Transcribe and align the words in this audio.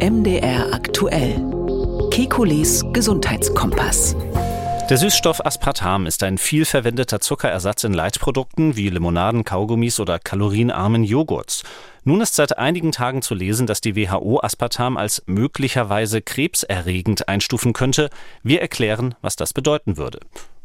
MDR 0.00 0.72
aktuell. 0.72 1.44
Kekules 2.12 2.84
Gesundheitskompass. 2.92 4.14
Der 4.88 4.96
Süßstoff 4.96 5.44
Aspartam 5.44 6.06
ist 6.06 6.22
ein 6.22 6.38
viel 6.38 6.64
verwendeter 6.64 7.18
Zuckerersatz 7.18 7.82
in 7.82 7.94
Leitprodukten 7.94 8.76
wie 8.76 8.90
Limonaden, 8.90 9.44
Kaugummis 9.44 9.98
oder 9.98 10.20
kalorienarmen 10.20 11.02
Joghurts. 11.02 11.64
Nun 12.04 12.20
ist 12.20 12.36
seit 12.36 12.58
einigen 12.58 12.92
Tagen 12.92 13.22
zu 13.22 13.34
lesen, 13.34 13.66
dass 13.66 13.80
die 13.80 13.96
WHO 13.96 14.38
Aspartam 14.40 14.96
als 14.96 15.24
möglicherweise 15.26 16.22
krebserregend 16.22 17.28
einstufen 17.28 17.72
könnte. 17.72 18.08
Wir 18.44 18.60
erklären, 18.60 19.16
was 19.20 19.34
das 19.34 19.52
bedeuten 19.52 19.96
würde. 19.96 20.20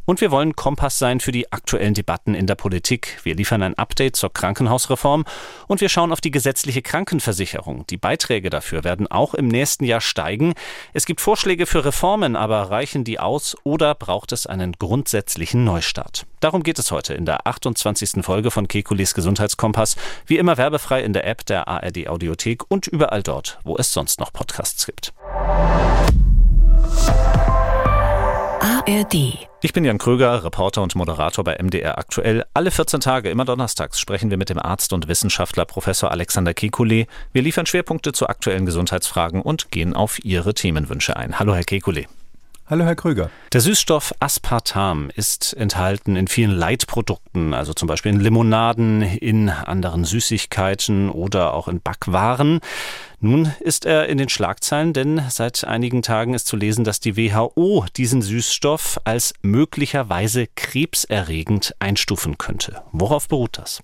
Und 0.05 0.19
wir 0.19 0.31
wollen 0.31 0.55
Kompass 0.55 0.99
sein 0.99 1.21
für 1.21 1.31
die 1.31 1.51
aktuellen 1.53 1.93
Debatten 1.93 2.35
in 2.35 2.45
der 2.45 2.55
Politik. 2.55 3.19
Wir 3.23 3.35
liefern 3.35 3.63
ein 3.63 3.77
Update 3.77 4.17
zur 4.17 4.33
Krankenhausreform 4.33 5.23
und 5.67 5.79
wir 5.79 5.87
schauen 5.87 6.11
auf 6.11 6.19
die 6.19 6.31
gesetzliche 6.31 6.81
Krankenversicherung. 6.81 7.87
Die 7.87 7.97
Beiträge 7.97 8.49
dafür 8.49 8.83
werden 8.83 9.07
auch 9.07 9.33
im 9.33 9.47
nächsten 9.47 9.85
Jahr 9.85 10.01
steigen. 10.01 10.55
Es 10.91 11.05
gibt 11.05 11.21
Vorschläge 11.21 11.65
für 11.65 11.85
Reformen, 11.85 12.35
aber 12.35 12.69
reichen 12.69 13.05
die 13.05 13.19
aus 13.19 13.55
oder 13.63 13.95
braucht 13.95 14.33
es 14.33 14.45
einen 14.45 14.73
grundsätzlichen 14.73 15.63
Neustart? 15.63 16.25
Darum 16.41 16.63
geht 16.63 16.79
es 16.79 16.91
heute 16.91 17.13
in 17.13 17.25
der 17.25 17.47
28. 17.47 18.25
Folge 18.25 18.51
von 18.51 18.67
Kekulis 18.67 19.13
Gesundheitskompass. 19.13 19.95
Wie 20.25 20.37
immer 20.37 20.57
werbefrei 20.57 21.01
in 21.01 21.13
der 21.13 21.25
App 21.25 21.45
der 21.45 21.69
ARD 21.69 22.09
Audiothek 22.09 22.69
und 22.69 22.87
überall 22.87 23.23
dort, 23.23 23.59
wo 23.63 23.77
es 23.77 23.93
sonst 23.93 24.19
noch 24.19 24.33
Podcasts 24.33 24.85
gibt. 24.85 25.13
ARD. 28.63 29.49
Ich 29.61 29.73
bin 29.73 29.83
Jan 29.83 29.97
Kröger, 29.97 30.45
Reporter 30.45 30.81
und 30.83 30.95
Moderator 30.95 31.43
bei 31.43 31.61
MDR 31.61 31.97
aktuell. 31.97 32.45
Alle 32.53 32.71
14 32.71 33.01
Tage, 33.01 33.29
immer 33.29 33.43
donnerstags, 33.43 33.99
sprechen 33.99 34.29
wir 34.29 34.37
mit 34.37 34.47
dem 34.47 34.57
Arzt 34.57 34.93
und 34.93 35.09
Wissenschaftler 35.09 35.65
Professor 35.65 36.11
Alexander 36.11 36.51
Kekulé. 36.51 37.07
Wir 37.33 37.41
liefern 37.41 37.65
Schwerpunkte 37.65 38.13
zu 38.13 38.27
aktuellen 38.27 38.65
Gesundheitsfragen 38.65 39.41
und 39.41 39.69
gehen 39.69 39.93
auf 39.93 40.23
Ihre 40.23 40.53
Themenwünsche 40.53 41.17
ein. 41.17 41.39
Hallo, 41.39 41.53
Herr 41.53 41.63
Kekulé. 41.63 42.07
Hallo, 42.65 42.85
Herr 42.85 42.95
Kröger. 42.95 43.29
Der 43.51 43.59
Süßstoff 43.59 44.13
Aspartam 44.21 45.11
ist 45.13 45.51
enthalten 45.51 46.15
in 46.15 46.29
vielen 46.29 46.51
Leitprodukten, 46.51 47.53
also 47.53 47.73
zum 47.73 47.89
Beispiel 47.89 48.13
in 48.13 48.21
Limonaden, 48.21 49.01
in 49.01 49.49
anderen 49.49 50.05
Süßigkeiten 50.05 51.09
oder 51.09 51.55
auch 51.55 51.67
in 51.67 51.81
Backwaren. 51.81 52.61
Nun 53.19 53.51
ist 53.59 53.85
er 53.85 54.07
in 54.07 54.17
den 54.17 54.29
Schlagzeilen, 54.29 54.93
denn 54.93 55.21
seit 55.29 55.65
einigen 55.65 56.03
Tagen 56.03 56.33
ist 56.33 56.47
zu 56.47 56.55
lesen, 56.55 56.85
dass 56.85 57.01
die 57.01 57.17
WHO 57.17 57.85
diesen 57.97 58.21
Süßstoff 58.21 58.97
als 59.03 59.33
möglicherweise 59.41 60.47
krebserregend 60.55 61.75
einstufen 61.79 62.37
könnte. 62.37 62.81
Worauf 62.93 63.27
beruht 63.27 63.57
das? 63.57 63.83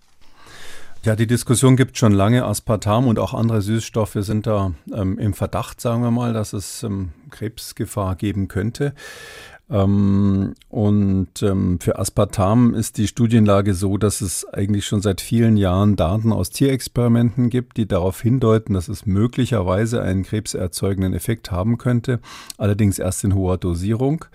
Ja, 1.04 1.18
die 1.18 1.28
Diskussion 1.28 1.76
gibt 1.76 1.98
schon 1.98 2.14
lange. 2.14 2.46
Aspartam 2.46 3.08
und 3.08 3.20
auch 3.20 3.34
andere 3.34 3.62
Süßstoffe 3.62 4.18
sind 4.20 4.48
da 4.48 4.72
ähm, 4.94 5.20
im 5.20 5.34
Verdacht, 5.34 5.82
sagen 5.82 6.02
wir 6.02 6.12
mal, 6.12 6.32
dass 6.32 6.54
es 6.54 6.84
ähm, 6.84 7.12
Krebsgefahr 7.30 8.16
geben 8.16 8.48
könnte. 8.48 8.94
Ähm, 9.70 10.56
und 10.70 11.44
ähm, 11.44 11.80
für 11.80 12.00
Aspartam 12.00 12.74
ist 12.74 12.98
die 12.98 13.08
Studienlage 13.08 13.74
so, 13.74 13.98
dass 13.98 14.22
es 14.22 14.46
eigentlich 14.46 14.86
schon 14.86 15.02
seit 15.02 15.22
vielen 15.22 15.58
Jahren 15.58 15.96
Daten 15.96 16.34
aus 16.34 16.50
Tierexperimenten 16.50 17.50
gibt, 17.50 17.78
die 17.78 17.88
darauf 17.88 18.22
hindeuten, 18.22 18.74
dass 18.74 18.88
es 18.88 19.06
möglicherweise 19.06 20.02
einen 20.02 20.24
krebserzeugenden 20.24 21.14
Effekt 21.14 21.52
haben 21.52 21.78
könnte, 21.78 22.20
allerdings 22.58 22.98
erst 22.98 23.24
in 23.24 23.36
hoher 23.36 23.58
Dosierung. 23.58 24.26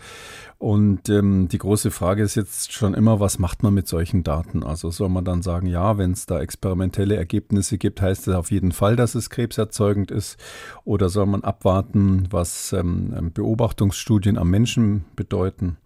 Und 0.64 1.10
ähm, 1.10 1.48
die 1.48 1.58
große 1.58 1.90
Frage 1.90 2.22
ist 2.22 2.36
jetzt 2.36 2.72
schon 2.72 2.94
immer, 2.94 3.20
was 3.20 3.38
macht 3.38 3.62
man 3.62 3.74
mit 3.74 3.86
solchen 3.86 4.22
Daten? 4.22 4.62
Also 4.62 4.90
soll 4.90 5.10
man 5.10 5.24
dann 5.24 5.42
sagen, 5.42 5.66
ja, 5.66 5.98
wenn 5.98 6.12
es 6.12 6.24
da 6.24 6.40
experimentelle 6.40 7.16
Ergebnisse 7.16 7.76
gibt, 7.76 8.00
heißt 8.00 8.28
das 8.28 8.34
auf 8.34 8.50
jeden 8.50 8.72
Fall, 8.72 8.96
dass 8.96 9.14
es 9.14 9.28
krebserzeugend 9.28 10.10
ist? 10.10 10.38
Oder 10.84 11.10
soll 11.10 11.26
man 11.26 11.44
abwarten, 11.44 12.28
was 12.30 12.72
ähm, 12.72 13.30
Beobachtungsstudien 13.34 14.38
am 14.38 14.48
Menschen 14.48 15.04
bedeuten? 15.24 15.78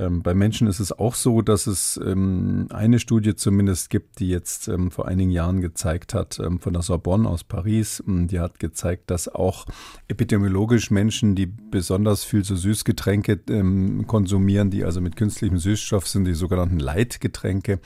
Ähm, 0.00 0.22
bei 0.22 0.32
Menschen 0.32 0.66
ist 0.66 0.80
es 0.80 0.92
auch 0.92 1.14
so, 1.14 1.42
dass 1.42 1.66
es 1.66 2.00
ähm, 2.02 2.68
eine 2.70 2.98
Studie 2.98 3.34
zumindest 3.34 3.90
gibt, 3.90 4.18
die 4.18 4.28
jetzt 4.28 4.66
ähm, 4.68 4.90
vor 4.90 5.06
einigen 5.06 5.30
Jahren 5.30 5.60
gezeigt 5.60 6.14
hat, 6.14 6.38
ähm, 6.38 6.58
von 6.58 6.72
der 6.72 6.80
Sorbonne 6.80 7.28
aus 7.28 7.44
Paris, 7.44 8.02
ähm, 8.08 8.26
die 8.26 8.40
hat 8.40 8.58
gezeigt, 8.58 9.10
dass 9.10 9.28
auch 9.28 9.66
epidemiologisch 10.08 10.90
Menschen, 10.90 11.34
die 11.34 11.46
besonders 11.46 12.24
viel 12.24 12.44
so 12.44 12.56
Süßgetränke 12.56 13.40
ähm, 13.50 14.06
konsumieren, 14.06 14.70
die 14.70 14.84
also 14.84 15.02
mit 15.02 15.16
künstlichem 15.16 15.58
Süßstoff 15.58 16.08
sind, 16.08 16.24
die 16.24 16.34
sogenannten 16.34 16.78
Leitgetränke, 16.78 17.80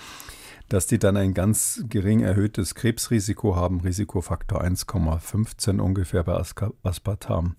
dass 0.68 0.86
die 0.86 0.98
dann 0.98 1.16
ein 1.16 1.34
ganz 1.34 1.84
gering 1.88 2.20
erhöhtes 2.20 2.74
Krebsrisiko 2.74 3.56
haben, 3.56 3.80
Risikofaktor 3.80 4.62
1,15 4.62 5.78
ungefähr 5.78 6.24
bei 6.24 6.40
Aspartam. 6.82 7.56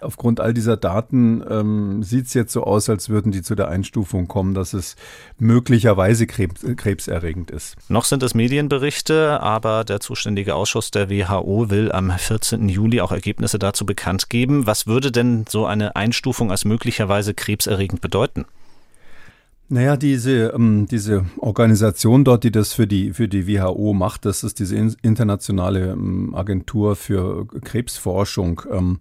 Aufgrund 0.00 0.40
all 0.40 0.54
dieser 0.54 0.76
Daten 0.76 1.44
ähm, 1.48 2.02
sieht 2.02 2.26
es 2.26 2.34
jetzt 2.34 2.52
so 2.52 2.64
aus, 2.64 2.88
als 2.88 3.08
würden 3.08 3.32
die 3.32 3.42
zu 3.42 3.54
der 3.54 3.68
Einstufung 3.68 4.28
kommen, 4.28 4.54
dass 4.54 4.72
es 4.72 4.96
möglicherweise 5.38 6.26
krebs, 6.26 6.64
krebserregend 6.76 7.50
ist. 7.50 7.76
Noch 7.88 8.04
sind 8.04 8.22
es 8.22 8.34
Medienberichte, 8.34 9.40
aber 9.40 9.84
der 9.84 10.00
zuständige 10.00 10.54
Ausschuss 10.54 10.90
der 10.90 11.10
WHO 11.10 11.70
will 11.70 11.90
am 11.92 12.10
14. 12.10 12.68
Juli 12.68 13.00
auch 13.00 13.12
Ergebnisse 13.12 13.58
dazu 13.58 13.84
bekannt 13.84 14.30
geben. 14.30 14.66
Was 14.66 14.86
würde 14.86 15.10
denn 15.10 15.44
so 15.48 15.66
eine 15.66 15.96
Einstufung 15.96 16.50
als 16.50 16.64
möglicherweise 16.64 17.34
krebserregend 17.34 18.00
bedeuten? 18.00 18.46
Naja, 19.70 19.98
diese, 19.98 20.52
ähm, 20.54 20.86
diese 20.90 21.26
Organisation 21.36 22.24
dort, 22.24 22.44
die 22.44 22.50
das 22.50 22.72
für 22.72 22.86
die, 22.86 23.12
für 23.12 23.28
die 23.28 23.46
WHO 23.46 23.92
macht, 23.92 24.24
das 24.24 24.42
ist 24.42 24.58
diese 24.60 24.76
internationale 25.02 25.92
ähm, 25.92 26.34
Agentur 26.34 26.96
für 26.96 27.46
Krebsforschung. 27.46 28.62
Ähm, 28.70 28.98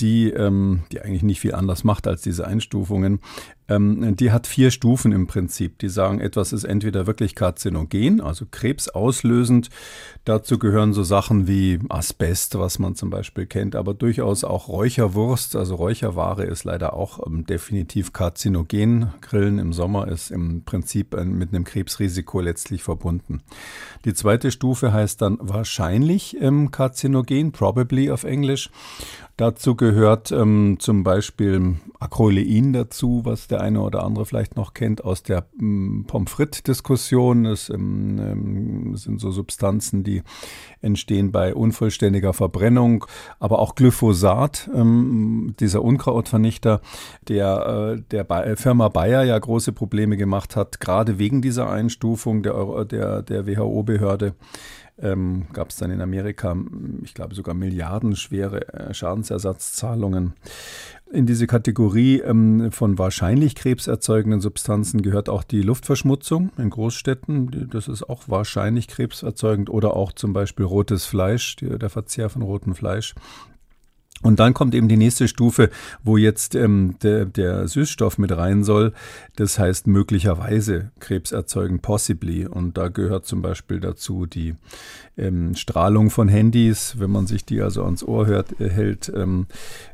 die, 0.00 0.30
ähm, 0.30 0.82
die 0.90 1.00
eigentlich 1.00 1.22
nicht 1.22 1.40
viel 1.40 1.54
anders 1.54 1.84
macht 1.84 2.08
als 2.08 2.22
diese 2.22 2.46
Einstufungen, 2.46 3.20
ähm, 3.68 4.16
die 4.16 4.30
hat 4.30 4.46
vier 4.46 4.70
Stufen 4.70 5.12
im 5.12 5.26
Prinzip. 5.26 5.78
Die 5.78 5.88
sagen, 5.88 6.20
etwas 6.20 6.52
ist 6.52 6.64
entweder 6.64 7.06
wirklich 7.06 7.34
karzinogen, 7.34 8.20
also 8.20 8.44
krebsauslösend. 8.50 9.70
Dazu 10.24 10.58
gehören 10.58 10.92
so 10.92 11.02
Sachen 11.02 11.46
wie 11.46 11.78
Asbest, 11.88 12.58
was 12.58 12.78
man 12.78 12.94
zum 12.94 13.10
Beispiel 13.10 13.46
kennt, 13.46 13.76
aber 13.76 13.94
durchaus 13.94 14.44
auch 14.44 14.68
Räucherwurst, 14.68 15.56
also 15.56 15.74
Räucherware 15.74 16.44
ist 16.44 16.64
leider 16.64 16.94
auch 16.94 17.26
ähm, 17.26 17.46
definitiv 17.46 18.12
karzinogen. 18.12 19.12
Grillen 19.20 19.58
im 19.58 19.72
Sommer 19.72 20.08
ist 20.08 20.30
im 20.30 20.62
Prinzip 20.64 21.14
äh, 21.14 21.24
mit 21.24 21.54
einem 21.54 21.64
Krebsrisiko 21.64 22.40
letztlich 22.40 22.82
verbunden. 22.82 23.42
Die 24.04 24.14
zweite 24.14 24.50
Stufe 24.50 24.92
heißt 24.92 25.22
dann 25.22 25.38
wahrscheinlich 25.40 26.40
ähm, 26.40 26.70
karzinogen, 26.70 27.52
probably 27.52 28.10
auf 28.10 28.24
Englisch. 28.24 28.70
Dazu 29.36 29.74
gehört 29.74 30.30
ähm, 30.30 30.76
zum 30.78 31.02
Beispiel 31.02 31.74
Acrolein 31.98 32.72
dazu, 32.72 33.22
was 33.24 33.48
der 33.48 33.53
eine 33.60 33.80
oder 33.80 34.04
andere 34.04 34.26
vielleicht 34.26 34.56
noch 34.56 34.74
kennt 34.74 35.04
aus 35.04 35.22
der 35.22 35.46
ähm, 35.60 36.04
Pommes 36.06 36.30
frites-Diskussion. 36.30 37.44
Das 37.44 37.70
ähm, 37.70 38.18
ähm, 38.18 38.96
sind 38.96 39.20
so 39.20 39.30
Substanzen, 39.30 40.04
die 40.04 40.22
entstehen 40.80 41.32
bei 41.32 41.54
unvollständiger 41.54 42.32
Verbrennung. 42.32 43.06
Aber 43.38 43.58
auch 43.58 43.74
Glyphosat, 43.74 44.70
ähm, 44.74 45.54
dieser 45.60 45.82
Unkrautvernichter, 45.82 46.80
der 47.28 47.96
äh, 47.96 48.02
der 48.10 48.56
Firma 48.56 48.88
Bayer 48.88 49.24
ja 49.24 49.38
große 49.38 49.72
Probleme 49.72 50.16
gemacht 50.16 50.56
hat, 50.56 50.80
gerade 50.80 51.18
wegen 51.18 51.42
dieser 51.42 51.70
Einstufung 51.70 52.42
der, 52.42 52.84
der, 52.84 53.22
der 53.22 53.46
WHO-Behörde 53.46 54.34
ähm, 54.98 55.46
gab 55.52 55.70
es 55.70 55.76
dann 55.76 55.90
in 55.90 56.00
Amerika, 56.00 56.56
ich 57.02 57.14
glaube 57.14 57.34
sogar 57.34 57.54
milliardenschwere 57.54 58.68
äh, 58.72 58.94
Schadensersatzzahlungen. 58.94 60.34
In 61.12 61.26
diese 61.26 61.46
Kategorie 61.46 62.20
ähm, 62.20 62.72
von 62.72 62.98
wahrscheinlich 62.98 63.54
krebserzeugenden 63.54 64.40
Substanzen 64.40 65.02
gehört 65.02 65.28
auch 65.28 65.44
die 65.44 65.62
Luftverschmutzung 65.62 66.50
in 66.56 66.70
Großstädten. 66.70 67.68
Das 67.70 67.88
ist 67.88 68.02
auch 68.08 68.22
wahrscheinlich 68.26 68.88
krebserzeugend 68.88 69.70
oder 69.70 69.94
auch 69.94 70.12
zum 70.12 70.32
Beispiel 70.32 70.64
rotes 70.64 71.04
Fleisch, 71.04 71.56
der 71.56 71.90
Verzehr 71.90 72.30
von 72.30 72.42
rotem 72.42 72.74
Fleisch. 72.74 73.14
Und 74.24 74.40
dann 74.40 74.54
kommt 74.54 74.74
eben 74.74 74.88
die 74.88 74.96
nächste 74.96 75.28
Stufe, 75.28 75.68
wo 76.02 76.16
jetzt 76.16 76.54
ähm, 76.54 76.96
der, 77.02 77.26
der 77.26 77.68
Süßstoff 77.68 78.16
mit 78.16 78.34
rein 78.34 78.64
soll. 78.64 78.94
Das 79.36 79.58
heißt 79.58 79.86
möglicherweise 79.86 80.92
krebserzeugend, 80.98 81.82
possibly. 81.82 82.46
Und 82.46 82.78
da 82.78 82.88
gehört 82.88 83.26
zum 83.26 83.42
Beispiel 83.42 83.80
dazu 83.80 84.24
die 84.24 84.54
ähm, 85.18 85.54
Strahlung 85.54 86.08
von 86.08 86.28
Handys, 86.28 86.98
wenn 86.98 87.10
man 87.10 87.26
sich 87.26 87.44
die 87.44 87.60
also 87.60 87.84
ans 87.84 88.02
Ohr 88.02 88.24
hört, 88.24 88.58
äh, 88.62 88.70
hält. 88.70 89.12
Ähm, 89.14 89.46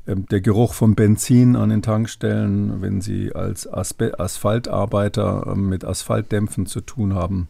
ähm, 0.07 0.27
der 0.31 0.41
Geruch 0.41 0.75
von 0.75 0.95
Benzin 0.95 1.57
an 1.57 1.71
den 1.71 1.83
Tankstellen, 1.83 2.81
wenn 2.81 3.01
Sie 3.01 3.35
als 3.35 3.67
Aspe 3.67 4.21
Asphaltarbeiter 4.21 5.49
äh, 5.49 5.55
mit 5.57 5.85
Asphaltdämpfen 5.85 6.67
zu 6.67 6.83
tun 6.83 7.15
haben. 7.15 7.49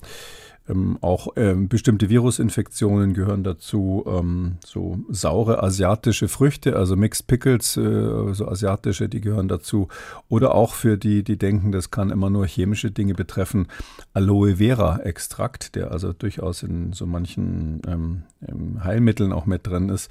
Ähm, 0.70 0.98
auch 1.00 1.28
ähm, 1.36 1.68
bestimmte 1.68 2.08
Virusinfektionen 2.08 3.14
gehören 3.14 3.42
dazu, 3.44 4.04
ähm, 4.06 4.56
so 4.64 4.98
saure 5.08 5.62
asiatische 5.62 6.28
Früchte, 6.28 6.76
also 6.76 6.96
Mixed 6.96 7.26
Pickles, 7.26 7.76
äh, 7.76 8.32
so 8.32 8.46
asiatische, 8.46 9.08
die 9.08 9.20
gehören 9.20 9.48
dazu. 9.48 9.88
Oder 10.28 10.54
auch 10.54 10.74
für 10.74 10.96
die, 10.96 11.24
die 11.24 11.36
denken, 11.36 11.72
das 11.72 11.90
kann 11.90 12.10
immer 12.10 12.30
nur 12.30 12.46
chemische 12.46 12.90
Dinge 12.90 13.14
betreffen, 13.14 13.68
Aloe 14.14 14.56
Vera 14.56 15.00
Extrakt, 15.00 15.74
der 15.74 15.90
also 15.90 16.12
durchaus 16.12 16.62
in 16.62 16.92
so 16.92 17.06
manchen 17.06 17.82
ähm, 17.86 18.22
ähm, 18.46 18.84
Heilmitteln 18.84 19.32
auch 19.32 19.46
mit 19.46 19.66
drin 19.66 19.88
ist, 19.88 20.10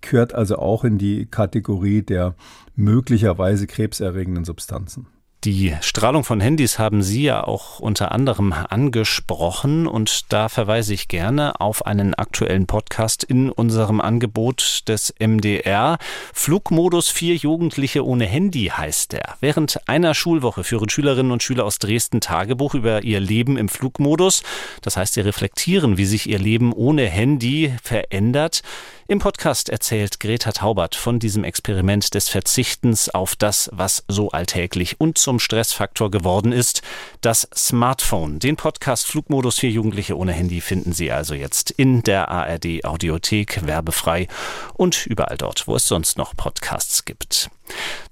gehört 0.00 0.34
also 0.34 0.56
auch 0.58 0.84
in 0.84 0.98
die 0.98 1.26
Kategorie 1.26 2.02
der 2.02 2.34
möglicherweise 2.76 3.66
krebserregenden 3.66 4.44
Substanzen. 4.44 5.06
Die 5.44 5.76
Strahlung 5.80 6.24
von 6.24 6.40
Handys 6.40 6.78
haben 6.78 7.02
Sie 7.02 7.22
ja 7.22 7.44
auch 7.44 7.78
unter 7.78 8.10
anderem 8.10 8.52
angesprochen 8.52 9.86
und 9.86 10.32
da 10.32 10.48
verweise 10.48 10.92
ich 10.92 11.06
gerne 11.06 11.60
auf 11.60 11.86
einen 11.86 12.14
aktuellen 12.14 12.66
Podcast 12.66 13.22
in 13.22 13.52
unserem 13.52 14.00
Angebot 14.00 14.82
des 14.88 15.14
MDR. 15.20 15.98
Flugmodus 16.32 17.10
4 17.10 17.36
Jugendliche 17.36 18.04
ohne 18.04 18.24
Handy 18.24 18.72
heißt 18.76 19.14
er. 19.14 19.34
Während 19.40 19.88
einer 19.88 20.14
Schulwoche 20.14 20.64
führen 20.64 20.88
Schülerinnen 20.88 21.30
und 21.30 21.44
Schüler 21.44 21.64
aus 21.64 21.78
Dresden 21.78 22.20
Tagebuch 22.20 22.74
über 22.74 23.04
ihr 23.04 23.20
Leben 23.20 23.56
im 23.56 23.68
Flugmodus. 23.68 24.42
Das 24.82 24.96
heißt, 24.96 25.14
sie 25.14 25.20
reflektieren, 25.20 25.96
wie 25.96 26.06
sich 26.06 26.28
ihr 26.28 26.40
Leben 26.40 26.72
ohne 26.72 27.06
Handy 27.06 27.72
verändert. 27.82 28.62
Im 29.08 29.20
Podcast 29.20 29.68
erzählt 29.68 30.18
Greta 30.18 30.50
Taubert 30.50 30.96
von 30.96 31.20
diesem 31.20 31.44
Experiment 31.44 32.14
des 32.14 32.28
Verzichtens 32.28 33.08
auf 33.08 33.36
das, 33.36 33.70
was 33.72 34.02
so 34.08 34.30
alltäglich 34.30 35.00
und 35.00 35.16
zum 35.16 35.38
Stressfaktor 35.38 36.10
geworden 36.10 36.50
ist, 36.50 36.82
das 37.20 37.48
Smartphone. 37.54 38.40
Den 38.40 38.56
Podcast 38.56 39.06
Flugmodus 39.06 39.60
für 39.60 39.68
Jugendliche 39.68 40.18
ohne 40.18 40.32
Handy 40.32 40.60
finden 40.60 40.92
Sie 40.92 41.12
also 41.12 41.34
jetzt 41.34 41.70
in 41.70 42.02
der 42.02 42.30
ARD 42.30 42.84
Audiothek 42.84 43.64
werbefrei 43.64 44.26
und 44.74 45.06
überall 45.06 45.36
dort, 45.36 45.68
wo 45.68 45.76
es 45.76 45.86
sonst 45.86 46.18
noch 46.18 46.36
Podcasts 46.36 47.04
gibt. 47.04 47.48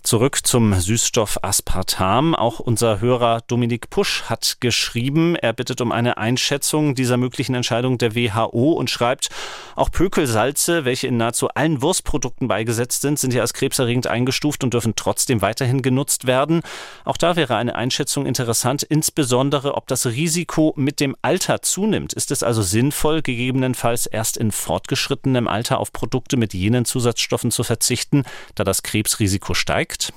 Zurück 0.03 0.47
zum 0.47 0.75
Süßstoff 0.75 1.39
Aspartam. 1.41 2.35
Auch 2.35 2.61
unser 2.61 3.01
Hörer 3.01 3.41
Dominik 3.47 3.89
Pusch 3.89 4.25
hat 4.25 4.59
geschrieben, 4.61 5.35
er 5.35 5.55
bittet 5.55 5.81
um 5.81 5.93
eine 5.93 6.19
Einschätzung 6.19 6.95
dieser 6.95 7.17
möglichen 7.17 7.55
Entscheidung 7.55 7.97
der 7.97 8.15
WHO 8.15 8.73
und 8.73 8.91
schreibt, 8.91 9.31
auch 9.77 9.91
Pökelsalze, 9.91 10.85
welche 10.85 11.07
in 11.07 11.17
nahezu 11.17 11.49
allen 11.49 11.81
Wurstprodukten 11.81 12.49
beigesetzt 12.49 13.01
sind, 13.01 13.19
sind 13.19 13.33
ja 13.33 13.41
als 13.41 13.55
krebserregend 13.55 14.07
eingestuft 14.07 14.63
und 14.63 14.75
dürfen 14.75 14.95
trotzdem 14.95 15.41
weiterhin 15.41 15.81
genutzt 15.81 16.27
werden. 16.27 16.61
Auch 17.05 17.17
da 17.17 17.37
wäre 17.37 17.57
eine 17.57 17.75
Einschätzung 17.75 18.27
interessant, 18.27 18.83
insbesondere 18.83 19.75
ob 19.75 19.87
das 19.87 20.07
Risiko 20.07 20.75
mit 20.77 21.01
dem 21.01 21.17
Alter 21.23 21.63
zunimmt. 21.63 22.13
Ist 22.13 22.31
es 22.31 22.43
also 22.43 22.61
sinnvoll, 22.63 23.23
gegebenenfalls 23.23 24.07
erst 24.07 24.37
in 24.37 24.53
fortgeschrittenem 24.53 25.49
Alter 25.49 25.79
auf 25.79 25.93
Produkte 25.93 26.37
mit 26.37 26.53
jenen 26.53 26.85
Zusatzstoffen 26.85 27.51
zu 27.51 27.65
verzichten, 27.65 28.25
da 28.55 28.65
das 28.65 28.83
Krebsrisiko 28.83 29.44
steigt? 29.53 30.15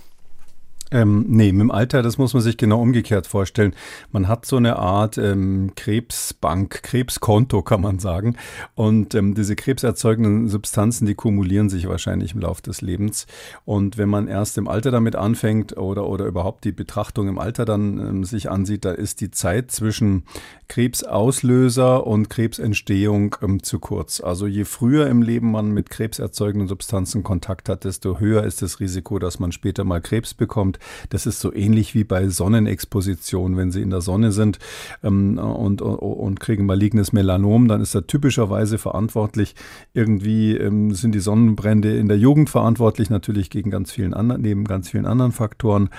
Ähm, 0.90 1.26
nee, 1.28 1.52
mit 1.52 1.62
dem 1.62 1.72
Alter, 1.72 2.02
das 2.02 2.18
muss 2.18 2.34
man 2.34 2.42
sich 2.42 2.56
genau 2.56 2.82
umgekehrt 2.82 3.28
vorstellen. 3.28 3.74
Man 4.12 4.30
hat 4.30 4.46
so 4.46 4.56
eine 4.56 4.78
Art 4.78 5.18
ähm, 5.18 5.74
Krebsbank, 5.76 6.82
Krebskonto, 6.82 7.62
kann 7.62 7.82
man 7.82 8.00
sagen. 8.00 8.38
Und 8.76 9.14
ähm, 9.14 9.36
diese 9.36 9.58
krebserzeugenden 9.58 10.48
Substanzen, 10.48 11.06
die 11.06 11.16
kumulieren 11.16 11.70
sich 11.70 11.90
wahrscheinlich 11.90 12.34
im 12.34 12.40
Laufe 12.40 12.62
des 12.62 12.82
Lebens. 12.82 13.28
Und 13.66 13.98
wenn 13.98 14.08
man 14.08 14.30
erst 14.30 14.58
im 14.58 14.70
Alter 14.70 14.92
damit 14.92 15.18
anfängt 15.18 15.76
oder, 15.76 16.08
oder 16.08 16.26
überhaupt 16.26 16.64
die 16.64 16.72
Betrachtung 16.72 17.28
im 17.28 17.38
Alter 17.38 17.66
dann 17.66 18.00
ähm, 18.00 18.24
sich 18.24 18.50
ansieht, 18.50 18.86
da 18.86 18.92
ist 18.92 19.20
die 19.20 19.32
Zeit 19.32 19.72
zwischen 19.72 20.24
Krebsauslöser 20.68 22.06
und 22.06 22.30
Krebsentstehung 22.30 23.36
ähm, 23.42 23.64
zu 23.64 23.80
kurz. 23.80 24.22
Also 24.22 24.48
je 24.48 24.66
früher 24.66 25.08
im 25.08 25.22
Leben 25.22 25.52
man 25.52 25.72
mit 25.72 25.90
krebserzeugenden 25.90 26.68
Substanzen 26.68 27.24
Kontakt 27.24 27.70
hat, 27.70 27.84
desto 27.84 28.20
höher 28.20 28.44
ist 28.44 28.62
das 28.62 28.80
Risiko, 28.80 29.20
dass 29.20 29.40
man 29.40 29.52
später 29.52 29.84
mal 29.84 30.02
Krebs 30.02 30.34
bekommt 30.34 30.80
das 31.10 31.26
ist 31.26 31.40
so 31.40 31.54
ähnlich 31.54 31.96
wie 31.96 32.04
bei 32.04 32.28
Sonnenexposition. 32.28 33.58
Wenn 33.58 33.72
Sie 33.72 33.82
in 33.82 33.90
der 33.90 34.02
Sonne 34.02 34.32
sind 34.32 34.60
ähm, 35.04 35.38
und, 35.38 35.82
und, 35.82 35.96
und, 35.96 36.40
kriegen 36.40 36.66
malignes 36.66 37.14
Melanom, 37.14 37.68
dann 37.68 37.82
ist 37.82 37.96
er 37.96 38.08
typischerweise 38.08 38.78
verantwortlich. 38.78 39.56
Irgendwie 39.94 40.56
ähm, 40.56 40.94
sind 40.94 41.14
die 41.14 41.20
Sonnenbrände 41.20 41.98
in 41.98 42.08
der 42.08 42.18
Jugend 42.18 42.50
verantwortlich, 42.50 43.10
natürlich 43.10 43.50
gegen 43.50 43.72
ganz 43.72 43.92
vielen 43.92 44.14
anderen, 44.14 44.42
neben 44.42 44.66
ganz 44.66 44.90
vielen 44.90 45.06
anderen 45.06 45.32
Faktoren. 45.32 45.90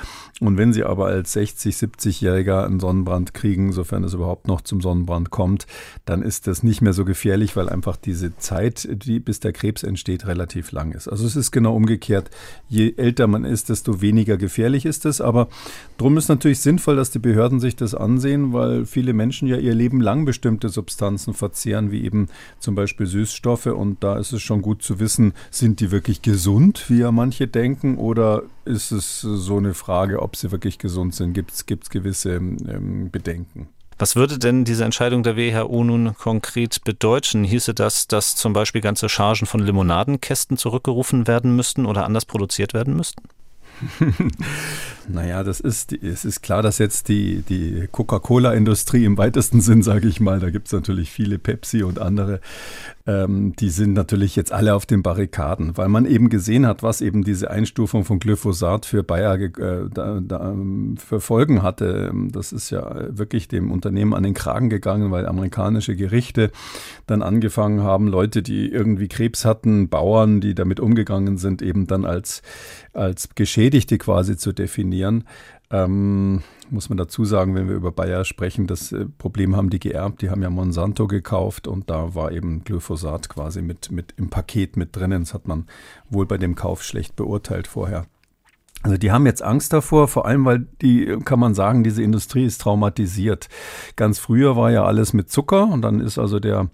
Und 0.40 0.56
wenn 0.56 0.72
Sie 0.72 0.84
aber 0.84 1.06
als 1.06 1.32
60, 1.32 1.74
70-Jähriger 1.76 2.64
einen 2.64 2.80
Sonnenbrand 2.80 3.34
kriegen, 3.34 3.72
sofern 3.72 4.04
es 4.04 4.14
überhaupt 4.14 4.46
noch 4.48 4.57
zum 4.62 4.80
Sonnenbrand 4.80 5.30
kommt, 5.30 5.66
dann 6.04 6.22
ist 6.22 6.46
das 6.46 6.62
nicht 6.62 6.82
mehr 6.82 6.92
so 6.92 7.04
gefährlich, 7.04 7.56
weil 7.56 7.68
einfach 7.68 7.96
diese 7.96 8.36
Zeit, 8.36 8.88
die 8.90 9.18
bis 9.18 9.40
der 9.40 9.52
Krebs 9.52 9.82
entsteht, 9.82 10.26
relativ 10.26 10.72
lang 10.72 10.92
ist. 10.92 11.08
Also 11.08 11.26
es 11.26 11.36
ist 11.36 11.50
genau 11.50 11.74
umgekehrt. 11.74 12.30
Je 12.68 12.94
älter 12.96 13.26
man 13.26 13.44
ist, 13.44 13.68
desto 13.68 14.00
weniger 14.00 14.36
gefährlich 14.36 14.58
gefährlich 14.58 14.86
ist 14.86 15.06
es, 15.06 15.20
aber 15.20 15.48
drum 15.98 16.16
ist 16.16 16.28
natürlich 16.28 16.60
sinnvoll, 16.60 16.96
dass 16.96 17.10
die 17.10 17.18
Behörden 17.18 17.60
sich 17.60 17.76
das 17.76 17.94
ansehen, 17.94 18.52
weil 18.52 18.86
viele 18.86 19.12
Menschen 19.12 19.46
ja 19.46 19.56
ihr 19.56 19.74
Leben 19.74 20.00
lang 20.00 20.24
bestimmte 20.24 20.68
Substanzen 20.68 21.32
verzehren, 21.32 21.90
wie 21.90 22.02
eben 22.04 22.28
zum 22.58 22.74
Beispiel 22.74 23.06
Süßstoffe. 23.06 23.66
Und 23.66 24.02
da 24.02 24.18
ist 24.18 24.32
es 24.32 24.42
schon 24.42 24.62
gut 24.62 24.82
zu 24.82 24.98
wissen, 25.00 25.32
sind 25.50 25.80
die 25.80 25.90
wirklich 25.90 26.22
gesund, 26.22 26.86
wie 26.88 26.98
ja 26.98 27.12
manche 27.12 27.46
denken, 27.46 27.98
oder 27.98 28.42
ist 28.64 28.90
es 28.90 29.20
so 29.20 29.58
eine 29.58 29.74
Frage, 29.74 30.22
ob 30.22 30.36
sie 30.36 30.50
wirklich 30.50 30.78
gesund 30.78 31.14
sind? 31.14 31.34
Gibt 31.34 31.52
es 31.52 31.90
gewisse 31.90 32.32
ähm, 32.32 33.10
Bedenken? 33.10 33.68
Was 33.98 34.14
würde 34.14 34.38
denn 34.38 34.64
diese 34.64 34.84
Entscheidung 34.84 35.24
der 35.24 35.36
WHO 35.36 35.82
nun 35.82 36.14
konkret 36.16 36.84
bedeuten? 36.84 37.42
Hieße 37.42 37.74
das, 37.74 38.06
dass 38.06 38.36
zum 38.36 38.52
Beispiel 38.52 38.80
ganze 38.80 39.08
Chargen 39.08 39.46
von 39.46 39.60
Limonadenkästen 39.60 40.56
zurückgerufen 40.56 41.26
werden 41.26 41.56
müssten 41.56 41.84
oder 41.84 42.04
anders 42.04 42.24
produziert 42.24 42.74
werden 42.74 42.94
müssten? 42.94 43.22
naja, 45.08 45.44
das 45.44 45.60
ist, 45.60 45.92
es 45.92 46.24
ist 46.24 46.42
klar, 46.42 46.62
dass 46.62 46.78
jetzt 46.78 47.08
die, 47.08 47.42
die 47.48 47.88
Coca-Cola-Industrie 47.90 49.04
im 49.04 49.18
weitesten 49.18 49.60
Sinn, 49.60 49.82
sage 49.82 50.08
ich 50.08 50.20
mal, 50.20 50.40
da 50.40 50.50
gibt 50.50 50.66
es 50.66 50.72
natürlich 50.72 51.10
viele 51.10 51.38
Pepsi 51.38 51.82
und 51.82 51.98
andere, 51.98 52.40
ähm, 53.08 53.54
die 53.56 53.70
sind 53.70 53.94
natürlich 53.94 54.36
jetzt 54.36 54.52
alle 54.52 54.74
auf 54.74 54.84
den 54.84 55.02
Barrikaden, 55.02 55.78
weil 55.78 55.88
man 55.88 56.04
eben 56.04 56.28
gesehen 56.28 56.66
hat, 56.66 56.82
was 56.82 57.00
eben 57.00 57.24
diese 57.24 57.50
Einstufung 57.50 58.04
von 58.04 58.18
Glyphosat 58.18 58.84
für 58.84 59.02
Bayer 59.02 59.40
äh, 59.40 59.88
da, 59.90 60.20
da, 60.20 60.54
für 60.96 61.18
Folgen 61.18 61.62
hatte. 61.62 62.12
Das 62.30 62.52
ist 62.52 62.68
ja 62.68 63.16
wirklich 63.16 63.48
dem 63.48 63.70
Unternehmen 63.70 64.12
an 64.12 64.24
den 64.24 64.34
Kragen 64.34 64.68
gegangen, 64.68 65.10
weil 65.10 65.24
amerikanische 65.24 65.96
Gerichte 65.96 66.50
dann 67.06 67.22
angefangen 67.22 67.82
haben, 67.82 68.08
Leute, 68.08 68.42
die 68.42 68.68
irgendwie 68.70 69.08
Krebs 69.08 69.46
hatten, 69.46 69.88
Bauern, 69.88 70.42
die 70.42 70.54
damit 70.54 70.78
umgegangen 70.78 71.38
sind, 71.38 71.62
eben 71.62 71.86
dann 71.86 72.04
als, 72.04 72.42
als 72.92 73.30
Geschädigte 73.34 73.96
quasi 73.96 74.36
zu 74.36 74.52
definieren. 74.52 75.24
Ähm, 75.70 76.42
muss 76.70 76.88
man 76.88 76.98
dazu 76.98 77.24
sagen, 77.24 77.54
wenn 77.54 77.68
wir 77.68 77.76
über 77.76 77.92
Bayer 77.92 78.24
sprechen, 78.24 78.66
das 78.66 78.92
äh, 78.92 79.06
Problem 79.18 79.56
haben 79.56 79.70
die 79.70 79.78
geerbt. 79.78 80.22
Die 80.22 80.30
haben 80.30 80.42
ja 80.42 80.50
Monsanto 80.50 81.06
gekauft 81.06 81.66
und 81.66 81.90
da 81.90 82.14
war 82.14 82.32
eben 82.32 82.64
Glyphosat 82.64 83.28
quasi 83.28 83.62
mit, 83.62 83.90
mit 83.90 84.14
im 84.16 84.30
Paket 84.30 84.76
mit 84.76 84.94
drinnen. 84.94 85.22
Das 85.22 85.34
hat 85.34 85.48
man 85.48 85.66
wohl 86.10 86.26
bei 86.26 86.38
dem 86.38 86.54
Kauf 86.54 86.82
schlecht 86.82 87.16
beurteilt 87.16 87.66
vorher. 87.66 88.06
Also 88.84 88.96
die 88.96 89.10
haben 89.10 89.26
jetzt 89.26 89.42
Angst 89.42 89.72
davor, 89.72 90.06
vor 90.06 90.24
allem 90.26 90.44
weil 90.44 90.66
die, 90.82 91.18
kann 91.24 91.40
man 91.40 91.52
sagen, 91.54 91.82
diese 91.82 92.02
Industrie 92.02 92.44
ist 92.44 92.60
traumatisiert. 92.60 93.48
Ganz 93.96 94.20
früher 94.20 94.56
war 94.56 94.70
ja 94.70 94.84
alles 94.84 95.12
mit 95.12 95.30
Zucker 95.30 95.68
und 95.68 95.82
dann 95.82 95.98
ist 95.98 96.16
also 96.16 96.38
der 96.38 96.70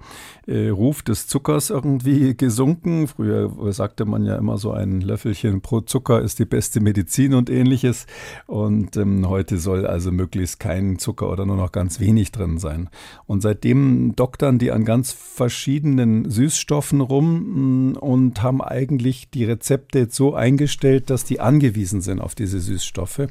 äh, 0.46 0.68
Ruf 0.68 1.02
des 1.02 1.26
Zuckers 1.26 1.70
irgendwie 1.70 2.34
gesunken. 2.36 3.08
Früher 3.08 3.50
sagte 3.72 4.04
man 4.04 4.24
ja 4.24 4.36
immer 4.36 4.58
so 4.58 4.72
ein 4.72 5.00
Löffelchen 5.00 5.60
pro 5.60 5.80
Zucker 5.80 6.20
ist 6.20 6.38
die 6.38 6.44
beste 6.44 6.80
Medizin 6.80 7.34
und 7.34 7.50
ähnliches. 7.50 8.06
Und 8.46 8.96
ähm, 8.96 9.28
heute 9.28 9.58
soll 9.58 9.86
also 9.86 10.12
möglichst 10.12 10.60
kein 10.60 10.98
Zucker 10.98 11.30
oder 11.30 11.46
nur 11.46 11.56
noch 11.56 11.72
ganz 11.72 12.00
wenig 12.00 12.32
drin 12.32 12.58
sein. 12.58 12.90
Und 13.26 13.40
seitdem 13.40 14.14
doktern 14.14 14.58
die 14.58 14.72
an 14.72 14.84
ganz 14.84 15.12
verschiedenen 15.12 16.30
Süßstoffen 16.30 17.00
rum 17.00 17.92
mm, 17.92 17.96
und 17.96 18.42
haben 18.42 18.62
eigentlich 18.62 19.30
die 19.30 19.44
Rezepte 19.44 20.00
jetzt 20.00 20.16
so 20.16 20.34
eingestellt, 20.34 21.10
dass 21.10 21.24
die 21.24 21.40
angewiesen 21.40 21.93
sind 22.00 22.20
auf 22.20 22.34
diese 22.34 22.60
Süßstoffe. 22.60 23.28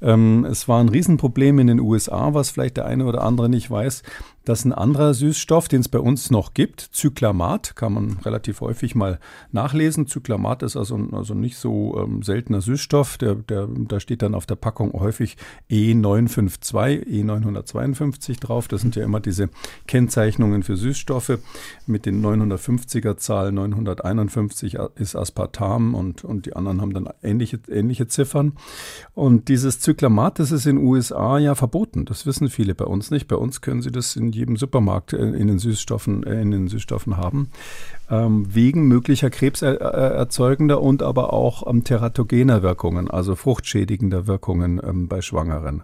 Ähm, 0.00 0.44
es 0.44 0.68
war 0.68 0.80
ein 0.80 0.88
Riesenproblem 0.88 1.58
in 1.58 1.66
den 1.66 1.80
USA, 1.80 2.34
was 2.34 2.50
vielleicht 2.50 2.76
der 2.76 2.86
eine 2.86 3.06
oder 3.06 3.22
andere 3.22 3.48
nicht 3.48 3.70
weiß. 3.70 4.02
Das 4.44 4.60
ist 4.60 4.64
ein 4.64 4.72
anderer 4.72 5.14
Süßstoff, 5.14 5.68
den 5.68 5.80
es 5.80 5.88
bei 5.88 6.00
uns 6.00 6.30
noch 6.30 6.52
gibt. 6.52 6.80
Zyklamat 6.80 7.76
kann 7.76 7.92
man 7.92 8.18
relativ 8.24 8.60
häufig 8.60 8.94
mal 8.94 9.20
nachlesen. 9.52 10.06
Zyklamat 10.08 10.62
ist 10.62 10.76
also, 10.76 10.98
also 11.12 11.34
nicht 11.34 11.56
so 11.56 11.96
ähm, 11.98 12.22
seltener 12.22 12.60
Süßstoff. 12.60 13.18
Der, 13.18 13.36
der, 13.36 13.68
da 13.68 14.00
steht 14.00 14.22
dann 14.22 14.34
auf 14.34 14.46
der 14.46 14.56
Packung 14.56 14.92
häufig 14.94 15.36
E952, 15.70 17.06
E952 17.06 18.40
drauf. 18.40 18.66
Das 18.66 18.80
sind 18.80 18.96
ja 18.96 19.04
immer 19.04 19.20
diese 19.20 19.48
Kennzeichnungen 19.86 20.64
für 20.64 20.76
Süßstoffe. 20.76 21.38
Mit 21.86 22.06
den 22.06 22.24
950er 22.24 23.16
Zahl 23.18 23.52
951 23.52 24.78
ist 24.96 25.14
Aspartam 25.14 25.94
und, 25.94 26.24
und 26.24 26.46
die 26.46 26.56
anderen 26.56 26.80
haben 26.80 26.94
dann 26.94 27.08
ähnliche, 27.22 27.60
ähnliche 27.68 28.08
Ziffern. 28.08 28.54
Und 29.14 29.48
dieses 29.48 29.78
Zyklamat, 29.78 30.40
das 30.40 30.50
ist 30.50 30.66
in 30.66 30.76
den 30.76 30.86
USA 30.86 31.38
ja 31.38 31.54
verboten. 31.54 32.06
Das 32.06 32.26
wissen 32.26 32.48
viele 32.48 32.74
bei 32.74 32.86
uns 32.86 33.12
nicht. 33.12 33.28
Bei 33.28 33.36
uns 33.36 33.60
können 33.60 33.82
sie 33.82 33.92
das 33.92 34.16
in 34.16 34.31
jedem 34.32 34.56
Supermarkt 34.56 35.12
äh, 35.12 35.18
in 35.18 35.46
den 35.46 35.58
Süßstoffen, 35.58 36.24
äh, 36.24 36.40
in 36.40 36.50
den 36.50 36.68
Süßstoffen 36.68 37.16
haben, 37.16 37.50
ähm, 38.10 38.46
wegen 38.54 38.86
möglicher 38.88 39.30
krebserzeugender 39.30 40.80
und 40.80 41.02
aber 41.02 41.32
auch 41.32 41.66
ähm, 41.66 41.84
teratogener 41.84 42.62
Wirkungen, 42.62 43.10
also 43.10 43.34
fruchtschädigender 43.34 44.26
Wirkungen 44.26 44.80
ähm, 44.84 45.08
bei 45.08 45.22
Schwangeren. 45.22 45.82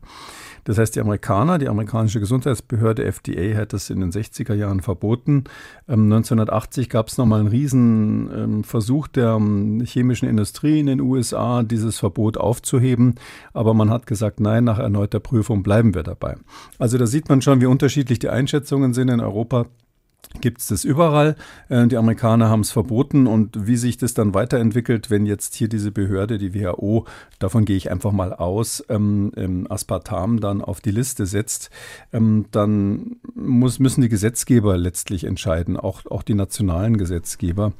Das 0.68 0.76
heißt, 0.76 0.96
die 0.96 1.00
Amerikaner, 1.00 1.56
die 1.56 1.66
amerikanische 1.66 2.20
Gesundheitsbehörde 2.20 3.02
FDA 3.02 3.56
hat 3.56 3.72
das 3.72 3.88
in 3.88 4.00
den 4.00 4.12
60er 4.12 4.52
Jahren 4.52 4.82
verboten. 4.82 5.44
1980 5.86 6.84
ähm, 6.84 6.90
gab 6.90 7.08
es 7.08 7.16
nochmal 7.16 7.40
einen 7.40 7.48
riesen 7.48 8.30
ähm, 8.36 8.64
Versuch 8.64 9.08
der 9.08 9.30
ähm, 9.30 9.80
chemischen 9.86 10.28
Industrie 10.28 10.78
in 10.78 10.84
den 10.84 11.00
USA, 11.00 11.62
dieses 11.62 11.98
Verbot 11.98 12.36
aufzuheben. 12.36 13.14
Aber 13.54 13.72
man 13.72 13.88
hat 13.88 14.06
gesagt, 14.06 14.40
nein, 14.40 14.64
nach 14.64 14.78
erneuter 14.78 15.20
Prüfung 15.20 15.62
bleiben 15.62 15.94
wir 15.94 16.02
dabei. 16.02 16.36
Also 16.78 16.98
da 16.98 17.06
sieht 17.06 17.30
man 17.30 17.40
schon, 17.40 17.62
wie 17.62 17.66
unterschiedlich 17.66 18.18
die 18.18 18.28
Einschätzungen 18.28 18.92
sind 18.92 19.08
in 19.08 19.20
Europa 19.20 19.68
gibt 20.40 20.60
es 20.60 20.68
das 20.68 20.84
überall. 20.84 21.36
Äh, 21.68 21.86
die 21.86 21.96
Amerikaner 21.96 22.48
haben 22.48 22.60
es 22.60 22.70
verboten 22.70 23.26
und 23.26 23.66
wie 23.66 23.76
sich 23.76 23.96
das 23.96 24.14
dann 24.14 24.34
weiterentwickelt, 24.34 25.10
wenn 25.10 25.26
jetzt 25.26 25.54
hier 25.54 25.68
diese 25.68 25.90
Behörde, 25.90 26.38
die 26.38 26.54
WHO, 26.54 27.06
davon 27.38 27.64
gehe 27.64 27.76
ich 27.76 27.90
einfach 27.90 28.12
mal 28.12 28.32
aus, 28.32 28.84
ähm, 28.88 29.32
ähm, 29.36 29.66
Aspartam 29.70 30.40
dann 30.40 30.62
auf 30.62 30.80
die 30.80 30.90
Liste 30.90 31.26
setzt, 31.26 31.70
ähm, 32.12 32.46
dann 32.50 33.16
muss, 33.34 33.78
müssen 33.78 34.02
die 34.02 34.08
Gesetzgeber 34.08 34.76
letztlich 34.76 35.24
entscheiden, 35.24 35.76
auch, 35.76 36.06
auch 36.06 36.22
die 36.22 36.34
nationalen 36.34 36.98
Gesetzgeber. 36.98 37.72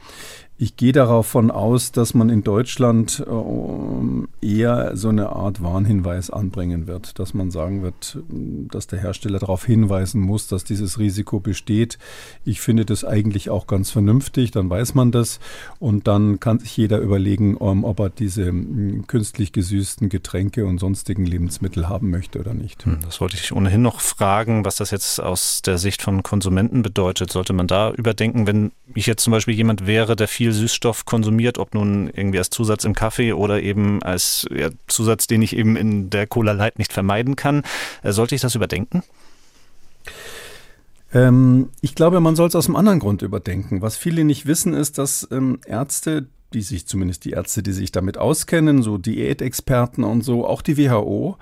Ich 0.60 0.74
gehe 0.74 0.90
davon 0.90 1.52
aus, 1.52 1.92
dass 1.92 2.14
man 2.14 2.30
in 2.30 2.42
Deutschland 2.42 3.24
äh, 3.24 4.44
eher 4.44 4.96
so 4.96 5.08
eine 5.08 5.28
Art 5.28 5.62
Warnhinweis 5.62 6.30
anbringen 6.30 6.88
wird, 6.88 7.20
dass 7.20 7.32
man 7.32 7.52
sagen 7.52 7.84
wird, 7.84 8.18
dass 8.28 8.88
der 8.88 8.98
Hersteller 8.98 9.38
darauf 9.38 9.64
hinweisen 9.64 10.20
muss, 10.20 10.48
dass 10.48 10.64
dieses 10.64 10.98
Risiko 10.98 11.38
besteht. 11.38 11.96
Ich 12.44 12.60
finde 12.60 12.84
das 12.84 13.04
eigentlich 13.04 13.50
auch 13.50 13.68
ganz 13.68 13.92
vernünftig, 13.92 14.50
dann 14.50 14.68
weiß 14.68 14.96
man 14.96 15.12
das 15.12 15.38
und 15.78 16.08
dann 16.08 16.40
kann 16.40 16.58
sich 16.58 16.76
jeder 16.76 16.98
überlegen, 16.98 17.56
ähm, 17.60 17.84
ob 17.84 18.00
er 18.00 18.10
diese 18.10 18.52
künstlich 19.06 19.52
gesüßten 19.52 20.08
Getränke 20.08 20.66
und 20.66 20.78
sonstigen 20.78 21.24
Lebensmittel 21.24 21.88
haben 21.88 22.10
möchte 22.10 22.40
oder 22.40 22.54
nicht. 22.54 22.84
Hm, 22.84 22.98
das 23.04 23.20
wollte 23.20 23.36
ich 23.36 23.52
ohnehin 23.52 23.82
noch 23.82 24.00
fragen, 24.00 24.64
was 24.64 24.74
das 24.74 24.90
jetzt 24.90 25.20
aus 25.20 25.62
der 25.62 25.78
Sicht 25.78 26.02
von 26.02 26.24
Konsumenten 26.24 26.82
bedeutet. 26.82 27.30
Sollte 27.30 27.52
man 27.52 27.68
da 27.68 27.92
überdenken, 27.92 28.48
wenn 28.48 28.72
ich 28.94 29.06
jetzt 29.06 29.22
zum 29.22 29.30
Beispiel 29.30 29.54
jemand 29.54 29.86
wäre, 29.86 30.16
der 30.16 30.26
viel 30.26 30.47
viel 30.48 30.52
Süßstoff 30.52 31.04
konsumiert, 31.04 31.58
ob 31.58 31.74
nun 31.74 32.08
irgendwie 32.08 32.38
als 32.38 32.50
Zusatz 32.50 32.84
im 32.84 32.94
Kaffee 32.94 33.32
oder 33.32 33.62
eben 33.62 34.02
als 34.02 34.46
ja, 34.54 34.70
Zusatz, 34.86 35.26
den 35.26 35.42
ich 35.42 35.54
eben 35.56 35.76
in 35.76 36.10
der 36.10 36.26
Cola 36.26 36.52
Light 36.52 36.78
nicht 36.78 36.92
vermeiden 36.92 37.36
kann. 37.36 37.62
Äh, 38.02 38.12
sollte 38.12 38.34
ich 38.34 38.40
das 38.40 38.54
überdenken? 38.54 39.02
Ähm, 41.12 41.68
ich 41.80 41.94
glaube, 41.94 42.20
man 42.20 42.36
soll 42.36 42.48
es 42.48 42.54
aus 42.54 42.66
einem 42.66 42.76
anderen 42.76 42.98
Grund 42.98 43.22
überdenken. 43.22 43.82
Was 43.82 43.96
viele 43.96 44.24
nicht 44.24 44.46
wissen, 44.46 44.72
ist, 44.72 44.96
dass 44.98 45.28
ähm, 45.30 45.58
Ärzte, 45.66 46.26
die 46.54 46.62
sich 46.62 46.86
zumindest 46.86 47.26
die 47.26 47.32
Ärzte, 47.32 47.62
die 47.62 47.72
sich 47.72 47.92
damit 47.92 48.16
auskennen, 48.16 48.82
so 48.82 48.96
Diätexperten 48.96 50.02
und 50.02 50.22
so, 50.22 50.46
auch 50.46 50.62
die 50.62 50.78
WHO, 50.78 51.36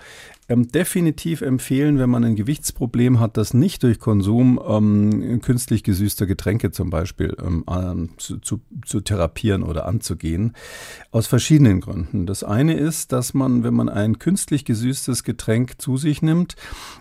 ähm, 0.48 0.68
definitiv 0.68 1.40
empfehlen, 1.40 1.98
wenn 1.98 2.10
man 2.10 2.24
ein 2.24 2.36
Gewichtsproblem 2.36 3.18
hat, 3.18 3.36
das 3.36 3.52
nicht 3.52 3.82
durch 3.82 3.98
Konsum 3.98 4.60
ähm, 4.66 5.40
künstlich 5.40 5.82
gesüßter 5.82 6.26
Getränke 6.26 6.70
zum 6.70 6.90
Beispiel 6.90 7.36
ähm, 7.44 8.10
zu, 8.16 8.38
zu, 8.38 8.60
zu, 8.84 9.00
therapieren 9.00 9.62
oder 9.62 9.86
anzugehen. 9.86 10.52
Aus 11.10 11.26
verschiedenen 11.26 11.80
Gründen. 11.80 12.26
Das 12.26 12.44
eine 12.44 12.74
ist, 12.74 13.12
dass 13.12 13.34
man, 13.34 13.64
wenn 13.64 13.74
man 13.74 13.88
ein 13.88 14.18
künstlich 14.18 14.64
gesüßtes 14.64 15.24
Getränk 15.24 15.80
zu 15.80 15.96
sich 15.96 16.22
nimmt, 16.22 16.54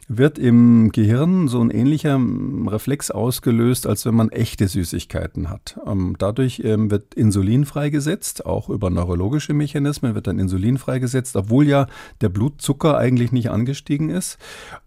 wird 0.07 0.39
im 0.39 0.91
Gehirn 0.91 1.47
so 1.47 1.61
ein 1.61 1.69
ähnlicher 1.69 2.15
ähm, 2.15 2.67
Reflex 2.67 3.11
ausgelöst, 3.11 3.85
als 3.85 4.05
wenn 4.05 4.15
man 4.15 4.29
echte 4.29 4.67
Süßigkeiten 4.67 5.49
hat. 5.49 5.79
Ähm, 5.85 6.15
dadurch 6.17 6.61
ähm, 6.63 6.89
wird 6.89 7.13
Insulin 7.13 7.65
freigesetzt, 7.65 8.45
auch 8.45 8.69
über 8.69 8.89
neurologische 8.89 9.53
Mechanismen 9.53 10.15
wird 10.15 10.27
dann 10.27 10.39
Insulin 10.39 10.77
freigesetzt, 10.77 11.35
obwohl 11.35 11.67
ja 11.67 11.87
der 12.21 12.29
Blutzucker 12.29 12.97
eigentlich 12.97 13.31
nicht 13.35 13.51
angestiegen 13.51 14.09
ist. 14.09 14.39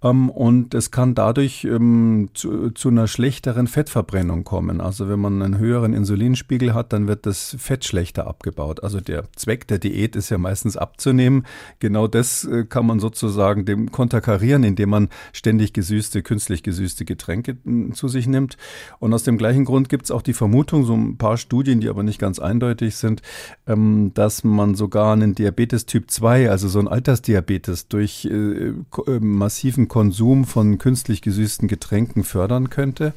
Ähm, 0.03 0.29
und 0.31 0.75
es 0.75 0.91
kann 0.91 1.15
dadurch 1.15 1.65
ähm, 1.65 2.31
zu, 2.35 2.71
zu, 2.71 2.89
einer 2.89 3.07
schlechteren 3.07 3.69
Fettverbrennung 3.69 4.43
kommen. 4.43 4.81
Also 4.81 5.09
wenn 5.09 5.21
man 5.21 5.41
einen 5.41 5.59
höheren 5.59 5.95
Insulinspiegel 5.95 6.75
hat, 6.75 6.93
dann 6.93 7.07
wird 7.07 7.27
das 7.27 7.55
Fett 7.59 7.85
schlechter 7.85 8.27
abgebaut. 8.27 8.83
Also 8.83 9.01
der 9.01 9.31
Zweck 9.37 9.69
der 9.69 9.79
Diät 9.79 10.17
ist 10.17 10.31
ja 10.31 10.39
meistens 10.39 10.77
abzunehmen. 10.77 11.47
Genau 11.79 12.09
das 12.09 12.45
äh, 12.45 12.65
kann 12.65 12.87
man 12.87 12.99
sozusagen 12.99 13.65
dem 13.65 13.93
konterkarieren, 13.93 14.65
indem 14.65 14.91
man 14.91 15.09
ständig 15.33 15.73
gesüßte, 15.73 16.23
künstlich 16.23 16.63
gesüßte 16.63 17.05
Getränke 17.05 17.57
hm, 17.65 17.95
zu 17.95 18.09
sich 18.09 18.27
nimmt. 18.27 18.57
Und 18.99 19.15
aus 19.15 19.23
dem 19.23 19.39
gleichen 19.39 19.65
Grund 19.65 19.89
gibt 19.89 20.07
es 20.07 20.11
auch 20.11 20.23
die 20.23 20.33
Vermutung, 20.33 20.85
so 20.85 20.95
ein 20.95 21.19
paar 21.19 21.37
Studien, 21.37 21.81
die 21.81 21.89
aber 21.89 22.03
nicht 22.03 22.19
ganz 22.19 22.39
eindeutig 22.39 22.97
sind, 22.97 23.23
ähm, 23.67 24.13
dass 24.15 24.43
man 24.45 24.75
sogar 24.75 25.13
einen 25.13 25.35
Diabetes 25.35 25.87
Typ 25.87 26.11
2, 26.11 26.51
also 26.51 26.69
so 26.69 26.79
ein 26.79 26.89
Altersdiabetes, 26.89 27.89
durch 27.89 28.27
äh, 28.39 29.11
äh, 29.11 29.21
massiven 29.21 29.89
Konsum 29.89 30.45
von 30.45 30.79
künstlich 30.79 31.23
gesüßten 31.23 31.69
Getränken 31.69 32.25
fördern 32.25 32.71
könnte. 32.71 33.13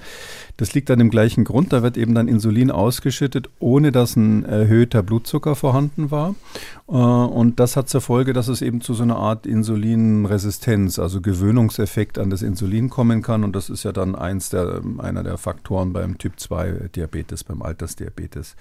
Das 0.57 0.73
liegt 0.73 0.91
an 0.91 0.99
dem 0.99 1.09
gleichen 1.09 1.43
Grund. 1.43 1.73
Da 1.73 1.83
wird 1.83 1.97
eben 1.97 2.15
dann 2.15 2.27
Insulin 2.27 2.71
ausgeschüttet, 2.71 3.49
ohne 3.59 3.91
dass 3.91 4.15
ein 4.15 4.43
erhöhter 4.45 5.03
Blutzucker 5.03 5.55
vorhanden 5.55 6.11
war. 6.11 6.35
Äh, 6.91 6.95
und 6.95 7.59
das 7.59 7.77
hat 7.77 7.89
zur 7.89 8.01
Folge, 8.01 8.33
dass 8.33 8.47
es 8.47 8.61
eben 8.61 8.81
zu 8.81 8.93
so 8.93 9.03
einer 9.03 9.15
Art 9.15 9.47
Insulinresistenz, 9.47 10.99
also 10.99 11.21
Gewöhnungseffekt 11.21 12.19
an 12.19 12.29
das 12.29 12.41
Insulin 12.41 12.89
kommen 12.89 13.21
kann. 13.21 13.43
Und 13.43 13.55
das 13.55 13.69
ist 13.69 13.83
ja 13.83 13.91
dann 13.91 14.15
eins 14.15 14.49
der, 14.49 14.81
einer 14.97 15.23
der 15.23 15.37
Faktoren 15.37 15.93
beim 15.93 16.17
Typ 16.17 16.39
2 16.39 16.89
Diabetes, 16.95 17.43
beim 17.43 17.61
Altersdiabetes. 17.61 18.55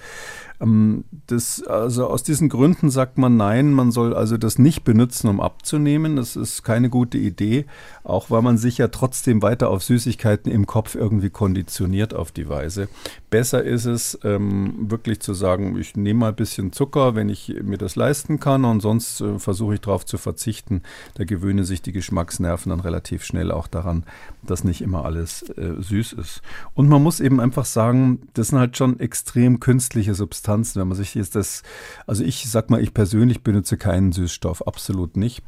Ähm, 0.60 1.04
das, 1.26 1.62
also 1.64 2.06
aus 2.06 2.22
diesen 2.22 2.48
Gründen 2.48 2.90
sagt 2.90 3.18
man 3.18 3.36
nein, 3.36 3.72
man 3.72 3.90
soll 3.90 4.14
also 4.14 4.36
das 4.36 4.58
nicht 4.58 4.84
benutzen, 4.84 5.28
um 5.28 5.40
abzunehmen. 5.40 6.16
Das 6.16 6.36
ist 6.36 6.62
keine 6.62 6.88
gute 6.88 7.18
Idee, 7.18 7.66
auch 8.10 8.30
weil 8.30 8.42
man 8.42 8.58
sich 8.58 8.78
ja 8.78 8.88
trotzdem 8.88 9.42
weiter 9.42 9.70
auf 9.70 9.82
Süßigkeiten 9.82 10.50
im 10.50 10.66
Kopf 10.66 10.94
irgendwie 10.94 11.30
konditioniert 11.30 12.14
auf 12.14 12.32
die 12.32 12.48
Weise. 12.48 12.88
Besser 13.30 13.62
ist 13.62 13.84
es, 13.84 14.18
ähm, 14.24 14.90
wirklich 14.90 15.20
zu 15.20 15.34
sagen, 15.34 15.78
ich 15.78 15.96
nehme 15.96 16.20
mal 16.20 16.28
ein 16.30 16.36
bisschen 16.36 16.72
Zucker, 16.72 17.14
wenn 17.14 17.28
ich 17.28 17.54
mir 17.62 17.78
das 17.78 17.96
leisten 17.96 18.40
kann 18.40 18.64
und 18.64 18.80
sonst 18.80 19.20
äh, 19.20 19.38
versuche 19.38 19.74
ich 19.74 19.80
darauf 19.80 20.04
zu 20.04 20.18
verzichten. 20.18 20.82
Da 21.14 21.24
gewöhnen 21.24 21.64
sich 21.64 21.82
die 21.82 21.92
Geschmacksnerven 21.92 22.70
dann 22.70 22.80
relativ 22.80 23.24
schnell 23.24 23.52
auch 23.52 23.68
daran, 23.68 24.04
dass 24.42 24.64
nicht 24.64 24.82
immer 24.82 25.04
alles 25.04 25.42
äh, 25.50 25.74
süß 25.78 26.14
ist. 26.14 26.42
Und 26.74 26.88
man 26.88 27.02
muss 27.02 27.20
eben 27.20 27.40
einfach 27.40 27.64
sagen, 27.64 28.20
das 28.34 28.48
sind 28.48 28.58
halt 28.58 28.76
schon 28.76 28.98
extrem 29.00 29.60
künstliche 29.60 30.14
Substanzen. 30.14 30.80
Wenn 30.80 30.88
man 30.88 30.96
sich 30.96 31.14
jetzt 31.14 31.36
das, 31.36 31.62
also 32.06 32.24
ich 32.24 32.50
sag 32.50 32.70
mal, 32.70 32.82
ich 32.82 32.94
persönlich 32.94 33.42
benutze 33.42 33.76
keinen 33.76 34.12
Süßstoff, 34.12 34.66
absolut 34.66 35.16
nicht. 35.16 35.42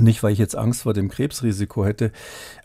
Nicht, 0.00 0.22
weil 0.22 0.32
ich 0.32 0.38
jetzt 0.38 0.56
Angst 0.56 0.82
vor 0.82 0.94
dem 0.94 1.08
Krebsrisiko 1.08 1.84
hätte, 1.84 2.12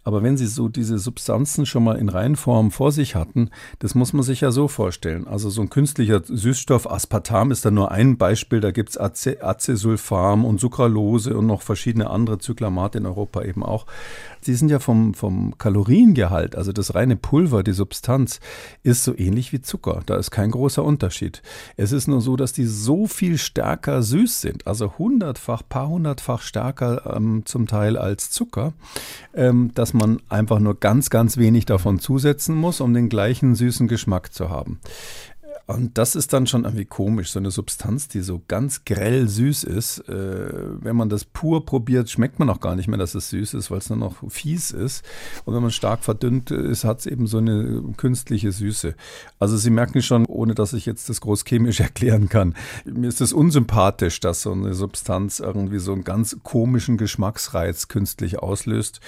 aber 0.04 0.24
wenn 0.24 0.38
Sie 0.38 0.48
so 0.48 0.68
diese 0.68 0.98
Substanzen 0.98 1.66
schon 1.66 1.84
mal 1.84 1.98
in 1.98 2.10
Reinform 2.10 2.72
vor 2.72 2.92
sich 2.92 3.16
hatten, 3.16 3.50
das 3.80 3.96
muss 3.96 4.14
man 4.14 4.24
sich 4.24 4.42
ja 4.42 4.52
so 4.52 4.68
vorstellen. 4.68 5.28
Also 5.28 5.50
so 5.50 5.62
ein 5.62 5.70
künstlicher 5.70 6.22
Süßstoff, 6.24 6.90
Aspartam 6.90 7.52
ist 7.52 7.66
da 7.66 7.72
nur 7.72 7.92
ein 7.92 8.18
Beispiel, 8.18 8.60
da 8.60 8.72
gibt's 8.72 8.98
Acesulfam 8.98 10.46
und 10.46 10.60
Sucralose 10.60 11.38
und 11.38 11.48
noch 11.48 11.62
verschiedene 11.62 12.10
andere 12.10 12.40
Zyklamat 12.40 12.96
in 12.96 13.06
Europa 13.06 13.44
eben 13.44 13.64
auch. 13.64 13.86
Die 14.46 14.56
sind 14.56 14.70
ja 14.70 14.80
vom, 14.80 15.14
vom 15.14 15.58
Kaloriengehalt, 15.58 16.56
also 16.58 16.74
das 16.74 16.96
reine 16.96 17.16
Pulver, 17.16 17.64
die 17.64 17.72
Substanz, 17.72 18.42
ist 18.84 19.06
so 19.06 19.16
ähnlich 19.18 19.54
wie 19.54 19.62
Zucker. 19.62 20.02
Da 20.06 20.18
ist 20.18 20.32
kein 20.32 20.52
großer 20.52 20.84
Unterschied. 20.84 21.42
Es 21.78 21.94
ist 21.94 22.08
nur 22.08 22.20
so, 22.20 22.36
dass 22.36 22.52
die 22.52 22.66
so 22.66 23.08
viel 23.08 23.38
stärker 23.38 24.04
süß 24.04 24.42
sind, 24.42 24.68
also 24.68 24.98
hundertfach, 24.98 25.64
paar 25.68 25.88
hundertfach 25.88 26.42
stärker 26.42 27.16
ähm, 27.16 27.44
zum 27.46 27.68
Teil 27.68 27.98
als 27.98 28.32
Zucker, 28.32 28.74
ähm, 29.34 29.72
dass 29.74 29.93
man 29.94 30.20
einfach 30.30 30.60
nur 30.60 30.80
ganz, 30.80 31.10
ganz 31.10 31.38
wenig 31.38 31.66
davon 31.66 32.00
zusetzen 32.00 32.56
muss, 32.56 32.82
um 32.82 32.94
den 32.94 33.10
gleichen 33.10 33.56
süßen 33.56 33.88
Geschmack 33.88 34.34
zu 34.34 34.50
haben. 34.50 34.80
Und 35.66 35.98
das 35.98 36.16
ist 36.16 36.34
dann 36.34 36.46
schon 36.46 36.66
irgendwie 36.66 36.84
komisch, 36.84 37.32
so 37.32 37.40
eine 37.40 37.50
Substanz, 37.50 38.10
die 38.10 38.20
so 38.20 38.42
ganz 38.50 38.84
grell 38.84 39.30
süß 39.30 39.64
ist. 39.64 40.00
Äh, 40.10 40.84
wenn 40.84 40.98
man 40.98 41.08
das 41.08 41.24
pur 41.24 41.66
probiert, 41.66 42.10
schmeckt 42.10 42.38
man 42.38 42.50
auch 42.50 42.60
gar 42.60 42.76
nicht 42.76 42.90
mehr, 42.90 42.98
dass 42.98 43.16
es 43.16 43.30
süß 43.30 43.54
ist, 43.54 43.72
weil 43.72 43.78
es 43.78 43.90
nur 43.90 43.98
noch 43.98 44.30
fies 44.30 44.72
ist. 44.72 45.06
Und 45.46 45.56
wenn 45.56 45.62
man 45.62 45.72
stark 45.72 46.04
verdünnt 46.04 46.52
ist, 46.52 46.84
hat 46.84 47.00
es 47.00 47.06
eben 47.06 47.28
so 47.28 47.38
eine 47.38 47.82
künstliche 47.96 48.52
Süße. 48.52 48.94
Also 49.40 49.56
Sie 49.56 49.70
merken 49.70 50.02
schon, 50.02 50.26
ohne 50.26 50.54
dass 50.54 50.74
ich 50.74 50.86
jetzt 50.86 51.08
das 51.08 51.22
groß 51.22 51.46
chemisch 51.46 51.80
erklären 51.80 52.28
kann, 52.28 52.56
mir 52.84 53.08
ist 53.08 53.22
es 53.22 53.32
unsympathisch, 53.32 54.20
dass 54.20 54.42
so 54.42 54.52
eine 54.52 54.74
Substanz 54.74 55.40
irgendwie 55.40 55.80
so 55.80 55.94
einen 55.94 56.04
ganz 56.04 56.38
komischen 56.44 56.98
Geschmacksreiz 56.98 57.88
künstlich 57.88 58.40
auslöst. 58.40 59.00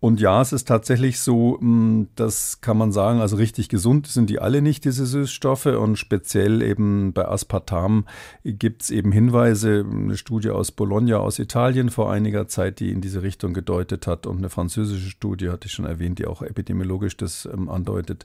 Und 0.00 0.20
ja, 0.20 0.40
es 0.40 0.52
ist 0.52 0.68
tatsächlich 0.68 1.18
so, 1.18 1.58
hm, 1.58 2.08
das 2.14 2.60
kann 2.60 2.78
man 2.78 2.92
sagen, 2.92 3.20
also 3.20 3.34
richtig 3.34 3.68
gesund 3.68 4.06
sind 4.06 4.30
die 4.30 4.38
alle 4.38 4.62
nicht, 4.62 4.84
diese 4.84 5.06
Süßstoffe. 5.06 5.66
Und 5.66 5.96
speziell 5.96 6.62
eben 6.62 7.12
bei 7.12 7.26
Aspartam 7.26 8.04
gibt 8.44 8.82
es 8.82 8.90
eben 8.90 9.10
Hinweise, 9.10 9.84
eine 9.90 10.16
Studie 10.16 10.50
aus 10.50 10.70
Bologna 10.70 11.16
aus 11.16 11.40
Italien 11.40 11.90
vor 11.90 12.12
einiger 12.12 12.46
Zeit, 12.46 12.78
die 12.78 12.92
in 12.92 13.00
diese 13.00 13.22
Richtung 13.22 13.54
gedeutet 13.54 14.06
hat. 14.06 14.26
Und 14.28 14.38
eine 14.38 14.50
französische 14.50 15.10
Studie, 15.10 15.50
hatte 15.50 15.66
ich 15.66 15.72
schon 15.72 15.84
erwähnt, 15.84 16.20
die 16.20 16.26
auch 16.26 16.42
epidemiologisch 16.42 17.16
das 17.16 17.48
ähm, 17.52 17.68
andeutet, 17.68 18.24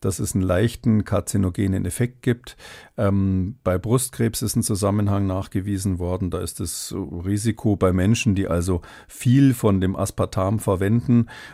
dass 0.00 0.20
es 0.20 0.34
einen 0.34 0.44
leichten 0.44 1.04
karzinogenen 1.04 1.84
Effekt 1.84 2.22
gibt. 2.22 2.56
Ähm, 2.96 3.56
bei 3.62 3.76
Brustkrebs 3.76 4.40
ist 4.40 4.56
ein 4.56 4.62
Zusammenhang 4.62 5.26
nachgewiesen 5.26 5.98
worden. 5.98 6.30
Da 6.30 6.40
ist 6.40 6.60
das 6.60 6.94
Risiko 6.94 7.76
bei 7.76 7.92
Menschen, 7.92 8.34
die 8.34 8.48
also 8.48 8.80
viel 9.06 9.52
von 9.52 9.82
dem 9.82 9.96
Aspartam 9.96 10.60
verwenden, 10.60 11.09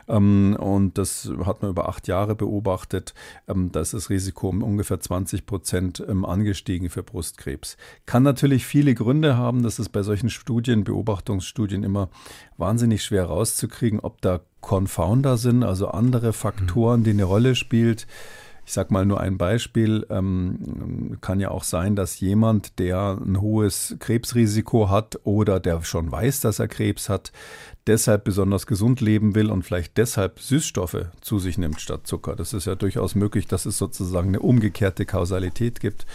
ähm, 0.08 0.56
und 0.58 0.98
das 0.98 1.30
hat 1.44 1.62
man 1.62 1.70
über 1.70 1.88
acht 1.88 2.08
Jahre 2.08 2.34
beobachtet, 2.34 3.14
ähm, 3.48 3.70
da 3.72 3.80
ist 3.80 3.94
das 3.94 4.10
Risiko 4.10 4.48
um 4.48 4.62
ungefähr 4.62 5.00
20 5.00 5.46
Prozent 5.46 6.04
ähm, 6.06 6.24
angestiegen 6.24 6.90
für 6.90 7.02
Brustkrebs. 7.02 7.76
Kann 8.06 8.22
natürlich 8.22 8.66
viele 8.66 8.94
Gründe 8.94 9.36
haben, 9.36 9.62
dass 9.62 9.78
es 9.78 9.88
bei 9.88 10.02
solchen 10.02 10.30
Studien, 10.30 10.84
Beobachtungsstudien 10.84 11.82
immer 11.82 12.08
wahnsinnig 12.56 13.02
schwer 13.02 13.24
rauszukriegen, 13.24 14.00
ob 14.00 14.20
da 14.20 14.40
Confounder 14.60 15.36
sind, 15.36 15.62
also 15.62 15.88
andere 15.88 16.32
Faktoren, 16.32 17.04
die 17.04 17.10
eine 17.10 17.24
Rolle 17.24 17.54
spielt. 17.54 18.06
Ich 18.66 18.72
sage 18.72 18.92
mal 18.92 19.06
nur 19.06 19.20
ein 19.20 19.38
Beispiel. 19.38 20.04
Ähm, 20.10 21.18
kann 21.20 21.38
ja 21.38 21.52
auch 21.52 21.62
sein, 21.62 21.94
dass 21.94 22.18
jemand, 22.18 22.80
der 22.80 23.16
ein 23.24 23.40
hohes 23.40 23.94
Krebsrisiko 24.00 24.90
hat 24.90 25.20
oder 25.22 25.60
der 25.60 25.82
schon 25.84 26.10
weiß, 26.10 26.40
dass 26.40 26.58
er 26.58 26.66
Krebs 26.66 27.08
hat, 27.08 27.30
deshalb 27.86 28.24
besonders 28.24 28.66
gesund 28.66 29.00
leben 29.00 29.34
will 29.34 29.50
und 29.50 29.62
vielleicht 29.62 29.96
deshalb 29.96 30.40
Süßstoffe 30.40 31.06
zu 31.20 31.38
sich 31.38 31.58
nimmt 31.58 31.80
statt 31.80 32.06
Zucker. 32.06 32.36
Das 32.36 32.52
ist 32.52 32.66
ja 32.66 32.74
durchaus 32.74 33.14
möglich, 33.14 33.46
dass 33.46 33.66
es 33.66 33.78
sozusagen 33.78 34.28
eine 34.28 34.40
umgekehrte 34.40 35.06
Kausalität 35.06 35.80
gibt. 35.80 36.06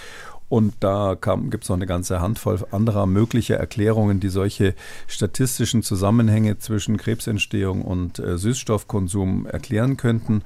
Und 0.49 0.73
da 0.81 1.15
gibt 1.49 1.63
es 1.63 1.69
noch 1.69 1.77
eine 1.77 1.85
ganze 1.85 2.19
Handvoll 2.19 2.59
anderer 2.71 3.05
möglicher 3.05 3.55
Erklärungen, 3.55 4.19
die 4.19 4.27
solche 4.27 4.75
statistischen 5.07 5.81
Zusammenhänge 5.81 6.57
zwischen 6.57 6.97
Krebsentstehung 6.97 7.83
und 7.83 8.19
äh, 8.19 8.37
Süßstoffkonsum 8.37 9.45
erklären 9.45 9.95
könnten. 9.95 10.43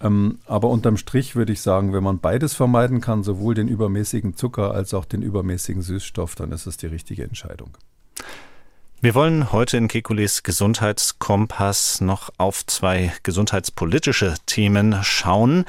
Ähm, 0.00 0.38
aber 0.46 0.68
unterm 0.68 0.96
Strich 0.96 1.34
würde 1.34 1.52
ich 1.52 1.60
sagen, 1.60 1.92
wenn 1.92 2.04
man 2.04 2.20
beides 2.20 2.54
vermeiden 2.54 3.00
kann, 3.00 3.24
sowohl 3.24 3.56
den 3.56 3.66
übermäßigen 3.66 4.36
Zucker 4.36 4.70
als 4.74 4.94
auch 4.94 5.04
den 5.04 5.22
übermäßigen 5.22 5.82
Süßstoff, 5.82 6.36
dann 6.36 6.52
ist 6.52 6.68
es 6.68 6.76
die 6.76 6.86
richtige 6.86 7.24
Entscheidung. 7.24 7.70
Wir 9.00 9.14
wollen 9.14 9.52
heute 9.52 9.76
in 9.76 9.86
Kekules 9.86 10.42
Gesundheitskompass 10.42 12.00
noch 12.00 12.30
auf 12.36 12.66
zwei 12.66 13.12
gesundheitspolitische 13.22 14.34
Themen 14.46 15.04
schauen. 15.04 15.66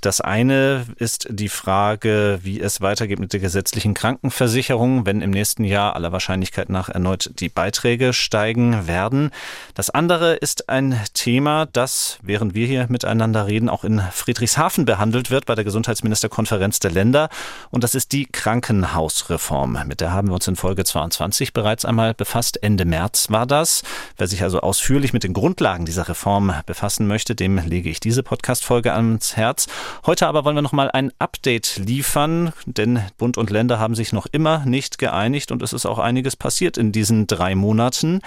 Das 0.00 0.20
eine 0.20 0.86
ist 0.96 1.28
die 1.30 1.48
Frage, 1.48 2.40
wie 2.42 2.60
es 2.60 2.80
weitergeht 2.80 3.20
mit 3.20 3.34
der 3.34 3.38
gesetzlichen 3.38 3.94
Krankenversicherung, 3.94 5.06
wenn 5.06 5.20
im 5.20 5.30
nächsten 5.30 5.62
Jahr 5.62 5.94
aller 5.94 6.10
Wahrscheinlichkeit 6.10 6.70
nach 6.70 6.88
erneut 6.88 7.30
die 7.38 7.48
Beiträge 7.48 8.12
steigen 8.12 8.88
werden. 8.88 9.30
Das 9.74 9.88
andere 9.88 10.34
ist 10.34 10.68
ein 10.68 10.98
Thema, 11.14 11.66
das, 11.66 12.18
während 12.20 12.56
wir 12.56 12.66
hier 12.66 12.88
miteinander 12.88 13.46
reden, 13.46 13.68
auch 13.68 13.84
in 13.84 14.00
Friedrichshafen 14.10 14.86
behandelt 14.86 15.30
wird 15.30 15.46
bei 15.46 15.54
der 15.54 15.62
Gesundheitsministerkonferenz 15.62 16.80
der 16.80 16.90
Länder. 16.90 17.28
Und 17.70 17.84
das 17.84 17.94
ist 17.94 18.10
die 18.10 18.26
Krankenhausreform. 18.26 19.78
Mit 19.86 20.00
der 20.00 20.10
haben 20.10 20.26
wir 20.26 20.34
uns 20.34 20.48
in 20.48 20.56
Folge 20.56 20.82
22 20.82 21.52
bereits 21.52 21.84
einmal 21.84 22.12
befasst. 22.12 22.58
Ende 22.72 22.86
März 22.86 23.28
war 23.28 23.44
das. 23.44 23.82
Wer 24.16 24.28
sich 24.28 24.42
also 24.42 24.60
ausführlich 24.60 25.12
mit 25.12 25.24
den 25.24 25.34
Grundlagen 25.34 25.84
dieser 25.84 26.08
Reform 26.08 26.54
befassen 26.64 27.06
möchte, 27.06 27.34
dem 27.34 27.58
lege 27.58 27.90
ich 27.90 28.00
diese 28.00 28.22
Podcast-Folge 28.22 28.94
ans 28.94 29.36
Herz. 29.36 29.66
Heute 30.06 30.26
aber 30.26 30.46
wollen 30.46 30.56
wir 30.56 30.62
noch 30.62 30.72
mal 30.72 30.90
ein 30.90 31.12
Update 31.18 31.76
liefern, 31.76 32.54
denn 32.64 33.02
Bund 33.18 33.36
und 33.36 33.50
Länder 33.50 33.78
haben 33.78 33.94
sich 33.94 34.14
noch 34.14 34.24
immer 34.24 34.64
nicht 34.64 34.96
geeinigt 34.96 35.52
und 35.52 35.60
es 35.60 35.74
ist 35.74 35.84
auch 35.84 35.98
einiges 35.98 36.34
passiert 36.34 36.78
in 36.78 36.92
diesen 36.92 37.26
drei 37.26 37.54
Monaten. 37.54 38.22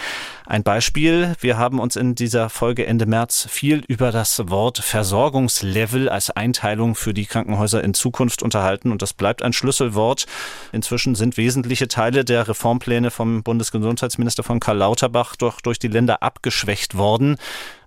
Ein 0.45 0.61
Beispiel, 0.61 1.33
wir 1.39 1.57
haben 1.57 1.79
uns 1.79 1.95
in 1.95 2.13
dieser 2.13 2.51
Folge 2.51 2.85
Ende 2.85 3.07
März 3.07 3.47
viel 3.49 3.83
über 3.87 4.11
das 4.11 4.47
Wort 4.47 4.77
Versorgungslevel 4.77 6.07
als 6.07 6.29
Einteilung 6.29 6.93
für 6.93 7.15
die 7.15 7.25
Krankenhäuser 7.25 7.83
in 7.83 7.95
Zukunft 7.95 8.43
unterhalten 8.43 8.91
und 8.91 9.01
das 9.01 9.13
bleibt 9.13 9.41
ein 9.41 9.53
Schlüsselwort. 9.53 10.27
Inzwischen 10.71 11.15
sind 11.15 11.35
wesentliche 11.35 11.87
Teile 11.87 12.23
der 12.23 12.47
Reformpläne 12.47 13.09
vom 13.09 13.41
Bundesgesundheitsminister 13.41 14.34
Premierminister 14.35 14.43
von 14.43 14.59
Karl 14.59 14.77
Lauterbach 14.77 15.35
doch 15.35 15.61
durch 15.61 15.79
die 15.79 15.87
Länder 15.87 16.21
abgeschwächt 16.21 16.95
worden. 16.95 17.37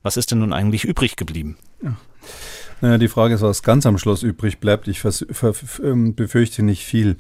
Was 0.02 0.16
ist 0.16 0.30
denn 0.30 0.38
nun 0.38 0.52
eigentlich 0.52 0.84
übrig 0.84 1.16
geblieben? 1.16 1.56
Ja. 1.82 1.96
Naja, 2.80 2.98
die 2.98 3.08
Frage 3.08 3.34
ist, 3.34 3.42
was 3.42 3.64
ganz 3.64 3.86
am 3.86 3.98
Schluss 3.98 4.22
übrig 4.22 4.60
bleibt. 4.60 4.86
Ich 4.86 5.02
ähm, 5.82 6.14
befürchte 6.14 6.62
nicht 6.62 6.84
viel. 6.84 7.16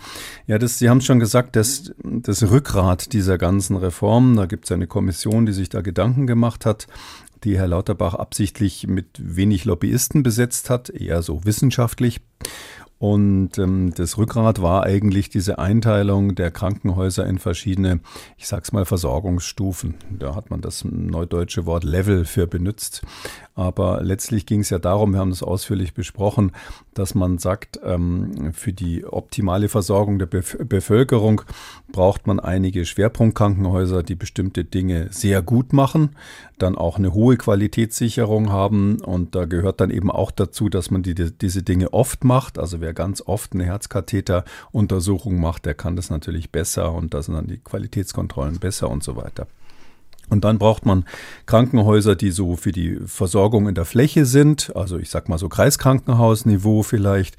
Ja, 0.46 0.56
das, 0.56 0.78
Sie 0.78 0.88
haben 0.88 1.00
schon 1.00 1.18
gesagt, 1.18 1.56
dass 1.56 1.92
das 2.04 2.48
Rückgrat 2.48 3.12
dieser 3.12 3.38
ganzen 3.38 3.76
Reform, 3.76 4.36
da 4.36 4.46
gibt 4.46 4.66
es 4.66 4.72
eine 4.72 4.86
Kommission, 4.86 5.46
die 5.46 5.52
sich 5.52 5.68
da 5.68 5.80
Gedanken 5.80 6.28
gemacht 6.28 6.64
hat, 6.64 6.86
die 7.42 7.58
Herr 7.58 7.66
Lauterbach 7.66 8.14
absichtlich 8.14 8.86
mit 8.86 9.06
wenig 9.18 9.64
Lobbyisten 9.64 10.22
besetzt 10.22 10.70
hat, 10.70 10.90
eher 10.90 11.22
so 11.22 11.44
wissenschaftlich. 11.44 12.20
Und 12.98 13.58
ähm, 13.58 13.92
das 13.94 14.18
Rückgrat 14.18 14.60
war 14.60 14.82
eigentlich 14.82 15.28
diese 15.28 15.58
Einteilung 15.58 16.34
der 16.34 16.50
Krankenhäuser 16.50 17.26
in 17.26 17.38
verschiedene, 17.38 18.00
ich 18.36 18.48
sag's 18.48 18.72
mal, 18.72 18.84
Versorgungsstufen. 18.84 19.94
Da 20.18 20.34
hat 20.34 20.50
man 20.50 20.60
das 20.60 20.84
neudeutsche 20.84 21.64
Wort 21.64 21.84
Level 21.84 22.24
für 22.24 22.48
benutzt. 22.48 23.02
Aber 23.58 24.04
letztlich 24.04 24.46
ging 24.46 24.60
es 24.60 24.70
ja 24.70 24.78
darum, 24.78 25.14
wir 25.14 25.18
haben 25.18 25.30
das 25.30 25.42
ausführlich 25.42 25.92
besprochen, 25.92 26.52
dass 26.94 27.16
man 27.16 27.38
sagt, 27.38 27.80
ähm, 27.82 28.52
für 28.52 28.72
die 28.72 29.04
optimale 29.04 29.68
Versorgung 29.68 30.20
der 30.20 30.26
Bevölkerung 30.26 31.42
braucht 31.90 32.28
man 32.28 32.38
einige 32.38 32.84
Schwerpunktkrankenhäuser, 32.84 34.04
die 34.04 34.14
bestimmte 34.14 34.64
Dinge 34.64 35.08
sehr 35.10 35.42
gut 35.42 35.72
machen, 35.72 36.10
dann 36.58 36.76
auch 36.76 36.98
eine 36.98 37.12
hohe 37.12 37.36
Qualitätssicherung 37.36 38.52
haben. 38.52 39.00
Und 39.00 39.34
da 39.34 39.44
gehört 39.44 39.80
dann 39.80 39.90
eben 39.90 40.12
auch 40.12 40.30
dazu, 40.30 40.68
dass 40.68 40.92
man 40.92 41.02
die, 41.02 41.16
diese 41.16 41.64
Dinge 41.64 41.92
oft 41.92 42.22
macht. 42.22 42.60
Also 42.60 42.80
wer 42.80 42.94
ganz 42.94 43.24
oft 43.26 43.54
eine 43.54 43.64
Herzkatheteruntersuchung 43.64 45.40
macht, 45.40 45.66
der 45.66 45.74
kann 45.74 45.96
das 45.96 46.10
natürlich 46.10 46.52
besser 46.52 46.92
und 46.92 47.12
da 47.12 47.24
sind 47.24 47.34
dann 47.34 47.48
die 47.48 47.58
Qualitätskontrollen 47.58 48.60
besser 48.60 48.88
und 48.88 49.02
so 49.02 49.16
weiter. 49.16 49.48
Und 50.30 50.44
dann 50.44 50.58
braucht 50.58 50.84
man 50.84 51.04
Krankenhäuser, 51.46 52.16
die 52.16 52.30
so 52.30 52.56
für 52.56 52.72
die 52.72 52.98
Versorgung 53.06 53.68
in 53.68 53.74
der 53.74 53.84
Fläche 53.84 54.26
sind, 54.26 54.74
also 54.76 54.98
ich 54.98 55.10
sag 55.10 55.28
mal 55.28 55.38
so 55.38 55.48
Kreiskrankenhausniveau 55.48 56.82
vielleicht. 56.82 57.36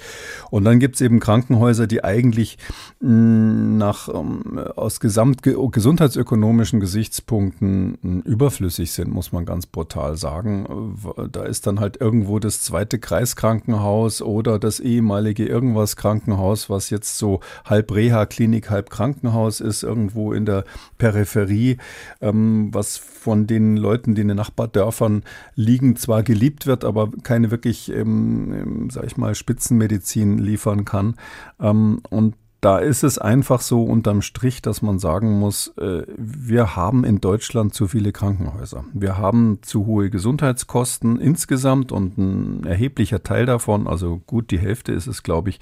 Und 0.49 0.63
dann 0.65 0.79
gibt's 0.79 1.01
eben 1.01 1.19
Krankenhäuser, 1.19 1.87
die 1.87 2.03
eigentlich 2.03 2.57
mm, 2.99 3.77
nach 3.77 4.09
ähm, 4.09 4.59
aus 4.75 4.99
gesamtgesundheitsökonomischen 4.99 6.79
Gesichtspunkten 6.79 7.97
mm, 8.01 8.19
überflüssig 8.21 8.91
sind, 8.91 9.11
muss 9.11 9.31
man 9.31 9.45
ganz 9.45 9.65
brutal 9.67 10.17
sagen. 10.17 10.95
Da 11.31 11.43
ist 11.43 11.67
dann 11.67 11.79
halt 11.79 12.01
irgendwo 12.01 12.39
das 12.39 12.61
zweite 12.61 12.99
Kreiskrankenhaus 12.99 14.21
oder 14.21 14.59
das 14.59 14.79
ehemalige 14.79 15.45
irgendwas 15.45 15.95
Krankenhaus, 15.95 16.69
was 16.69 16.89
jetzt 16.89 17.17
so 17.17 17.39
halb 17.65 17.93
Reha-Klinik, 17.93 18.69
halb 18.69 18.89
Krankenhaus 18.89 19.59
ist, 19.59 19.83
irgendwo 19.83 20.33
in 20.33 20.45
der 20.45 20.63
Peripherie 20.97 21.77
ähm, 22.21 22.69
was 22.79 22.97
von 22.97 23.45
den 23.45 23.75
Leuten, 23.75 24.15
die 24.15 24.21
in 24.21 24.29
den 24.29 24.37
Nachbardörfern 24.37 25.23
liegen, 25.55 25.97
zwar 25.97 26.23
geliebt 26.23 26.65
wird, 26.65 26.85
aber 26.85 27.11
keine 27.23 27.51
wirklich, 27.51 27.91
ähm, 27.91 28.53
ähm, 28.53 28.89
sag 28.89 29.05
ich 29.05 29.17
mal, 29.17 29.35
Spitzenmedizin 29.35 30.37
liefern 30.37 30.85
kann. 30.85 31.15
Ähm, 31.59 31.99
und 32.09 32.35
da 32.61 32.77
ist 32.77 33.03
es 33.03 33.17
einfach 33.17 33.61
so 33.61 33.83
unterm 33.83 34.21
Strich, 34.21 34.61
dass 34.61 34.81
man 34.81 34.99
sagen 34.99 35.39
muss, 35.39 35.73
äh, 35.77 36.03
wir 36.17 36.75
haben 36.75 37.05
in 37.05 37.21
Deutschland 37.21 37.73
zu 37.73 37.87
viele 37.87 38.11
Krankenhäuser. 38.11 38.83
Wir 38.93 39.17
haben 39.17 39.59
zu 39.61 39.85
hohe 39.85 40.09
Gesundheitskosten 40.09 41.19
insgesamt 41.19 41.91
und 41.91 42.17
ein 42.17 42.65
erheblicher 42.65 43.23
Teil 43.23 43.45
davon, 43.45 43.87
also 43.87 44.21
gut 44.25 44.51
die 44.51 44.59
Hälfte 44.59 44.91
ist 44.91 45.07
es, 45.07 45.23
glaube 45.23 45.49
ich, 45.51 45.59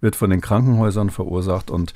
wird 0.00 0.16
von 0.16 0.30
den 0.30 0.40
Krankenhäusern 0.40 1.10
verursacht 1.10 1.70
und 1.70 1.94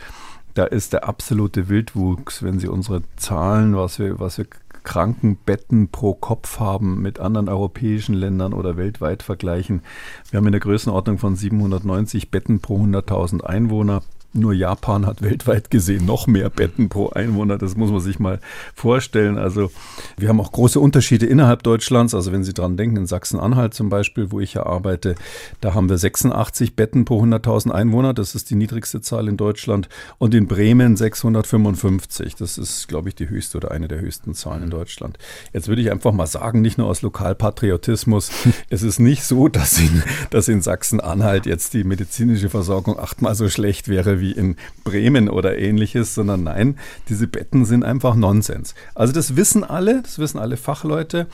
da 0.56 0.64
ist 0.64 0.94
der 0.94 1.06
absolute 1.06 1.68
Wildwuchs, 1.68 2.42
wenn 2.42 2.58
Sie 2.58 2.68
unsere 2.68 3.02
Zahlen, 3.16 3.76
was 3.76 3.98
wir, 3.98 4.18
was 4.18 4.38
wir 4.38 4.46
Krankenbetten 4.84 5.88
pro 5.88 6.14
Kopf 6.14 6.60
haben 6.60 7.02
mit 7.02 7.18
anderen 7.18 7.48
europäischen 7.48 8.14
Ländern 8.14 8.54
oder 8.54 8.76
weltweit 8.78 9.22
vergleichen. 9.22 9.82
Wir 10.30 10.38
haben 10.38 10.46
in 10.46 10.52
der 10.52 10.60
Größenordnung 10.60 11.18
von 11.18 11.36
790 11.36 12.30
Betten 12.30 12.60
pro 12.60 12.78
100.000 12.78 13.42
Einwohner. 13.42 14.02
Nur 14.36 14.52
Japan 14.52 15.06
hat 15.06 15.22
weltweit 15.22 15.70
gesehen 15.70 16.06
noch 16.06 16.26
mehr 16.26 16.50
Betten 16.50 16.88
pro 16.88 17.08
Einwohner. 17.10 17.58
Das 17.58 17.76
muss 17.76 17.90
man 17.90 18.00
sich 18.00 18.18
mal 18.18 18.40
vorstellen. 18.74 19.38
Also 19.38 19.70
wir 20.16 20.28
haben 20.28 20.40
auch 20.40 20.52
große 20.52 20.78
Unterschiede 20.80 21.26
innerhalb 21.26 21.62
Deutschlands. 21.62 22.14
Also 22.14 22.32
wenn 22.32 22.44
Sie 22.44 22.54
dran 22.54 22.76
denken, 22.76 22.96
in 22.96 23.06
Sachsen-Anhalt 23.06 23.74
zum 23.74 23.88
Beispiel, 23.88 24.30
wo 24.30 24.40
ich 24.40 24.54
ja 24.54 24.66
arbeite, 24.66 25.14
da 25.60 25.74
haben 25.74 25.88
wir 25.88 25.98
86 25.98 26.76
Betten 26.76 27.04
pro 27.04 27.22
100.000 27.22 27.70
Einwohner. 27.70 28.14
Das 28.14 28.34
ist 28.34 28.50
die 28.50 28.54
niedrigste 28.54 29.00
Zahl 29.00 29.28
in 29.28 29.36
Deutschland. 29.36 29.88
Und 30.18 30.34
in 30.34 30.46
Bremen 30.46 30.96
655. 30.96 32.36
Das 32.36 32.58
ist, 32.58 32.88
glaube 32.88 33.08
ich, 33.08 33.14
die 33.14 33.28
höchste 33.28 33.58
oder 33.58 33.70
eine 33.70 33.88
der 33.88 34.00
höchsten 34.00 34.34
Zahlen 34.34 34.64
in 34.64 34.70
Deutschland. 34.70 35.18
Jetzt 35.52 35.68
würde 35.68 35.82
ich 35.82 35.90
einfach 35.90 36.12
mal 36.12 36.26
sagen, 36.26 36.60
nicht 36.60 36.78
nur 36.78 36.88
aus 36.88 37.02
Lokalpatriotismus, 37.02 38.30
es 38.70 38.82
ist 38.82 38.98
nicht 38.98 39.24
so, 39.24 39.48
dass 39.48 39.78
in, 39.78 40.02
dass 40.30 40.48
in 40.48 40.62
Sachsen-Anhalt 40.62 41.46
jetzt 41.46 41.74
die 41.74 41.84
medizinische 41.84 42.48
Versorgung 42.48 42.98
achtmal 42.98 43.34
so 43.34 43.48
schlecht 43.48 43.88
wäre 43.88 44.20
wie 44.20 44.25
in 44.32 44.56
Bremen 44.84 45.28
oder 45.28 45.58
ähnliches, 45.58 46.14
sondern 46.14 46.44
nein, 46.44 46.78
diese 47.08 47.26
Betten 47.26 47.64
sind 47.64 47.84
einfach 47.84 48.14
Nonsens. 48.14 48.74
Also 48.94 49.12
das 49.12 49.36
wissen 49.36 49.64
alle, 49.64 50.02
das 50.02 50.18
wissen 50.18 50.38
alle 50.38 50.56
Fachleute. 50.56 51.26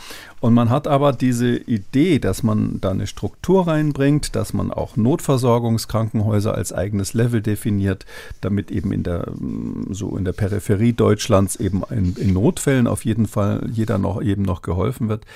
Und 0.42 0.54
man 0.54 0.70
hat 0.70 0.88
aber 0.88 1.12
diese 1.12 1.56
Idee, 1.56 2.18
dass 2.18 2.42
man 2.42 2.80
da 2.80 2.90
eine 2.90 3.06
Struktur 3.06 3.68
reinbringt, 3.68 4.34
dass 4.34 4.52
man 4.52 4.72
auch 4.72 4.96
Notversorgungskrankenhäuser 4.96 6.52
als 6.52 6.72
eigenes 6.72 7.14
Level 7.14 7.40
definiert, 7.42 8.06
damit 8.40 8.72
eben 8.72 8.92
in 8.92 9.04
der 9.04 9.28
so 9.90 10.16
in 10.16 10.24
der 10.24 10.32
Peripherie 10.32 10.94
Deutschlands 10.94 11.54
eben 11.54 11.84
in, 11.90 12.16
in 12.16 12.32
Notfällen 12.32 12.88
auf 12.88 13.04
jeden 13.04 13.28
Fall 13.28 13.68
jeder 13.70 13.98
noch 13.98 14.20
eben 14.20 14.42
noch 14.42 14.62
geholfen 14.62 15.08
wird. 15.08 15.26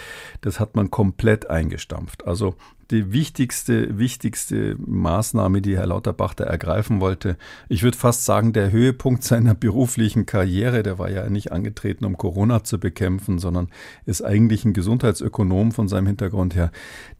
Das 0.40 0.58
hat 0.58 0.74
man 0.74 0.90
komplett 0.90 1.48
eingestampft. 1.48 2.26
Also 2.26 2.56
die 2.90 3.12
wichtigste, 3.12 3.98
wichtigste 3.98 4.76
Maßnahme, 4.78 5.60
die 5.60 5.76
Herr 5.76 5.86
Lauterbach 5.86 6.34
da 6.34 6.44
ergreifen 6.44 7.00
wollte. 7.00 7.36
Ich 7.68 7.82
würde 7.82 7.96
fast 7.96 8.24
sagen, 8.24 8.52
der 8.52 8.70
Höhepunkt 8.70 9.24
seiner 9.24 9.54
beruflichen 9.54 10.24
Karriere, 10.24 10.82
der 10.82 10.98
war 10.98 11.10
ja 11.10 11.28
nicht 11.28 11.50
angetreten, 11.52 12.04
um 12.04 12.16
Corona 12.16 12.62
zu 12.62 12.78
bekämpfen, 12.78 13.38
sondern 13.38 13.68
ist 14.04 14.22
eigentlich 14.22 14.64
ein 14.64 14.72
Gesundheitsökonom 14.96 15.72
von 15.72 15.88
seinem 15.88 16.06
Hintergrund 16.06 16.54
her. 16.54 16.70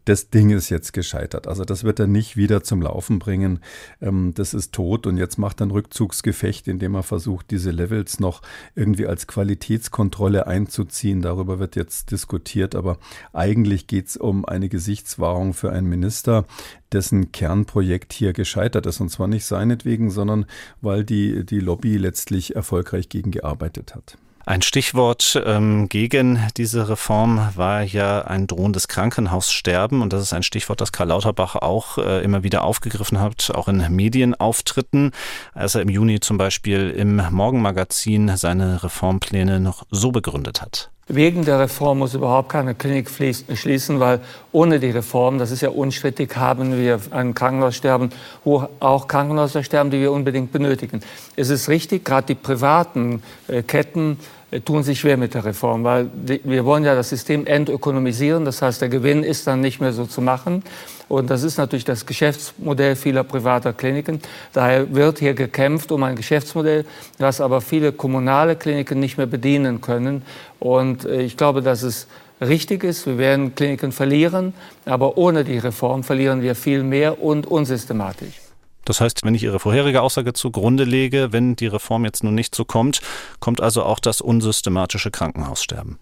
Das 0.05 0.29
Ding 0.29 0.49
ist 0.49 0.69
jetzt 0.69 0.93
gescheitert. 0.93 1.47
Also 1.47 1.63
das 1.63 1.83
wird 1.83 1.99
er 1.99 2.07
nicht 2.07 2.37
wieder 2.37 2.63
zum 2.63 2.81
Laufen 2.81 3.19
bringen. 3.19 3.59
Ähm, 4.01 4.33
das 4.33 4.53
ist 4.53 4.73
tot 4.73 5.05
und 5.05 5.17
jetzt 5.17 5.37
macht 5.37 5.61
er 5.61 5.67
ein 5.67 5.71
Rückzugsgefecht, 5.71 6.67
indem 6.67 6.95
er 6.95 7.03
versucht, 7.03 7.51
diese 7.51 7.71
Levels 7.71 8.19
noch 8.19 8.41
irgendwie 8.73 9.05
als 9.05 9.27
Qualitätskontrolle 9.27 10.47
einzuziehen. 10.47 11.21
Darüber 11.21 11.59
wird 11.59 11.75
jetzt 11.75 12.11
diskutiert, 12.11 12.73
aber 12.73 12.97
eigentlich 13.33 13.87
geht 13.87 14.07
es 14.07 14.17
um 14.17 14.45
eine 14.45 14.69
Gesichtswahrung 14.69 15.53
für 15.53 15.71
einen 15.71 15.87
Minister, 15.87 16.45
dessen 16.91 17.31
Kernprojekt 17.31 18.13
hier 18.13 18.33
gescheitert 18.33 18.85
ist. 18.85 19.01
Und 19.01 19.09
zwar 19.09 19.27
nicht 19.27 19.45
seinetwegen, 19.45 20.09
sondern 20.09 20.45
weil 20.81 21.03
die, 21.03 21.45
die 21.45 21.59
Lobby 21.59 21.97
letztlich 21.97 22.55
erfolgreich 22.55 23.09
gegen 23.09 23.31
gearbeitet 23.31 23.93
hat. 23.93 24.17
Ein 24.47 24.61
Stichwort 24.61 25.43
ähm, 25.45 25.89
gegen 25.89 26.41
diese 26.55 26.87
Reform 26.87 27.49
war 27.55 27.81
ja 27.81 28.21
ein 28.21 28.47
drohendes 28.47 28.87
Krankenhaussterben. 28.87 30.01
Und 30.01 30.13
das 30.13 30.21
ist 30.21 30.31
ein 30.31 30.41
Stichwort, 30.41 30.79
das 30.79 30.93
Karl 30.93 31.09
Lauterbach 31.09 31.57
auch 31.57 31.97
äh, 31.97 32.23
immer 32.23 32.43
wieder 32.43 32.63
aufgegriffen 32.63 33.19
hat, 33.19 33.51
auch 33.53 33.67
in 33.67 33.85
Medienauftritten, 33.93 35.11
als 35.53 35.75
er 35.75 35.81
im 35.81 35.89
Juni 35.89 36.21
zum 36.21 36.37
Beispiel 36.37 36.91
im 36.91 37.21
Morgenmagazin 37.29 38.37
seine 38.37 38.81
Reformpläne 38.83 39.59
noch 39.59 39.83
so 39.91 40.13
begründet 40.13 40.61
hat. 40.61 40.91
Wegen 41.09 41.43
der 41.43 41.59
Reform 41.59 41.99
muss 41.99 42.13
überhaupt 42.13 42.49
keine 42.49 42.75
Klinik 42.75 43.09
schließen, 43.09 43.99
weil 43.99 44.21
ohne 44.51 44.79
die 44.79 44.91
Reform, 44.91 45.39
das 45.39 45.51
ist 45.51 45.61
ja 45.61 45.69
unstrittig, 45.69 46.35
haben 46.35 46.77
wir 46.77 46.99
ein 47.11 47.33
Krankenhaussterben, 47.33 48.11
auch 48.45 49.07
Krankenhäuser 49.07 49.63
sterben, 49.63 49.89
die 49.89 50.01
wir 50.01 50.11
unbedingt 50.11 50.51
benötigen. 50.51 51.01
Es 51.37 51.49
ist 51.49 51.69
richtig, 51.69 52.03
gerade 52.03 52.27
die 52.27 52.35
privaten 52.35 53.23
äh, 53.47 53.63
Ketten 53.63 54.17
tun 54.63 54.83
sich 54.83 54.99
schwer 54.99 55.17
mit 55.17 55.33
der 55.33 55.43
Reform, 55.43 55.83
weil 55.83 56.09
wir 56.15 56.63
wollen 56.63 56.85
ja 56.85 56.95
das 56.95 57.09
System 57.09 57.45
entökonomisieren. 57.45 58.45
Das 58.45 58.61
heißt, 58.61 58.81
der 58.81 58.89
Gewinn 58.89 59.23
ist 59.23 59.45
dann 59.45 59.59
nicht 59.59 59.81
mehr 59.81 59.91
so 59.91 60.05
zu 60.05 60.21
machen. 60.21 60.63
Und 61.09 61.29
das 61.29 61.43
ist 61.43 61.57
natürlich 61.57 61.85
das 61.85 62.05
Geschäftsmodell 62.05 62.95
vieler 62.95 63.23
privater 63.23 63.73
Kliniken. 63.73 64.21
Daher 64.53 64.93
wird 64.93 65.19
hier 65.19 65.33
gekämpft 65.33 65.91
um 65.91 66.03
ein 66.03 66.15
Geschäftsmodell, 66.15 66.85
das 67.17 67.41
aber 67.41 67.61
viele 67.61 67.91
kommunale 67.91 68.55
Kliniken 68.55 68.99
nicht 68.99 69.17
mehr 69.17 69.27
bedienen 69.27 69.81
können. 69.81 70.21
Und 70.59 71.05
äh, 71.05 71.21
ich 71.21 71.37
glaube, 71.37 71.61
dass 71.61 71.83
es 71.83 72.07
richtig 72.41 72.83
ist. 72.83 73.05
Wir 73.05 73.17
werden 73.17 73.55
Kliniken 73.55 73.91
verlieren, 73.91 74.53
aber 74.85 75.17
ohne 75.17 75.43
die 75.43 75.57
Reform 75.57 76.03
verlieren 76.03 76.41
wir 76.41 76.55
viel 76.55 76.83
mehr 76.83 77.21
und 77.21 77.47
unsystematisch. 77.47 78.46
Das 78.87 79.01
heißt, 79.01 79.25
wenn 79.25 79.35
ich 79.35 79.43
Ihre 79.43 79.59
vorherige 79.59 80.01
Aussage 80.01 80.31
zugrunde 80.31 80.85
lege, 80.85 81.33
wenn 81.33 81.57
die 81.57 81.67
Reform 81.67 82.05
jetzt 82.05 82.23
nun 82.23 82.35
nicht 82.35 82.55
so 82.55 82.63
kommt, 82.63 83.01
kommt 83.41 83.59
also 83.59 83.83
auch 83.83 83.99
das 83.99 84.21
unsystematische 84.21 85.11
Krankenhaussterben. 85.11 85.99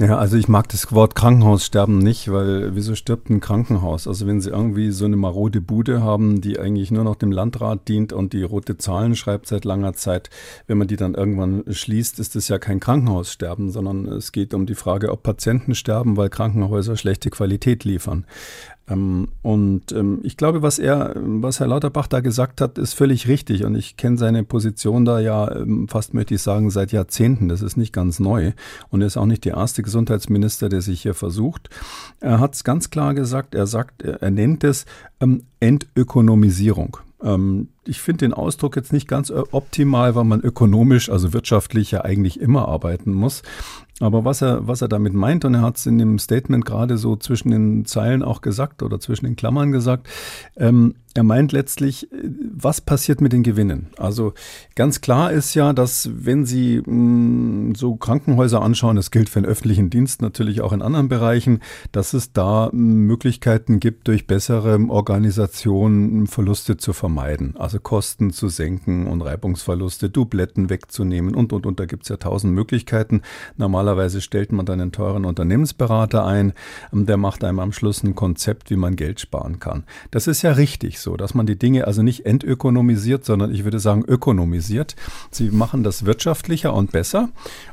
Ja, 0.00 0.16
also 0.16 0.38
ich 0.38 0.48
mag 0.48 0.66
das 0.70 0.92
Wort 0.92 1.14
Krankenhaussterben 1.14 1.98
nicht, 1.98 2.32
weil 2.32 2.74
wieso 2.74 2.94
stirbt 2.94 3.28
ein 3.28 3.40
Krankenhaus? 3.40 4.08
Also 4.08 4.26
wenn 4.26 4.40
Sie 4.40 4.48
irgendwie 4.48 4.92
so 4.92 5.04
eine 5.04 5.16
marode 5.16 5.60
Bude 5.60 6.02
haben, 6.02 6.40
die 6.40 6.58
eigentlich 6.58 6.90
nur 6.90 7.04
noch 7.04 7.16
dem 7.16 7.30
Landrat 7.30 7.86
dient 7.86 8.14
und 8.14 8.32
die 8.32 8.42
rote 8.42 8.78
Zahlen 8.78 9.14
schreibt 9.14 9.46
seit 9.46 9.66
langer 9.66 9.92
Zeit, 9.92 10.30
wenn 10.66 10.78
man 10.78 10.88
die 10.88 10.96
dann 10.96 11.14
irgendwann 11.14 11.64
schließt, 11.70 12.18
ist 12.18 12.34
das 12.34 12.48
ja 12.48 12.58
kein 12.58 12.80
Krankenhaussterben, 12.80 13.70
sondern 13.70 14.06
es 14.08 14.32
geht 14.32 14.54
um 14.54 14.64
die 14.64 14.74
Frage, 14.74 15.12
ob 15.12 15.22
Patienten 15.22 15.74
sterben, 15.74 16.16
weil 16.16 16.30
Krankenhäuser 16.30 16.96
schlechte 16.96 17.28
Qualität 17.28 17.84
liefern. 17.84 18.24
Ähm, 18.90 19.28
und 19.42 19.92
ähm, 19.92 20.20
ich 20.22 20.36
glaube, 20.36 20.62
was 20.62 20.78
er, 20.78 21.14
was 21.16 21.60
Herr 21.60 21.68
Lauterbach 21.68 22.06
da 22.06 22.20
gesagt 22.20 22.60
hat, 22.60 22.76
ist 22.78 22.94
völlig 22.94 23.28
richtig. 23.28 23.64
Und 23.64 23.76
ich 23.76 23.96
kenne 23.96 24.18
seine 24.18 24.44
Position 24.44 25.04
da 25.04 25.20
ja 25.20 25.54
ähm, 25.54 25.88
fast, 25.88 26.12
möchte 26.12 26.34
ich 26.34 26.42
sagen, 26.42 26.70
seit 26.70 26.92
Jahrzehnten. 26.92 27.48
Das 27.48 27.62
ist 27.62 27.76
nicht 27.76 27.92
ganz 27.92 28.20
neu. 28.20 28.52
Und 28.88 29.00
er 29.00 29.06
ist 29.06 29.16
auch 29.16 29.26
nicht 29.26 29.44
der 29.44 29.54
erste 29.54 29.82
Gesundheitsminister, 29.82 30.68
der 30.68 30.82
sich 30.82 31.02
hier 31.02 31.14
versucht. 31.14 31.70
Er 32.20 32.40
hat 32.40 32.54
es 32.54 32.64
ganz 32.64 32.90
klar 32.90 33.14
gesagt. 33.14 33.54
Er 33.54 33.66
sagt, 33.66 34.02
er 34.02 34.30
nennt 34.30 34.64
es 34.64 34.86
Entökonomisierung. 35.60 36.98
Ich 37.84 38.00
finde 38.00 38.24
den 38.24 38.32
Ausdruck 38.32 38.76
jetzt 38.76 38.94
nicht 38.94 39.06
ganz 39.06 39.28
äh, 39.28 39.42
optimal, 39.50 40.14
weil 40.14 40.24
man 40.24 40.40
ökonomisch, 40.40 41.10
also 41.10 41.34
wirtschaftlich 41.34 41.90
ja 41.90 42.02
eigentlich 42.02 42.40
immer 42.40 42.66
arbeiten 42.66 43.12
muss. 43.12 43.42
Aber 44.00 44.24
was 44.24 44.42
er, 44.42 44.66
was 44.66 44.82
er 44.82 44.88
damit 44.88 45.12
meint, 45.14 45.44
und 45.44 45.54
er 45.54 45.62
hat 45.62 45.76
es 45.76 45.86
in 45.86 45.98
dem 45.98 46.18
Statement 46.18 46.64
gerade 46.64 46.96
so 46.96 47.16
zwischen 47.16 47.50
den 47.50 47.84
Zeilen 47.84 48.22
auch 48.22 48.40
gesagt 48.40 48.82
oder 48.82 48.98
zwischen 48.98 49.26
den 49.26 49.36
Klammern 49.36 49.72
gesagt, 49.72 50.08
ähm, 50.56 50.94
er 51.12 51.24
meint 51.24 51.50
letztlich, 51.50 52.10
äh, 52.12 52.30
was 52.52 52.80
passiert 52.80 53.20
mit 53.20 53.32
den 53.32 53.42
Gewinnen? 53.42 53.88
Also 53.96 54.32
ganz 54.76 55.00
klar 55.00 55.32
ist 55.32 55.54
ja, 55.54 55.72
dass 55.72 56.08
wenn 56.12 56.46
Sie 56.46 56.82
mh, 56.84 56.92
mm, 56.92 57.74
so 57.74 57.96
Krankenhäuser 57.96 58.62
anschauen, 58.62 58.96
das 58.96 59.10
gilt 59.10 59.28
für 59.28 59.40
den 59.40 59.50
öffentlichen 59.50 59.90
Dienst 59.90 60.22
natürlich 60.22 60.60
auch 60.60 60.72
in 60.72 60.82
anderen 60.82 61.08
Bereichen, 61.08 61.60
dass 61.92 62.14
es 62.14 62.32
da 62.32 62.70
Möglichkeiten 62.72 63.80
gibt, 63.80 64.06
durch 64.08 64.26
bessere 64.26 64.78
Organisation 64.88 66.26
Verluste 66.26 66.76
zu 66.76 66.92
vermeiden. 66.92 67.54
Also 67.56 67.80
Kosten 67.80 68.30
zu 68.30 68.48
senken 68.48 69.06
und 69.06 69.22
Reibungsverluste, 69.22 70.10
Dubletten 70.10 70.70
wegzunehmen 70.70 71.34
und, 71.34 71.52
und, 71.52 71.66
und. 71.66 71.80
Da 71.80 71.86
gibt 71.86 72.04
es 72.04 72.08
ja 72.08 72.18
tausend 72.18 72.54
Möglichkeiten. 72.54 73.22
Normalerweise 73.56 73.89
Normalerweise 73.90 74.20
stellt 74.20 74.52
man 74.52 74.66
dann 74.66 74.80
einen 74.80 74.92
teuren 74.92 75.24
Unternehmensberater 75.24 76.24
ein, 76.24 76.52
ähm, 76.92 77.06
der 77.06 77.16
macht 77.16 77.42
einem 77.42 77.58
am 77.58 77.72
Schluss 77.72 78.04
ein 78.04 78.14
Konzept, 78.14 78.70
wie 78.70 78.76
man 78.76 78.94
Geld 78.94 79.18
sparen 79.18 79.58
kann. 79.58 79.82
Das 80.12 80.28
ist 80.28 80.42
ja 80.42 80.52
richtig 80.52 81.00
so, 81.00 81.16
dass 81.16 81.34
man 81.34 81.46
die 81.46 81.58
Dinge 81.58 81.88
also 81.88 82.04
nicht 82.04 82.24
entökonomisiert, 82.24 83.24
sondern 83.24 83.52
ich 83.52 83.64
würde 83.64 83.80
sagen 83.80 84.04
ökonomisiert. 84.06 84.94
Sie 85.32 85.50
machen 85.50 85.82
das 85.82 86.04
wirtschaftlicher 86.04 86.72
und 86.72 86.92
besser 86.92 87.30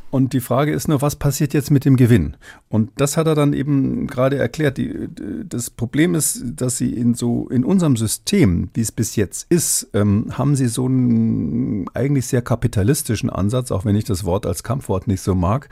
und 0.09 0.33
die 0.33 0.39
Frage 0.39 0.71
ist 0.71 0.87
nur, 0.87 1.01
was 1.01 1.17
passiert 1.17 1.53
jetzt 1.53 1.69
mit 1.69 1.83
dem 1.83 1.97
Gewinn? 1.97 2.37
Und 2.69 2.91
das 2.95 3.17
hat 3.17 3.27
er 3.27 3.35
dann 3.35 3.53
eben 3.53 4.07
gerade 4.07 4.37
erklärt. 4.37 4.77
Die, 4.77 5.09
das 5.43 5.69
Problem 5.69 6.15
ist, 6.15 6.43
dass 6.55 6.77
sie 6.77 6.93
in 6.93 7.13
so 7.13 7.49
in 7.49 7.65
unserem 7.65 7.97
System, 7.97 8.69
wie 8.73 8.81
es 8.81 8.91
bis 8.91 9.15
jetzt 9.17 9.47
ist, 9.49 9.89
ähm, 9.93 10.37
haben 10.37 10.55
sie 10.55 10.67
so 10.67 10.85
einen 10.85 11.87
eigentlich 11.93 12.27
sehr 12.27 12.41
kapitalistischen 12.41 13.29
Ansatz, 13.29 13.71
auch 13.71 13.83
wenn 13.83 13.95
ich 13.95 14.05
das 14.05 14.23
Wort 14.23 14.45
als 14.45 14.63
Kampfwort 14.63 15.07
nicht 15.07 15.21
so 15.21 15.35
mag. 15.35 15.69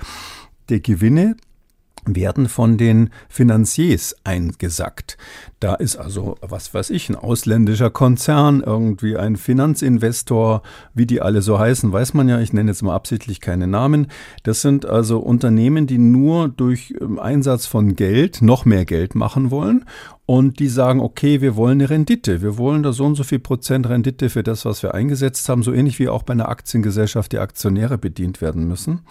Der 0.69 0.81
Gewinne 0.81 1.37
werden 2.07 2.47
von 2.49 2.77
den 2.77 3.09
Finanziers 3.29 4.15
eingesackt. 4.23 5.17
Da 5.59 5.75
ist 5.75 5.95
also, 5.95 6.37
was 6.41 6.73
weiß 6.73 6.89
ich, 6.91 7.09
ein 7.09 7.15
ausländischer 7.15 7.89
Konzern, 7.89 8.61
irgendwie 8.61 9.17
ein 9.17 9.35
Finanzinvestor, 9.35 10.61
wie 10.93 11.05
die 11.05 11.21
alle 11.21 11.41
so 11.41 11.57
heißen, 11.57 11.91
weiß 11.91 12.13
man 12.13 12.29
ja, 12.29 12.39
ich 12.39 12.53
nenne 12.53 12.71
jetzt 12.71 12.83
mal 12.83 12.93
absichtlich 12.93 13.41
keine 13.41 13.67
Namen. 13.67 14.07
Das 14.43 14.61
sind 14.61 14.85
also 14.85 15.19
Unternehmen, 15.19 15.87
die 15.87 15.97
nur 15.97 16.49
durch 16.49 16.93
ähm, 17.01 17.19
Einsatz 17.19 17.65
von 17.65 17.95
Geld 17.95 18.41
noch 18.41 18.65
mehr 18.65 18.85
Geld 18.85 19.15
machen 19.15 19.49
wollen 19.49 19.85
und 20.25 20.59
die 20.59 20.69
sagen, 20.69 21.01
okay, 21.01 21.41
wir 21.41 21.55
wollen 21.55 21.79
eine 21.79 21.89
Rendite. 21.89 22.41
Wir 22.41 22.57
wollen 22.57 22.81
da 22.81 22.93
so 22.93 23.05
und 23.05 23.15
so 23.15 23.23
viel 23.23 23.37
Prozent 23.37 23.87
Rendite 23.87 24.29
für 24.29 24.41
das, 24.41 24.65
was 24.65 24.81
wir 24.81 24.95
eingesetzt 24.95 25.47
haben, 25.49 25.61
so 25.61 25.71
ähnlich 25.71 25.99
wie 25.99 26.09
auch 26.09 26.23
bei 26.23 26.33
einer 26.33 26.49
Aktiengesellschaft 26.49 27.31
die 27.31 27.37
Aktionäre 27.37 27.99
bedient 27.99 28.41
werden 28.41 28.67
müssen. 28.67 29.01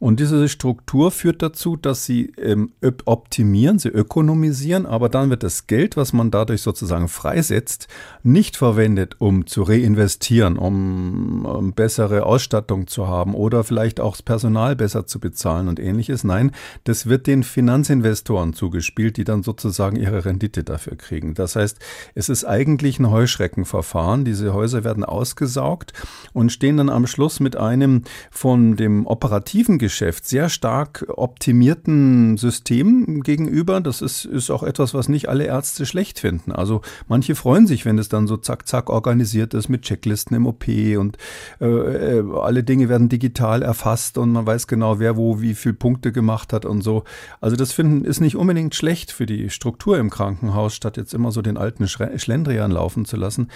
Und 0.00 0.20
diese 0.20 0.48
Struktur 0.48 1.10
führt 1.10 1.42
dazu, 1.42 1.76
dass 1.76 2.04
sie 2.04 2.32
ähm, 2.40 2.72
optimieren, 3.04 3.80
sie 3.80 3.88
ökonomisieren, 3.88 4.86
aber 4.86 5.08
dann 5.08 5.28
wird 5.28 5.42
das 5.42 5.66
Geld, 5.66 5.96
was 5.96 6.12
man 6.12 6.30
dadurch 6.30 6.62
sozusagen 6.62 7.08
freisetzt, 7.08 7.88
nicht 8.22 8.56
verwendet, 8.56 9.16
um 9.18 9.46
zu 9.46 9.62
reinvestieren, 9.62 10.56
um, 10.56 11.44
um 11.44 11.72
bessere 11.72 12.26
Ausstattung 12.26 12.86
zu 12.86 13.08
haben 13.08 13.34
oder 13.34 13.64
vielleicht 13.64 13.98
auch 13.98 14.12
das 14.12 14.22
Personal 14.22 14.76
besser 14.76 15.06
zu 15.06 15.18
bezahlen 15.18 15.66
und 15.66 15.80
ähnliches. 15.80 16.22
Nein, 16.22 16.52
das 16.84 17.06
wird 17.06 17.26
den 17.26 17.42
Finanzinvestoren 17.42 18.52
zugespielt, 18.54 19.16
die 19.16 19.24
dann 19.24 19.42
sozusagen 19.42 19.96
ihre 19.96 20.24
Rendite 20.24 20.47
dafür 20.56 20.96
kriegen. 20.96 21.34
Das 21.34 21.56
heißt, 21.56 21.78
es 22.14 22.28
ist 22.28 22.44
eigentlich 22.44 22.98
ein 22.98 23.10
Heuschreckenverfahren. 23.10 24.24
Diese 24.24 24.54
Häuser 24.54 24.84
werden 24.84 25.04
ausgesaugt 25.04 25.92
und 26.32 26.50
stehen 26.50 26.76
dann 26.76 26.88
am 26.88 27.06
Schluss 27.06 27.40
mit 27.40 27.56
einem 27.56 28.04
von 28.30 28.76
dem 28.76 29.06
operativen 29.06 29.78
Geschäft 29.78 30.26
sehr 30.26 30.48
stark 30.48 31.06
optimierten 31.08 32.36
System 32.36 33.22
gegenüber. 33.22 33.80
Das 33.80 34.00
ist, 34.00 34.24
ist 34.24 34.50
auch 34.50 34.62
etwas, 34.62 34.94
was 34.94 35.08
nicht 35.08 35.28
alle 35.28 35.44
Ärzte 35.44 35.86
schlecht 35.86 36.20
finden. 36.20 36.52
Also 36.52 36.82
manche 37.06 37.34
freuen 37.34 37.66
sich, 37.66 37.84
wenn 37.84 37.98
es 37.98 38.08
dann 38.08 38.26
so 38.26 38.36
zack, 38.36 38.66
zack 38.66 38.90
organisiert 38.90 39.54
ist 39.54 39.68
mit 39.68 39.82
Checklisten 39.82 40.36
im 40.36 40.46
OP 40.46 40.66
und 40.68 41.16
äh, 41.60 41.66
äh, 41.66 42.24
alle 42.40 42.64
Dinge 42.64 42.88
werden 42.88 43.08
digital 43.08 43.62
erfasst 43.62 44.18
und 44.18 44.32
man 44.32 44.46
weiß 44.46 44.66
genau, 44.66 44.98
wer 44.98 45.16
wo 45.16 45.40
wie 45.40 45.54
viel 45.54 45.74
Punkte 45.74 46.12
gemacht 46.12 46.52
hat 46.52 46.64
und 46.64 46.82
so. 46.82 47.04
Also 47.40 47.56
das 47.56 47.72
finden 47.72 48.04
ist 48.04 48.20
nicht 48.20 48.36
unbedingt 48.36 48.74
schlecht 48.74 49.12
für 49.12 49.26
die 49.26 49.50
Struktur 49.50 49.98
im 49.98 50.10
Krankenhaus, 50.10 50.37
statt 50.70 50.96
jetzt 50.96 51.14
immer 51.14 51.32
so 51.32 51.42
den 51.42 51.56
alten 51.56 51.88
Schlendrian 51.88 52.70
laufen 52.70 53.04
zu 53.04 53.16
lassen. 53.16 53.48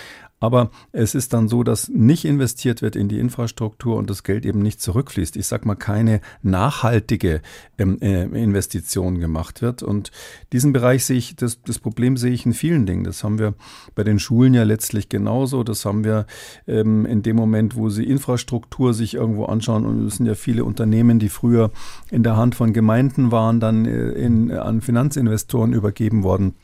Aber 0.43 0.73
es 0.91 1.15
ist 1.15 1.33
dann 1.35 1.47
so, 1.47 1.63
dass 1.63 1.89
nicht 1.89 2.25
investiert 2.25 2.83
wird 2.83 2.97
in 2.97 3.07
die 3.07 3.21
Infrastruktur 3.21 3.97
und 3.97 4.11
das 4.11 4.25
Geld 4.25 4.45
eben 4.45 4.59
nicht 4.59 4.81
zurückfließt. 4.81 5.37
Ich 5.37 5.47
sag 5.47 5.65
mal, 5.65 5.77
keine 5.77 6.21
nachhaltige 6.43 7.43
ähm, 7.79 7.99
äh, 8.01 8.25
Investition 8.25 9.21
gemacht 9.21 9.63
wird. 9.63 9.85
Und 9.85 10.11
diesen 10.53 10.73
Bereich 10.73 11.05
sehe 11.05 11.17
ich, 11.17 11.37
das, 11.37 11.63
das 11.63 11.79
Problem 11.79 12.17
sehe 12.17 12.33
ich 12.33 12.45
in 12.45 12.55
vielen 12.55 12.87
Dingen. 12.87 13.05
Das 13.05 13.23
haben 13.23 13.39
wir 13.39 13.55
bei 13.95 14.03
den 14.03 14.19
Schulen 14.19 14.53
ja 14.53 14.65
letztlich 14.65 15.09
genauso. 15.09 15.63
Das 15.63 15.85
haben 15.85 16.03
wir 16.03 16.27
ähm, 16.67 17.07
in 17.07 17.23
dem 17.23 17.37
Moment, 17.37 17.77
wo 17.77 17.89
sie 17.89 18.03
Infrastruktur 18.03 18.95
sich 18.95 19.15
irgendwo 19.15 19.45
anschauen. 19.45 19.87
Und 19.87 20.05
es 20.05 20.17
sind 20.17 20.27
ja 20.27 20.35
viele 20.35 20.65
Unternehmen, 20.65 21.21
die 21.21 21.29
früher 21.29 21.71
in 22.11 22.25
der 22.25 22.37
Hand 22.37 22.57
von 22.57 22.73
Gemeinden 22.73 23.31
waren, 23.31 23.61
dann 23.61 23.85
äh, 23.85 24.11
in, 24.11 24.51
an 24.51 24.81
Finanzinvestoren 24.81 25.73
übergeben 25.73 26.25
worden. 26.25 26.57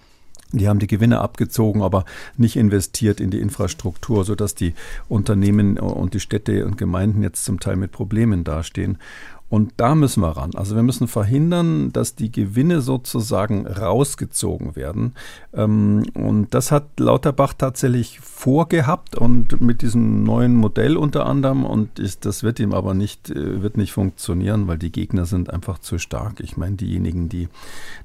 Die 0.53 0.67
haben 0.67 0.79
die 0.79 0.87
Gewinne 0.87 1.21
abgezogen, 1.21 1.83
aber 1.83 2.05
nicht 2.37 2.57
investiert 2.57 3.21
in 3.21 3.31
die 3.31 3.41
Infrastruktur, 3.41 4.25
sodass 4.25 4.55
die 4.55 4.75
Unternehmen 5.09 5.79
und 5.79 6.15
die 6.15 6.21
Städte 6.21 6.65
und 6.65 6.79
Gemeinden 6.79 7.23
jetzt 7.23 7.45
zum 7.45 7.61
Teil 7.61 7.77
mit 7.77 7.93
Problemen 7.93 8.45
dastehen. 8.45 8.99
Und 9.51 9.73
da 9.79 9.95
müssen 9.95 10.21
wir 10.21 10.37
ran. 10.37 10.51
Also 10.55 10.77
wir 10.77 10.83
müssen 10.83 11.09
verhindern, 11.09 11.91
dass 11.93 12.15
die 12.15 12.31
Gewinne 12.31 12.83
sozusagen 12.83 13.67
rausgezogen 13.67 14.77
werden. 14.77 15.15
Ähm, 15.55 16.05
und 16.15 16.53
das 16.53 16.71
hat 16.71 17.01
Lauterbach 17.01 17.55
tatsächlich 17.55 18.21
vorgehabt 18.21 19.17
und 19.17 19.61
mit 19.61 19.81
diesem 19.81 20.23
neuen 20.23 20.55
Modell 20.55 20.97
unter 20.97 21.25
anderem. 21.25 21.65
Und 21.65 21.99
das 22.21 22.43
wird 22.43 22.61
ihm 22.61 22.75
aber 22.75 22.93
nicht, 22.93 23.31
äh, 23.31 23.63
wird 23.63 23.79
nicht 23.79 23.93
funktionieren, 23.93 24.67
weil 24.67 24.79
die 24.79 24.93
Gegner 24.93 25.25
sind 25.25 25.51
einfach 25.51 25.79
zu 25.79 25.99
stark. 25.99 26.41
Ich 26.41 26.59
meine, 26.59 26.77
diejenigen, 26.77 27.31
die 27.31 27.49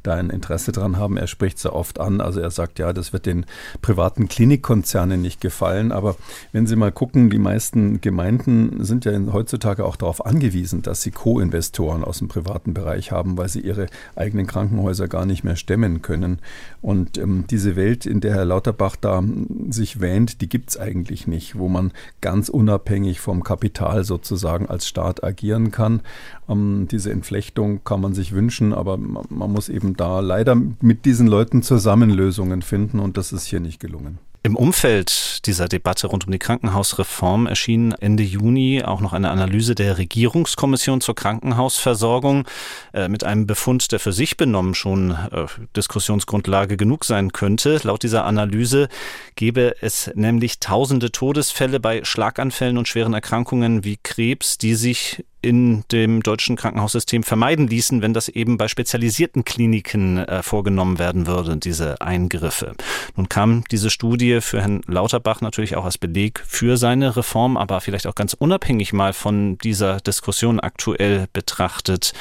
da 0.01 0.13
ein 0.13 0.29
Interesse 0.29 0.71
dran 0.71 0.97
haben, 0.97 1.17
er 1.17 1.27
spricht 1.27 1.59
sehr 1.59 1.75
oft 1.75 1.99
an. 1.99 2.21
Also 2.21 2.39
er 2.39 2.51
sagt, 2.51 2.79
ja, 2.79 2.93
das 2.93 3.11
wird 3.11 3.25
den 3.25 3.45
privaten 3.81 4.29
Klinikkonzernen 4.29 5.21
nicht 5.21 5.41
gefallen. 5.41 5.91
Aber 5.91 6.15
wenn 6.53 6.67
Sie 6.67 6.77
mal 6.77 6.93
gucken, 6.93 7.29
die 7.29 7.37
meisten 7.37 7.99
Gemeinden 7.99 8.83
sind 8.83 9.03
ja 9.03 9.11
heutzutage 9.33 9.83
auch 9.83 9.97
darauf 9.97 10.25
angewiesen, 10.25 10.81
dass 10.81 11.01
sie 11.01 11.11
Co 11.11 11.32
Co-Investoren 11.33 12.03
aus 12.03 12.19
dem 12.19 12.27
privaten 12.27 12.73
Bereich 12.73 13.11
haben, 13.11 13.37
weil 13.37 13.49
sie 13.49 13.61
ihre 13.61 13.87
eigenen 14.15 14.45
Krankenhäuser 14.45 15.07
gar 15.07 15.25
nicht 15.25 15.43
mehr 15.43 15.55
stemmen 15.55 16.03
können. 16.03 16.39
Und 16.81 17.17
ähm, 17.17 17.45
diese 17.49 17.75
Welt, 17.75 18.05
in 18.05 18.21
der 18.21 18.35
Herr 18.35 18.45
Lauterbach 18.45 18.95
da 18.95 19.17
hm, 19.17 19.71
sich 19.71 19.99
wähnt, 19.99 20.41
die 20.41 20.49
gibt 20.49 20.69
es 20.69 20.77
eigentlich 20.77 21.25
nicht, 21.25 21.57
wo 21.57 21.69
man 21.69 21.91
ganz 22.21 22.49
unabhängig 22.49 23.19
vom 23.19 23.43
Kapital 23.43 24.03
sozusagen 24.03 24.67
als 24.67 24.87
Staat 24.87 25.23
agieren 25.23 25.71
kann. 25.71 26.01
Ähm, 26.47 26.87
diese 26.91 27.11
Entflechtung 27.11 27.83
kann 27.83 28.01
man 28.01 28.13
sich 28.13 28.33
wünschen, 28.33 28.73
aber 28.73 28.97
man, 28.97 29.25
man 29.29 29.51
muss 29.51 29.69
eben 29.69 29.97
da 29.97 30.19
leider 30.19 30.55
mit 30.81 31.05
diesen 31.05 31.25
Leuten 31.25 31.63
Zusammenlösungen 31.63 32.61
finden 32.61 32.99
und 32.99 33.17
das 33.17 33.33
ist 33.33 33.45
hier 33.45 33.59
nicht 33.59 33.79
gelungen. 33.79 34.19
Im 34.45 34.57
Umfeld 34.57 35.47
dieser 35.47 35.69
Debatte 35.69 36.07
rund 36.07 36.25
um 36.25 36.31
die 36.33 36.37
Krankenhausreform 36.37 37.47
erschien 37.47 37.93
Ende 37.93 38.23
Juni 38.23 38.83
auch 38.83 38.99
noch 38.99 39.13
eine 39.13 39.31
Analyse 39.31 39.73
der 39.73 39.97
Regierungskommission 39.97 40.99
zur 40.99 41.15
Krankenhausversorgung 41.15 42.45
äh, 42.93 43.07
mit 43.07 43.23
einem 43.23 43.47
Befund, 43.47 43.93
der 43.93 44.01
für 44.01 44.11
sich 44.11 44.35
benommen 44.35 44.75
schon 44.75 45.11
äh, 45.11 45.45
Diskussionsgrundlage 45.77 46.75
genug 46.75 47.05
sein 47.05 47.31
könnte. 47.31 47.79
Laut 47.83 48.03
dieser 48.03 48.25
Analyse 48.25 48.89
gebe 49.35 49.77
es 49.79 50.11
nämlich 50.13 50.59
tausende 50.59 51.13
Todesfälle 51.13 51.79
bei 51.79 52.03
Schlaganfällen 52.03 52.77
und 52.77 52.89
schweren 52.89 53.13
Erkrankungen 53.13 53.85
wie 53.85 53.95
Krebs, 53.95 54.57
die 54.57 54.75
sich 54.75 55.23
in 55.43 55.83
dem 55.91 56.23
deutschen 56.23 56.55
Krankenhaussystem 56.55 57.23
vermeiden 57.23 57.67
ließen, 57.67 58.01
wenn 58.01 58.13
das 58.13 58.29
eben 58.29 58.57
bei 58.57 58.67
spezialisierten 58.67 59.43
Kliniken 59.43 60.17
äh, 60.17 60.41
vorgenommen 60.41 60.99
werden 60.99 61.27
würde, 61.27 61.57
diese 61.57 62.01
Eingriffe. 62.01 62.73
Nun 63.15 63.29
kam 63.29 63.63
diese 63.69 63.89
Studie 63.89 64.39
für 64.41 64.61
Herrn 64.61 64.81
Lauterbach 64.87 65.41
natürlich 65.41 65.75
auch 65.75 65.85
als 65.85 65.97
Beleg 65.97 66.41
für 66.47 66.77
seine 66.77 67.15
Reform, 67.15 67.57
aber 67.57 67.81
vielleicht 67.81 68.07
auch 68.07 68.15
ganz 68.15 68.33
unabhängig 68.33 68.93
mal 68.93 69.13
von 69.13 69.57
dieser 69.57 69.97
Diskussion 69.97 70.59
aktuell 70.59 71.27
betrachtet. 71.33 72.13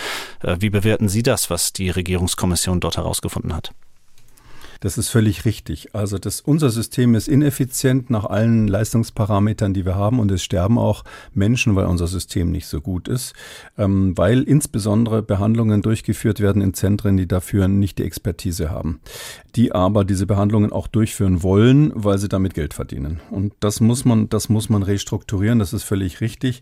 Äh, 0.42 0.56
wie 0.58 0.70
bewerten 0.70 1.08
Sie 1.08 1.22
das, 1.22 1.48
was 1.48 1.72
die 1.72 1.90
Regierungskommission 1.90 2.80
dort 2.80 2.96
herausgefunden 2.96 3.54
hat? 3.54 3.72
Das 4.82 4.98
ist 4.98 5.10
völlig 5.10 5.44
richtig. 5.44 5.94
Also 5.94 6.18
das, 6.18 6.40
unser 6.40 6.68
System 6.68 7.14
ist 7.14 7.28
ineffizient 7.28 8.10
nach 8.10 8.24
allen 8.24 8.66
Leistungsparametern, 8.66 9.74
die 9.74 9.86
wir 9.86 9.94
haben 9.94 10.18
und 10.18 10.28
es 10.32 10.42
sterben 10.42 10.76
auch 10.76 11.04
Menschen, 11.32 11.76
weil 11.76 11.86
unser 11.86 12.08
System 12.08 12.50
nicht 12.50 12.66
so 12.66 12.80
gut 12.80 13.06
ist, 13.06 13.32
ähm, 13.78 14.18
weil 14.18 14.42
insbesondere 14.42 15.22
Behandlungen 15.22 15.82
durchgeführt 15.82 16.40
werden 16.40 16.60
in 16.60 16.74
Zentren, 16.74 17.16
die 17.16 17.28
dafür 17.28 17.68
nicht 17.68 17.98
die 17.98 18.02
Expertise 18.02 18.70
haben, 18.70 18.98
die 19.54 19.70
aber 19.70 20.04
diese 20.04 20.26
Behandlungen 20.26 20.72
auch 20.72 20.88
durchführen 20.88 21.44
wollen, 21.44 21.92
weil 21.94 22.18
sie 22.18 22.28
damit 22.28 22.54
Geld 22.54 22.74
verdienen. 22.74 23.20
Und 23.30 23.52
das 23.60 23.80
muss 23.80 24.04
man, 24.04 24.30
das 24.30 24.48
muss 24.48 24.68
man 24.68 24.82
restrukturieren. 24.82 25.60
Das 25.60 25.72
ist 25.72 25.84
völlig 25.84 26.20
richtig. 26.20 26.60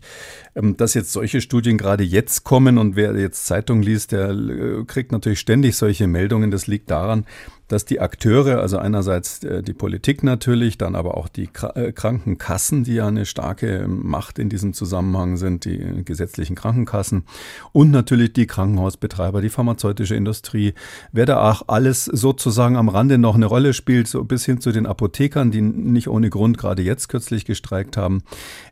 Ähm, 0.53 0.77
dass 0.77 0.93
jetzt 0.93 1.11
solche 1.11 1.41
Studien 1.41 1.79
gerade 1.79 2.03
jetzt 2.03 2.43
kommen 2.43 2.77
und 2.77 2.95
wer 2.95 3.15
jetzt 3.15 3.47
Zeitung 3.47 3.81
liest, 3.81 4.11
der 4.11 4.29
äh, 4.29 4.83
kriegt 4.85 5.11
natürlich 5.11 5.39
ständig 5.39 5.75
solche 5.75 6.05
Meldungen. 6.05 6.51
Das 6.51 6.67
liegt 6.67 6.91
daran, 6.91 7.25
dass 7.71 7.85
die 7.85 8.01
Akteure, 8.01 8.59
also 8.59 8.77
einerseits 8.77 9.43
äh, 9.43 9.63
die 9.63 9.73
Politik 9.73 10.23
natürlich, 10.23 10.77
dann 10.77 10.95
aber 10.95 11.15
auch 11.15 11.29
die 11.29 11.49
äh, 11.75 11.93
Krankenkassen, 11.93 12.83
die 12.83 12.95
ja 12.95 13.07
eine 13.07 13.25
starke 13.25 13.87
Macht 13.87 14.39
in 14.39 14.49
diesem 14.49 14.73
Zusammenhang 14.73 15.37
sind, 15.37 15.63
die 15.63 16.03
gesetzlichen 16.03 16.57
Krankenkassen 16.57 17.23
und 17.71 17.91
natürlich 17.91 18.33
die 18.33 18.45
Krankenhausbetreiber, 18.45 19.41
die 19.41 19.49
pharmazeutische 19.49 20.15
Industrie, 20.15 20.73
wer 21.13 21.25
da 21.25 21.49
auch 21.49 21.63
alles 21.67 22.05
sozusagen 22.05 22.75
am 22.75 22.89
Rande 22.89 23.17
noch 23.17 23.35
eine 23.35 23.45
Rolle 23.45 23.73
spielt, 23.73 24.09
so 24.09 24.23
bis 24.25 24.43
hin 24.43 24.59
zu 24.59 24.73
den 24.73 24.85
Apothekern, 24.85 25.51
die 25.51 25.61
nicht 25.61 26.09
ohne 26.09 26.29
Grund 26.29 26.57
gerade 26.57 26.81
jetzt 26.81 27.07
kürzlich 27.07 27.45
gestreikt 27.45 27.95
haben. 27.95 28.23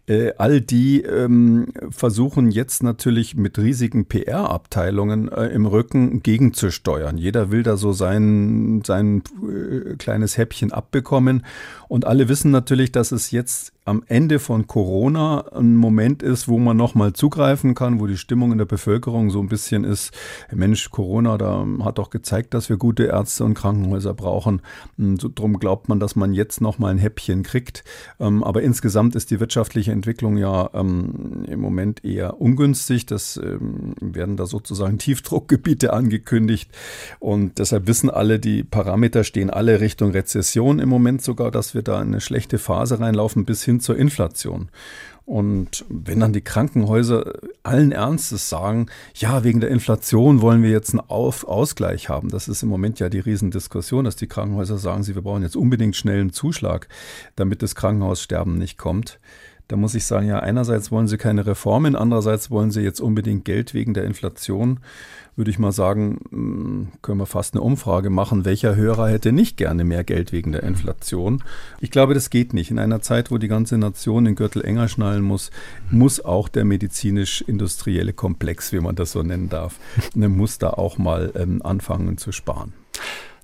Äh, 0.10 0.34
all 0.38 0.60
die 0.60 1.02
ähm, 1.04 1.68
versuchen 1.92 2.50
jetzt 2.50 2.82
natürlich 2.82 3.36
mit 3.36 3.60
riesigen 3.60 4.08
PR-Abteilungen 4.08 5.32
äh, 5.32 5.46
im 5.48 5.68
Rücken 5.68 6.24
gegenzusteuern. 6.24 7.18
Jeder 7.18 7.52
will 7.52 7.62
da 7.62 7.78
so 7.78 7.94
sein, 7.94 8.82
sein 8.90 9.24
äh, 9.48 9.96
kleines 9.96 10.38
Häppchen 10.38 10.74
abbekommen. 10.74 11.46
Und 11.88 12.06
alle 12.06 12.28
wissen 12.28 12.52
natürlich, 12.52 12.92
dass 12.92 13.12
es 13.12 13.30
jetzt 13.32 13.72
am 13.90 14.04
Ende 14.06 14.38
von 14.38 14.68
Corona 14.68 15.46
ein 15.52 15.76
Moment 15.76 16.22
ist, 16.22 16.48
wo 16.48 16.60
man 16.60 16.78
nochmal 16.78 17.14
zugreifen 17.14 17.74
kann, 17.74 18.00
wo 18.00 18.06
die 18.06 18.18
Stimmung 18.18 18.52
in 18.52 18.60
der 18.60 18.66
Bevölkerung 18.66 19.32
so 19.32 19.40
ein 19.40 19.50
bisschen 19.50 19.84
ist, 19.84 20.14
Mensch, 20.54 20.92
Corona, 20.92 21.40
da 21.40 21.66
hat 21.84 21.98
doch 21.98 22.12
gezeigt, 22.12 22.54
dass 22.54 22.70
wir 22.70 22.78
gute 22.78 23.06
Ärzte 23.06 23.44
und 23.44 23.56
Krankenhäuser 23.56 24.14
brauchen. 24.14 24.62
So, 24.98 25.30
drum 25.34 25.58
glaubt 25.60 25.90
man, 25.90 26.00
dass 26.00 26.16
man 26.16 26.34
jetzt 26.34 26.62
nochmal 26.62 26.92
ein 26.92 27.00
Häppchen 27.00 27.42
kriegt. 27.42 27.84
Ähm, 28.20 28.44
aber 28.44 28.62
insgesamt 28.62 29.16
ist 29.16 29.32
die 29.32 29.40
wirtschaftliche 29.40 29.92
Entwicklung 29.92 30.38
ja 30.38 30.70
ähm, 30.74 31.46
im 31.48 31.60
Moment 31.60 32.06
eher 32.06 32.40
ungünstig. 32.40 33.08
Das 33.08 33.38
ähm, 33.38 33.96
werden 34.00 34.38
da 34.38 34.46
sozusagen 34.46 34.98
Tiefdruckgebiete 35.00 35.94
angekündigt. 35.94 36.72
Und 37.20 37.58
deshalb 37.58 37.88
wissen 37.88 38.12
alle, 38.12 38.40
die 38.40 38.64
Parameter 38.64 39.24
stehen 39.24 39.50
alle 39.50 39.80
Richtung 39.80 40.12
Rezession 40.12 40.78
im 40.78 40.90
Moment 40.90 41.24
sogar, 41.24 41.50
dass 41.50 41.74
wir 41.74 41.82
da 41.82 42.00
in 42.02 42.10
eine 42.10 42.22
schlechte 42.22 42.60
Phase 42.60 43.00
reinlaufen 43.00 43.46
bis 43.46 43.64
hin 43.64 43.79
zur 43.80 43.98
Inflation. 43.98 44.70
Und 45.30 45.86
wenn 45.90 46.22
dann 46.22 46.34
die 46.34 46.42
Krankenhäuser 46.42 47.34
allen 47.62 47.92
Ernstes 47.92 48.50
sagen, 48.50 48.88
ja, 49.14 49.44
wegen 49.44 49.60
der 49.60 49.70
Inflation 49.70 50.42
wollen 50.42 50.64
wir 50.64 50.72
jetzt 50.72 50.90
einen 50.90 51.08
Auf 51.08 51.48
Ausgleich 51.48 52.10
haben. 52.10 52.30
Das 52.30 52.48
ist 52.48 52.64
im 52.64 52.70
Moment 52.70 53.00
ja 53.00 53.10
die 53.10 53.20
Riesendiskussion, 53.20 54.06
dass 54.06 54.16
die 54.16 54.26
Krankenhäuser 54.26 54.80
sagen, 54.80 55.04
sie, 55.04 55.14
wir 55.14 55.22
brauchen 55.22 55.44
jetzt 55.44 55.56
unbedingt 55.56 55.96
schnell 55.96 56.22
einen 56.22 56.34
Zuschlag, 56.34 56.88
damit 57.36 57.62
das 57.62 57.76
Krankenhaussterben 57.76 58.58
nicht 58.58 58.80
kommt. 58.80 59.20
Da 59.68 59.76
muss 59.76 59.94
ich 59.94 60.06
sagen, 60.06 60.26
ja, 60.28 60.40
einerseits 60.40 60.92
wollen 60.92 61.08
sie 61.08 61.20
keine 61.20 61.46
Reformen, 61.46 61.96
andererseits 61.96 62.50
wollen 62.50 62.72
sie 62.72 62.82
jetzt 62.82 63.00
unbedingt 63.00 63.46
Geld 63.46 63.76
wegen 63.76 63.94
der 63.94 64.06
Inflation. 64.06 64.80
Würde 65.36 65.52
ich 65.52 65.60
mal 65.60 65.72
sagen, 65.72 66.20
hm, 66.30 66.88
können 67.02 67.20
wir 67.20 67.26
fast 67.26 67.54
eine 67.54 67.62
Umfrage 67.62 68.10
machen, 68.10 68.46
welcher 68.46 68.76
Hörer 68.76 69.10
hätte 69.10 69.32
nicht 69.32 69.58
gerne 69.58 69.84
mehr 69.84 70.04
Geld 70.04 70.32
wegen 70.32 70.52
der 70.52 70.64
Inflation. 70.64 71.44
Ich 71.80 71.92
glaube, 71.92 72.14
das 72.14 72.30
geht 72.30 72.54
nicht. 72.54 72.72
In 72.72 72.80
einer 72.80 73.02
Zeit, 73.02 73.32
wo 73.32 73.38
die 73.38 73.48
ganze 73.48 73.78
Nation 73.78 74.26
den 74.26 74.36
Gürtel 74.36 74.64
enger 74.66 74.88
schnallen 74.88 75.24
muss, 75.24 75.52
muss 75.92 76.24
auch 76.24 76.50
der 76.50 76.66
medizinisch-industrielle 76.66 78.14
Komplex, 78.14 78.74
wie 78.74 78.80
man 78.80 78.96
das 78.96 79.12
so 79.12 79.24
nennen 79.24 79.50
darf, 79.50 79.80
muss 80.16 80.58
da 80.58 80.72
auch 80.72 80.98
mal 80.98 81.32
ähm, 81.36 81.62
anfangen 81.64 82.18
zu 82.18 82.32
sparen. 82.32 82.74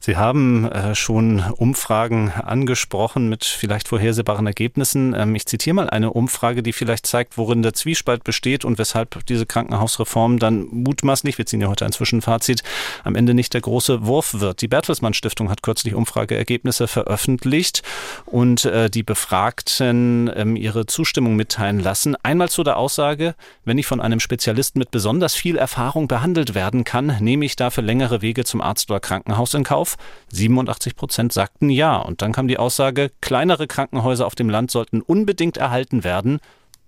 Sie 0.06 0.18
haben 0.18 0.72
äh, 0.72 0.94
schon 0.94 1.39
Umfragen 1.39 2.30
angesprochen 2.30 3.28
mit 3.28 3.44
vielleicht 3.44 3.88
vorhersehbaren 3.88 4.46
Ergebnissen. 4.46 5.15
Ähm, 5.15 5.34
ich 5.34 5.48
zitiere 5.48 5.74
mal 5.74 5.89
eine 5.89 6.13
Umfrage, 6.13 6.62
die 6.62 6.74
vielleicht 6.74 7.08
zeigt, 7.08 7.39
worin 7.39 7.63
der 7.63 7.74
Zwiespalt 7.74 8.24
besteht 8.24 8.65
und 8.65 8.78
weshalb 8.78 9.26
diese 9.26 9.48
Krankenhausreform 9.48 10.38
dann 10.38 10.68
mutmaßlich, 10.70 11.39
wir 11.39 11.48
ziehen 11.48 11.62
ja 11.62 11.70
heute 11.70 11.86
ein 11.86 11.91
Zwischenfazit, 11.91 12.62
am 13.04 13.15
Ende 13.15 13.34
nicht 13.34 13.56
der 13.56 13.62
große 13.62 14.06
Wurf 14.06 14.39
wird. 14.39 14.62
Die 14.62 14.68
Bertelsmann 14.68 15.15
Stiftung 15.15 15.50
hat 15.50 15.63
kürzlich 15.63 15.96
Umfrageergebnisse 15.96 16.88
veröffentlicht 16.88 17.82
und 18.28 18.63
äh, 18.65 18.91
die 18.91 19.02
Befragten 19.02 20.30
ähm, 20.36 20.56
ihre 20.56 20.86
Zustimmung 20.86 21.36
mitteilen 21.36 21.80
lassen. 21.80 22.15
Einmal 22.22 22.50
zu 22.50 22.62
der 22.62 22.78
Aussage, 22.78 23.34
wenn 23.63 23.80
ich 23.80 23.88
von 23.88 24.02
einem 24.02 24.20
Spezialisten 24.20 24.78
mit 24.78 24.91
besonders 24.91 25.34
viel 25.34 25.58
Erfahrung 25.58 26.08
behandelt 26.08 26.54
werden 26.54 26.84
kann, 26.84 27.18
nehme 27.22 27.44
ich 27.44 27.56
dafür 27.56 27.82
längere 27.82 28.22
Wege 28.22 28.44
zum 28.44 28.62
Arzt 28.62 28.91
oder 28.91 29.00
Krankenhaus 29.00 29.56
in 29.56 29.63
Kauf. 29.63 29.95
87 30.32 30.96
Prozent 30.96 31.34
sagten 31.34 31.70
ja. 31.70 31.98
Und 31.98 32.22
dann 32.22 32.32
kam 32.32 32.48
die 32.48 32.58
Aussage, 32.58 33.12
kleinere 33.22 33.68
Krankenhäuser 33.68 34.26
auf 34.26 34.36
dem 34.36 34.50
Land 34.50 34.72
sollten 34.72 35.02
unbedingt 35.02 35.58
erhalten 35.58 36.04
werden. 36.04 36.40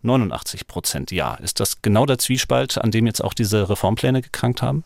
89 0.04 0.68
Prozent 0.68 1.12
ja. 1.12 1.36
Ist 1.36 1.60
das 1.60 1.82
genau 1.82 2.06
der 2.06 2.18
Zwiespalt, 2.18 2.78
an 2.78 2.92
dem 2.92 3.06
jetzt 3.06 3.24
auch 3.24 3.34
diese 3.34 3.70
Reformpläne 3.70 4.22
gekrankt 4.22 4.62
haben? 4.62 4.84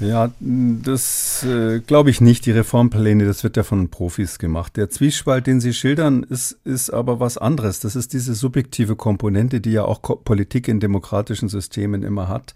Ja, 0.00 0.32
das 0.40 1.44
äh, 1.44 1.78
glaube 1.80 2.10
ich 2.10 2.20
nicht. 2.20 2.46
Die 2.46 2.50
Reformpläne, 2.50 3.24
das 3.24 3.44
wird 3.44 3.56
ja 3.56 3.62
von 3.62 3.88
Profis 3.88 4.38
gemacht. 4.38 4.76
Der 4.76 4.90
Zwiespalt, 4.90 5.46
den 5.46 5.60
Sie 5.60 5.72
schildern, 5.72 6.24
ist, 6.24 6.58
ist 6.64 6.90
aber 6.90 7.20
was 7.20 7.38
anderes. 7.38 7.78
Das 7.80 7.94
ist 7.94 8.12
diese 8.12 8.34
subjektive 8.34 8.96
Komponente, 8.96 9.60
die 9.60 9.72
ja 9.72 9.84
auch 9.84 10.00
Politik 10.24 10.66
in 10.66 10.80
demokratischen 10.80 11.48
Systemen 11.48 12.02
immer 12.02 12.28
hat 12.28 12.54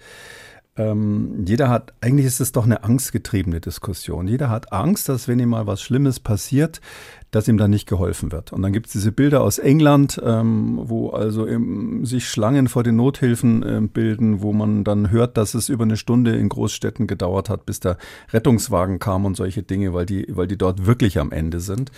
ähm, 0.77 1.45
jeder 1.47 1.69
hat, 1.69 1.95
eigentlich 2.01 2.27
ist 2.27 2.41
es 2.41 2.53
doch 2.53 2.65
eine 2.65 2.85
angstgetriebene 2.85 3.61
Diskussion. 3.61 4.29
Jeder 4.29 4.51
hat 4.51 4.73
Angst, 4.73 5.09
dass 5.09 5.27
wenn 5.27 5.39
ihm 5.39 5.51
mal 5.51 5.67
was 5.67 5.81
Schlimmes 5.81 6.21
passiert, 6.21 6.81
dass 7.31 7.49
ihm 7.49 7.59
dann 7.59 7.71
nicht 7.71 7.89
geholfen 7.89 8.31
wird. 8.31 8.53
Und 8.53 8.63
dann 8.63 8.73
gibt 8.73 8.87
es 8.87 8.93
diese 8.93 9.13
Bilder 9.13 9.43
aus 9.43 9.59
England, 9.59 10.21
ähm, 10.25 10.79
wo 10.83 11.11
also 11.11 11.45
im, 11.45 12.05
sich 12.05 12.29
Schlangen 12.29 12.69
vor 12.69 12.83
den 12.83 12.97
Nothilfen 12.97 13.63
äh, 13.63 13.81
bilden, 13.81 14.43
wo 14.43 14.53
man 14.53 14.85
dann 14.85 15.11
hört, 15.11 15.37
dass 15.37 15.55
es 15.55 15.69
über 15.69 15.85
eine 15.85 15.97
Stunde 15.97 16.37
in 16.37 16.49
Großstädten 16.49 17.07
gedauert 17.07 17.51
hat, 17.51 17.67
bis 17.67 17.81
der 17.81 17.99
Rettungswagen 18.33 18.99
kam 18.99 19.25
und 19.25 19.37
solche 19.37 19.63
Dinge, 19.63 19.93
weil 19.93 20.07
die, 20.07 20.27
weil 20.31 20.47
die 20.47 20.59
dort 20.59 20.87
wirklich 20.87 21.19
am 21.19 21.33
Ende 21.33 21.61
sind. 21.61 21.91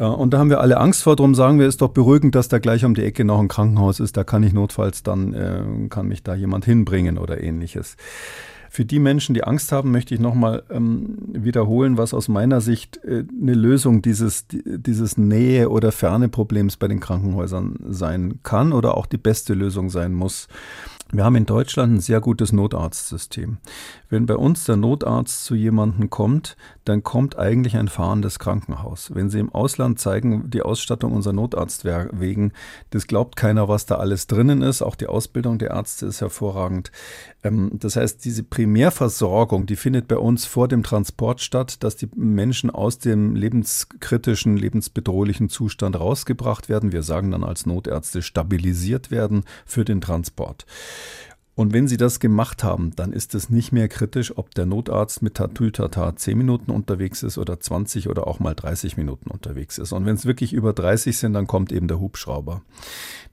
Äh, 0.00 0.04
und 0.04 0.32
da 0.32 0.38
haben 0.38 0.50
wir 0.50 0.60
alle 0.60 0.78
Angst 0.78 1.02
vor, 1.02 1.14
darum 1.14 1.34
sagen 1.34 1.60
wir, 1.60 1.68
ist 1.68 1.82
doch 1.82 1.90
beruhigend, 1.90 2.34
dass 2.34 2.48
da 2.48 2.58
gleich 2.58 2.84
um 2.84 2.94
die 2.94 3.04
Ecke 3.04 3.24
noch 3.24 3.38
ein 3.38 3.48
Krankenhaus 3.48 4.00
ist, 4.00 4.16
da 4.16 4.24
kann 4.24 4.42
ich 4.42 4.52
notfalls 4.52 5.02
dann, 5.04 5.34
äh, 5.34 5.88
kann 5.88 6.08
mich 6.08 6.22
da 6.24 6.34
jemand 6.34 6.64
hinbringen 6.64 7.18
oder 7.18 7.40
ähnliches. 7.40 7.96
Für 8.72 8.84
die 8.84 9.00
Menschen, 9.00 9.34
die 9.34 9.42
Angst 9.42 9.72
haben, 9.72 9.90
möchte 9.90 10.14
ich 10.14 10.20
nochmal 10.20 10.62
ähm, 10.70 11.18
wiederholen, 11.32 11.98
was 11.98 12.14
aus 12.14 12.28
meiner 12.28 12.60
Sicht 12.60 13.02
äh, 13.04 13.24
eine 13.42 13.54
Lösung 13.54 14.00
dieses, 14.00 14.46
dieses 14.48 15.18
Nähe- 15.18 15.70
oder 15.70 15.90
Ferne-Problems 15.90 16.76
bei 16.76 16.86
den 16.86 17.00
Krankenhäusern 17.00 17.74
sein 17.88 18.38
kann 18.44 18.72
oder 18.72 18.96
auch 18.96 19.06
die 19.06 19.18
beste 19.18 19.54
Lösung 19.54 19.90
sein 19.90 20.14
muss. 20.14 20.46
Wir 21.12 21.24
haben 21.24 21.34
in 21.34 21.46
Deutschland 21.46 21.94
ein 21.94 22.00
sehr 22.00 22.20
gutes 22.20 22.52
Notarztsystem. 22.52 23.58
Wenn 24.08 24.26
bei 24.26 24.36
uns 24.36 24.64
der 24.64 24.76
Notarzt 24.76 25.44
zu 25.44 25.56
jemandem 25.56 26.08
kommt, 26.08 26.56
dann 26.84 27.02
kommt 27.02 27.36
eigentlich 27.36 27.76
ein 27.76 27.88
fahrendes 27.88 28.38
Krankenhaus. 28.38 29.12
Wenn 29.12 29.28
Sie 29.28 29.40
im 29.40 29.52
Ausland 29.52 29.98
zeigen, 29.98 30.50
die 30.50 30.62
Ausstattung 30.62 31.12
unserer 31.12 31.32
Notarzt 31.32 31.84
wegen, 31.84 32.52
das 32.90 33.08
glaubt 33.08 33.34
keiner, 33.34 33.68
was 33.68 33.86
da 33.86 33.96
alles 33.96 34.28
drinnen 34.28 34.62
ist. 34.62 34.82
Auch 34.82 34.94
die 34.94 35.08
Ausbildung 35.08 35.58
der 35.58 35.70
Ärzte 35.70 36.06
ist 36.06 36.20
hervorragend. 36.20 36.92
Ähm, 37.42 37.72
das 37.74 37.96
heißt, 37.96 38.24
diese 38.24 38.44
Primärversorgung, 38.44 39.66
die 39.66 39.76
findet 39.76 40.06
bei 40.06 40.16
uns 40.16 40.46
vor 40.46 40.68
dem 40.68 40.84
Transport 40.84 41.40
statt, 41.40 41.82
dass 41.82 41.96
die 41.96 42.08
Menschen 42.14 42.70
aus 42.70 42.98
dem 42.98 43.34
lebenskritischen, 43.34 44.56
lebensbedrohlichen 44.56 45.48
Zustand 45.48 45.98
rausgebracht 45.98 46.68
werden. 46.68 46.92
Wir 46.92 47.02
sagen 47.02 47.32
dann 47.32 47.42
als 47.42 47.66
Notärzte 47.66 48.22
stabilisiert 48.22 49.10
werden 49.10 49.44
für 49.66 49.84
den 49.84 50.00
Transport. 50.00 50.66
Und 51.54 51.74
wenn 51.74 51.88
Sie 51.88 51.98
das 51.98 52.20
gemacht 52.20 52.64
haben, 52.64 52.92
dann 52.96 53.12
ist 53.12 53.34
es 53.34 53.50
nicht 53.50 53.70
mehr 53.70 53.88
kritisch, 53.88 54.38
ob 54.38 54.54
der 54.54 54.64
Notarzt 54.64 55.20
mit 55.20 55.34
Tatütata 55.34 56.16
10 56.16 56.38
Minuten 56.38 56.70
unterwegs 56.70 57.22
ist 57.22 57.36
oder 57.36 57.60
20 57.60 58.08
oder 58.08 58.26
auch 58.26 58.40
mal 58.40 58.54
30 58.54 58.96
Minuten 58.96 59.30
unterwegs 59.30 59.76
ist. 59.76 59.92
Und 59.92 60.06
wenn 60.06 60.14
es 60.14 60.24
wirklich 60.24 60.54
über 60.54 60.72
30 60.72 61.18
sind, 61.18 61.34
dann 61.34 61.46
kommt 61.46 61.70
eben 61.70 61.86
der 61.86 62.00
Hubschrauber. 62.00 62.62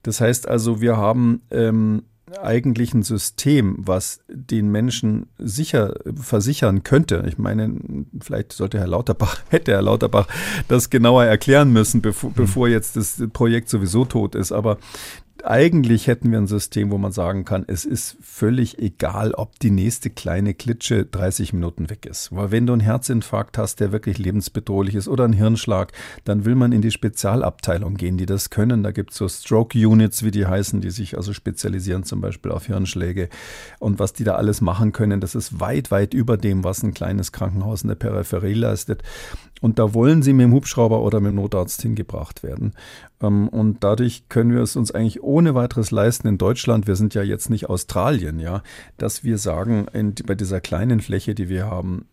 Das 0.03 0.19
heißt 0.19 0.47
also, 0.47 0.81
wir 0.81 0.97
haben 0.97 1.41
ähm, 1.51 2.03
eigentlich 2.41 2.93
ein 2.93 3.03
System, 3.03 3.77
was 3.79 4.19
den 4.27 4.69
Menschen 4.69 5.27
sicher 5.37 5.93
versichern 6.15 6.83
könnte. 6.83 7.23
Ich 7.27 7.37
meine, 7.37 7.79
vielleicht 8.19 8.51
sollte 8.51 8.79
Herr 8.79 8.87
Lauterbach, 8.87 9.41
hätte 9.49 9.71
Herr 9.71 9.81
Lauterbach 9.81 10.27
das 10.67 10.89
genauer 10.89 11.23
erklären 11.23 11.71
müssen, 11.71 12.01
bevor, 12.01 12.31
hm. 12.31 12.35
bevor 12.35 12.67
jetzt 12.67 12.97
das 12.97 13.23
Projekt 13.31 13.69
sowieso 13.69 14.03
tot 14.03 14.35
ist. 14.35 14.51
Aber 14.51 14.77
eigentlich 15.45 16.07
hätten 16.07 16.31
wir 16.31 16.37
ein 16.37 16.47
System, 16.47 16.91
wo 16.91 16.97
man 16.97 17.11
sagen 17.11 17.45
kann, 17.45 17.65
es 17.67 17.85
ist 17.85 18.17
völlig 18.21 18.79
egal, 18.79 19.33
ob 19.33 19.59
die 19.59 19.71
nächste 19.71 20.09
kleine 20.09 20.53
Klitsche 20.53 21.05
30 21.05 21.53
Minuten 21.53 21.89
weg 21.89 22.05
ist. 22.05 22.35
Weil 22.35 22.51
wenn 22.51 22.65
du 22.65 22.73
einen 22.73 22.81
Herzinfarkt 22.81 23.57
hast, 23.57 23.79
der 23.79 23.91
wirklich 23.91 24.17
lebensbedrohlich 24.17 24.95
ist 24.95 25.07
oder 25.07 25.25
einen 25.25 25.33
Hirnschlag, 25.33 25.91
dann 26.25 26.45
will 26.45 26.55
man 26.55 26.71
in 26.71 26.81
die 26.81 26.91
Spezialabteilung 26.91 27.95
gehen, 27.95 28.17
die 28.17 28.25
das 28.25 28.49
können. 28.49 28.83
Da 28.83 28.91
gibt 28.91 29.11
es 29.11 29.17
so 29.17 29.27
Stroke 29.27 29.77
Units, 29.77 30.23
wie 30.23 30.31
die 30.31 30.45
heißen, 30.45 30.81
die 30.81 30.91
sich 30.91 31.17
also 31.17 31.33
spezialisieren 31.33 32.03
zum 32.03 32.21
Beispiel 32.21 32.51
auf 32.51 32.65
Hirnschläge. 32.65 33.29
Und 33.79 33.99
was 33.99 34.13
die 34.13 34.23
da 34.23 34.35
alles 34.35 34.61
machen 34.61 34.91
können, 34.91 35.21
das 35.21 35.35
ist 35.35 35.59
weit, 35.59 35.91
weit 35.91 36.13
über 36.13 36.37
dem, 36.37 36.63
was 36.63 36.83
ein 36.83 36.93
kleines 36.93 37.31
Krankenhaus 37.31 37.81
in 37.83 37.89
der 37.89 37.95
Peripherie 37.95 38.53
leistet. 38.53 39.03
Und 39.61 39.79
da 39.79 39.93
wollen 39.93 40.21
sie 40.21 40.33
mit 40.33 40.45
dem 40.45 40.53
Hubschrauber 40.53 41.01
oder 41.01 41.19
mit 41.19 41.31
dem 41.31 41.35
Notarzt 41.35 41.81
hingebracht 41.81 42.43
werden. 42.43 42.73
Ähm, 43.21 43.47
und 43.47 43.83
dadurch 43.83 44.29
können 44.29 44.53
wir 44.53 44.61
es 44.61 44.75
uns 44.75 44.91
eigentlich 44.91 45.23
ohne 45.23 45.55
weiteres 45.55 45.91
leisten 45.91 46.27
in 46.27 46.37
Deutschland. 46.37 46.87
Wir 46.87 46.95
sind 46.95 47.13
ja 47.13 47.23
jetzt 47.23 47.49
nicht 47.49 47.69
Australien, 47.69 48.39
ja, 48.39 48.61
dass 48.97 49.23
wir 49.23 49.37
sagen, 49.37 49.87
in, 49.93 50.13
bei 50.25 50.35
dieser 50.35 50.61
kleinen 50.61 50.99
Fläche, 50.99 51.33
die 51.33 51.49
wir 51.49 51.65
haben, 51.65 52.05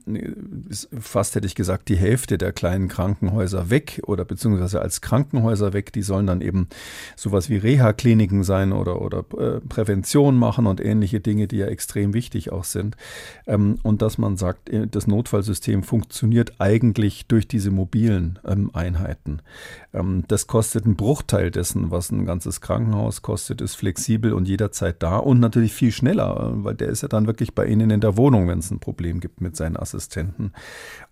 ist 0.69 0.89
fast 0.99 1.35
hätte 1.35 1.47
ich 1.47 1.55
gesagt, 1.55 1.89
die 1.89 1.97
Hälfte 1.97 2.39
der 2.39 2.53
kleinen 2.53 2.89
Krankenhäuser 2.89 3.71
weg 3.71 4.01
oder 4.07 4.25
beziehungsweise 4.25 4.81
als 4.81 5.01
Krankenhäuser 5.01 5.73
weg. 5.73 5.93
Die 5.93 6.03
sollen 6.03 6.27
dann 6.27 6.41
eben 6.41 6.69
sowas 7.17 7.51
wie 7.51 7.57
Reha-Kliniken 7.57 8.43
sein 8.43 8.73
oder, 8.73 9.03
oder 9.03 9.25
äh, 9.39 9.61
Prävention 9.61 10.37
machen 10.37 10.67
und 10.67 10.81
ähnliche 10.81 11.21
Dinge, 11.21 11.47
die 11.47 11.59
ja 11.59 11.67
extrem 11.67 12.15
wichtig 12.15 12.53
auch 12.53 12.65
sind. 12.65 12.97
Ähm, 13.47 13.79
und 13.83 14.03
dass 14.03 14.19
man 14.19 14.37
sagt, 14.37 14.71
äh, 14.71 14.87
das 14.87 15.07
Notfallsystem 15.07 15.83
funktioniert 15.83 16.55
eigentlich 16.59 17.27
durch 17.27 17.34
diese 17.41 17.71
mobilen 17.71 18.39
ähm, 18.47 18.71
Einheiten. 18.73 19.41
Ähm, 19.93 20.25
das 20.29 20.47
kostet 20.47 20.87
ein 20.87 20.97
Bruchteil 20.97 21.51
dessen, 21.51 21.91
was 21.91 22.11
ein 22.11 22.25
ganzes 22.27 22.61
Krankenhaus 22.61 23.23
kostet, 23.23 23.61
ist 23.61 23.75
flexibel 23.75 24.33
und 24.33 24.49
jederzeit 24.49 25.03
da 25.03 25.17
und 25.17 25.41
natürlich 25.41 25.73
viel 25.73 25.93
schneller, 25.93 26.53
weil 26.57 26.75
der 26.75 26.89
ist 26.89 27.03
ja 27.03 27.09
dann 27.09 27.27
wirklich 27.27 27.55
bei 27.55 27.67
Ihnen 27.67 27.91
in 27.91 28.01
der 28.01 28.17
Wohnung, 28.17 28.49
wenn 28.49 28.59
es 28.59 28.71
ein 28.71 28.81
Problem 28.81 29.21
gibt 29.21 29.41
mit 29.41 29.57
seinen 29.57 29.77
Assistenten. 29.77 30.53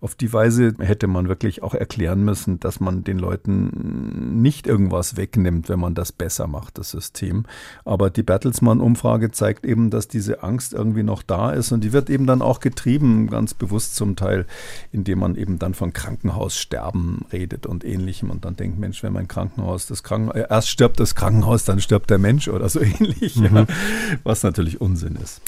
Auf 0.01 0.15
die 0.15 0.31
Weise 0.31 0.73
hätte 0.79 1.07
man 1.07 1.27
wirklich 1.27 1.63
auch 1.63 1.73
erklären 1.73 2.23
müssen, 2.23 2.59
dass 2.59 2.79
man 2.79 3.03
den 3.03 3.19
Leuten 3.19 4.41
nicht 4.41 4.67
irgendwas 4.67 5.17
wegnimmt, 5.17 5.69
wenn 5.69 5.79
man 5.79 5.95
das 5.95 6.11
besser 6.11 6.47
macht, 6.47 6.77
das 6.77 6.91
System. 6.91 7.45
Aber 7.85 8.09
die 8.09 8.23
Bertelsmann-Umfrage 8.23 9.31
zeigt 9.31 9.65
eben, 9.65 9.89
dass 9.89 10.07
diese 10.07 10.43
Angst 10.43 10.73
irgendwie 10.73 11.03
noch 11.03 11.23
da 11.23 11.51
ist 11.51 11.71
und 11.71 11.83
die 11.83 11.93
wird 11.93 12.09
eben 12.09 12.25
dann 12.25 12.41
auch 12.41 12.59
getrieben, 12.59 13.27
ganz 13.27 13.53
bewusst 13.53 13.95
zum 13.95 14.15
Teil, 14.15 14.45
indem 14.91 15.19
man 15.19 15.35
eben 15.35 15.59
dann 15.59 15.73
von 15.73 15.93
Krankenhaussterben 16.13 17.25
redet 17.31 17.65
und 17.65 17.83
ähnlichem 17.83 18.29
und 18.29 18.45
dann 18.45 18.55
denkt, 18.55 18.77
Mensch, 18.77 19.01
wenn 19.03 19.13
mein 19.13 19.27
Krankenhaus, 19.27 19.87
das 19.87 20.03
Krankenhaus, 20.03 20.35
äh, 20.35 20.47
erst 20.49 20.69
stirbt 20.69 20.99
das 20.99 21.15
Krankenhaus, 21.15 21.65
dann 21.65 21.81
stirbt 21.81 22.09
der 22.09 22.19
Mensch 22.19 22.47
oder 22.47 22.69
so 22.69 22.79
ähnlich, 22.81 23.35
mhm. 23.35 23.55
ja, 23.55 23.65
was 24.23 24.43
natürlich 24.43 24.79
Unsinn 24.79 25.15
ist. 25.15 25.41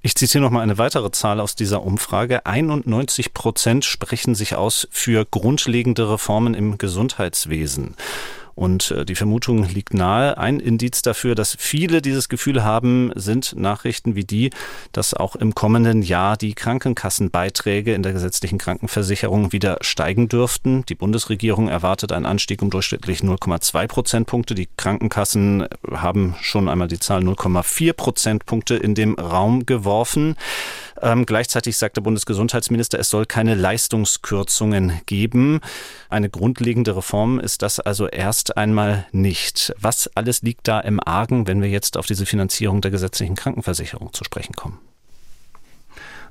Ich 0.00 0.14
zitiere 0.14 0.44
noch 0.44 0.50
mal 0.50 0.60
eine 0.60 0.78
weitere 0.78 1.10
Zahl 1.10 1.40
aus 1.40 1.56
dieser 1.56 1.82
Umfrage. 1.82 2.46
91 2.46 3.34
Prozent 3.34 3.84
sprechen 3.84 4.36
sich 4.36 4.54
aus 4.54 4.86
für 4.92 5.26
grundlegende 5.28 6.08
Reformen 6.08 6.54
im 6.54 6.78
Gesundheitswesen. 6.78 7.96
Und 8.58 8.90
äh, 8.90 9.04
die 9.04 9.14
Vermutung 9.14 9.68
liegt 9.68 9.94
nahe. 9.94 10.36
Ein 10.36 10.58
Indiz 10.58 11.02
dafür, 11.02 11.36
dass 11.36 11.54
viele 11.56 12.02
dieses 12.02 12.28
Gefühl 12.28 12.64
haben, 12.64 13.12
sind 13.14 13.54
Nachrichten 13.56 14.16
wie 14.16 14.24
die, 14.24 14.50
dass 14.90 15.14
auch 15.14 15.36
im 15.36 15.54
kommenden 15.54 16.02
Jahr 16.02 16.36
die 16.36 16.54
Krankenkassenbeiträge 16.54 17.94
in 17.94 18.02
der 18.02 18.12
gesetzlichen 18.12 18.58
Krankenversicherung 18.58 19.52
wieder 19.52 19.78
steigen 19.80 20.28
dürften. 20.28 20.84
Die 20.88 20.96
Bundesregierung 20.96 21.68
erwartet 21.68 22.10
einen 22.10 22.26
Anstieg 22.26 22.60
um 22.60 22.70
durchschnittlich 22.70 23.20
0,2 23.20 23.86
Prozentpunkte. 23.86 24.56
Die 24.56 24.68
Krankenkassen 24.76 25.68
haben 25.92 26.34
schon 26.40 26.68
einmal 26.68 26.88
die 26.88 26.98
Zahl 26.98 27.22
0,4 27.22 27.92
Prozentpunkte 27.92 28.74
in 28.74 28.96
dem 28.96 29.14
Raum 29.14 29.66
geworfen. 29.66 30.34
Ähm, 31.02 31.26
gleichzeitig 31.26 31.76
sagt 31.76 31.96
der 31.96 32.02
Bundesgesundheitsminister, 32.02 32.98
es 32.98 33.10
soll 33.10 33.26
keine 33.26 33.54
Leistungskürzungen 33.54 35.00
geben. 35.06 35.60
Eine 36.08 36.30
grundlegende 36.30 36.96
Reform 36.96 37.38
ist 37.38 37.62
das 37.62 37.80
also 37.80 38.08
erst 38.08 38.56
einmal 38.56 39.06
nicht. 39.12 39.74
Was 39.80 40.08
alles 40.14 40.42
liegt 40.42 40.68
da 40.68 40.80
im 40.80 41.00
Argen, 41.04 41.46
wenn 41.46 41.62
wir 41.62 41.68
jetzt 41.68 41.96
auf 41.96 42.06
diese 42.06 42.26
Finanzierung 42.26 42.80
der 42.80 42.90
gesetzlichen 42.90 43.34
Krankenversicherung 43.34 44.12
zu 44.12 44.24
sprechen 44.24 44.54
kommen? 44.54 44.78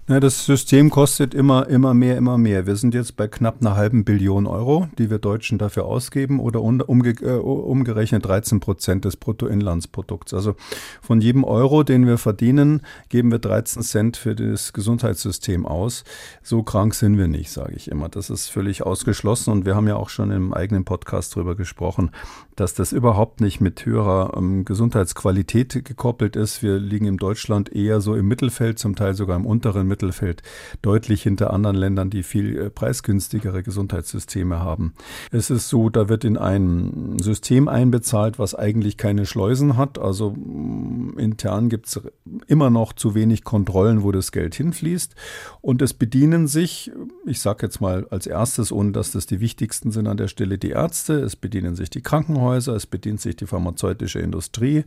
Ja, 0.09 0.21
das 0.21 0.45
System 0.45 0.89
kostet 0.89 1.33
immer, 1.33 1.67
immer 1.67 1.93
mehr, 1.93 2.15
immer 2.15 2.37
mehr. 2.37 2.65
Wir 2.65 2.77
sind 2.77 2.93
jetzt 2.93 3.17
bei 3.17 3.27
knapp 3.27 3.57
einer 3.59 3.75
halben 3.75 4.05
Billion 4.05 4.47
Euro, 4.47 4.87
die 4.97 5.09
wir 5.09 5.17
Deutschen 5.17 5.57
dafür 5.57 5.83
ausgeben 5.83 6.39
oder 6.39 6.61
umge 6.61 7.09
äh, 7.09 7.39
umgerechnet 7.39 8.25
13 8.25 8.61
Prozent 8.61 9.03
des 9.03 9.17
Bruttoinlandsprodukts. 9.17 10.33
Also 10.33 10.55
von 11.01 11.19
jedem 11.19 11.43
Euro, 11.43 11.83
den 11.83 12.07
wir 12.07 12.17
verdienen, 12.17 12.83
geben 13.09 13.31
wir 13.31 13.39
13 13.39 13.81
Cent 13.81 14.15
für 14.15 14.33
das 14.33 14.71
Gesundheitssystem 14.71 15.65
aus. 15.65 16.05
So 16.41 16.63
krank 16.63 16.95
sind 16.95 17.17
wir 17.17 17.27
nicht, 17.27 17.51
sage 17.51 17.73
ich 17.75 17.91
immer. 17.91 18.07
Das 18.07 18.29
ist 18.29 18.47
völlig 18.47 18.83
ausgeschlossen 18.83 19.51
und 19.51 19.65
wir 19.65 19.75
haben 19.75 19.89
ja 19.89 19.97
auch 19.97 20.07
schon 20.07 20.31
im 20.31 20.53
eigenen 20.53 20.85
Podcast 20.85 21.35
darüber 21.35 21.57
gesprochen, 21.57 22.11
dass 22.57 22.73
das 22.73 22.91
überhaupt 22.91 23.39
nicht 23.39 23.61
mit 23.61 23.85
höherer 23.85 24.33
ähm, 24.35 24.65
Gesundheitsqualität 24.65 25.85
gekoppelt 25.85 26.35
ist. 26.35 26.63
Wir 26.63 26.79
liegen 26.79 27.05
in 27.05 27.17
Deutschland 27.17 27.73
eher 27.73 28.01
so 28.01 28.15
im 28.15 28.27
Mittelfeld, 28.27 28.79
zum 28.79 28.95
Teil 28.95 29.13
sogar 29.13 29.37
im 29.37 29.45
unteren 29.45 29.87
Mittelfeld. 29.87 30.41
Deutlich 30.81 31.21
hinter 31.21 31.53
anderen 31.53 31.75
Ländern, 31.75 32.09
die 32.09 32.23
viel 32.23 32.57
äh, 32.57 32.69
preisgünstigere 32.71 33.61
Gesundheitssysteme 33.61 34.59
haben. 34.59 34.95
Es 35.31 35.51
ist 35.51 35.69
so, 35.69 35.89
da 35.89 36.09
wird 36.09 36.25
in 36.25 36.35
ein 36.35 37.17
System 37.21 37.67
einbezahlt, 37.67 38.39
was 38.39 38.55
eigentlich 38.55 38.97
keine 38.97 39.27
Schleusen 39.27 39.77
hat. 39.77 39.99
Also 39.99 40.31
mm, 40.31 41.19
intern 41.19 41.69
gibt 41.69 41.85
es 41.85 42.01
immer 42.47 42.71
noch 42.71 42.93
zu 42.93 43.13
wenig 43.13 43.43
Kontrollen, 43.43 44.01
wo 44.01 44.11
das 44.11 44.31
Geld 44.31 44.55
hinfließt. 44.55 45.13
Und 45.61 45.83
es 45.83 45.93
bedienen 45.93 46.47
sich, 46.47 46.91
ich 47.27 47.39
sage 47.39 47.67
jetzt 47.67 47.81
mal 47.81 48.07
als 48.09 48.25
erstes, 48.25 48.71
ohne 48.71 48.93
dass 48.93 49.11
das 49.11 49.27
die 49.27 49.41
wichtigsten 49.41 49.91
sind 49.91 50.07
an 50.07 50.17
der 50.17 50.27
Stelle, 50.27 50.57
die 50.57 50.71
Ärzte, 50.71 51.19
es 51.19 51.35
bedienen 51.35 51.75
sich 51.75 51.91
die 51.91 52.01
Krankenhäuser, 52.01 52.46
es 52.55 52.85
bedient 52.85 53.21
sich 53.21 53.35
die 53.35 53.45
pharmazeutische 53.45 54.19
Industrie 54.19 54.83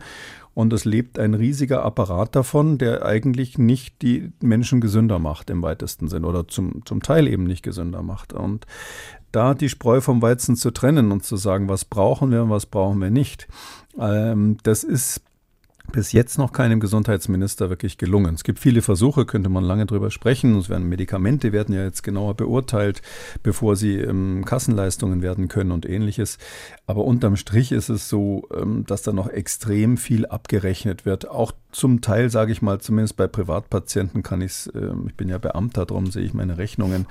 und 0.55 0.73
es 0.73 0.85
lebt 0.85 1.19
ein 1.19 1.35
riesiger 1.35 1.85
Apparat 1.85 2.35
davon, 2.35 2.79
der 2.79 3.05
eigentlich 3.05 3.59
nicht 3.59 4.03
die 4.03 4.33
Menschen 4.41 4.81
gesünder 4.81 5.19
macht 5.19 5.51
im 5.51 5.63
weitesten 5.63 6.09
Sinn 6.09 6.25
oder 6.25 6.49
zum, 6.49 6.85
zum 6.85 7.03
Teil 7.03 7.29
eben 7.29 7.45
nicht 7.45 7.63
gesünder 7.63 8.03
macht. 8.03 8.33
Und 8.33 8.67
da 9.33 9.55
die 9.55 9.69
Spreu 9.69 10.01
vom 10.01 10.23
Weizen 10.23 10.57
zu 10.57 10.71
trennen 10.71 11.13
und 11.13 11.25
zu 11.25 11.37
sagen, 11.37 11.69
was 11.69 11.85
brauchen 11.85 12.31
wir 12.31 12.43
und 12.43 12.51
was 12.51 12.67
brauchen 12.67 13.01
wir 13.01 13.11
nicht, 13.11 13.47
ähm, 13.99 14.57
das 14.63 14.83
ist 14.85 15.23
bis 15.91 16.13
jetzt 16.13 16.39
noch 16.39 16.53
keinem 16.53 16.81
Gesundheitsminister 16.81 17.69
wirklich 17.69 17.99
gelungen. 17.99 18.35
Es 18.35 18.45
gibt 18.45 18.59
viele 18.59 18.83
Versuche, 18.83 19.27
könnte 19.27 19.49
man 19.49 19.65
lange 19.65 19.87
drüber 19.87 20.11
sprechen. 20.11 20.57
Es 20.57 20.69
werden 20.69 20.89
Medikamente 20.89 21.53
werden 21.53 21.75
ja 21.75 21.85
jetzt 21.85 22.03
genauer 22.03 22.35
beurteilt, 22.35 23.03
bevor 23.43 23.77
sie 23.77 23.97
ähm, 23.97 24.45
Kassenleistungen 24.45 25.23
werden 25.23 25.49
können 25.49 25.73
und 25.73 25.89
ähnliches. 25.89 26.39
Aber 26.91 27.05
unterm 27.05 27.37
Strich 27.37 27.71
ist 27.71 27.89
es 27.89 28.09
so, 28.09 28.49
ähm, 28.53 28.85
dass 28.85 29.03
da 29.03 29.13
noch 29.13 29.29
extrem 29.29 29.97
viel 29.97 30.27
abgerechnet 30.27 31.07
wird. 31.07 31.29
Auch 31.29 31.53
zum 31.71 32.01
Teil, 32.01 32.31
sage 32.31 32.51
ich 32.51 32.63
mal, 32.63 32.81
zumindest 32.81 33.17
bei 33.17 33.29
Privatpatienten 33.29 34.25
kann 34.25 34.41
ich 34.41 34.51
es, 34.51 34.67
äh, 34.69 34.91
ich 35.07 35.15
bin 35.15 35.29
ja 35.29 35.39
Beamter, 35.39 35.87
darum 35.87 36.11
sehe 36.11 36.25
ich 36.25 36.35
meine 36.35 36.59
Rechnungen 36.59 37.07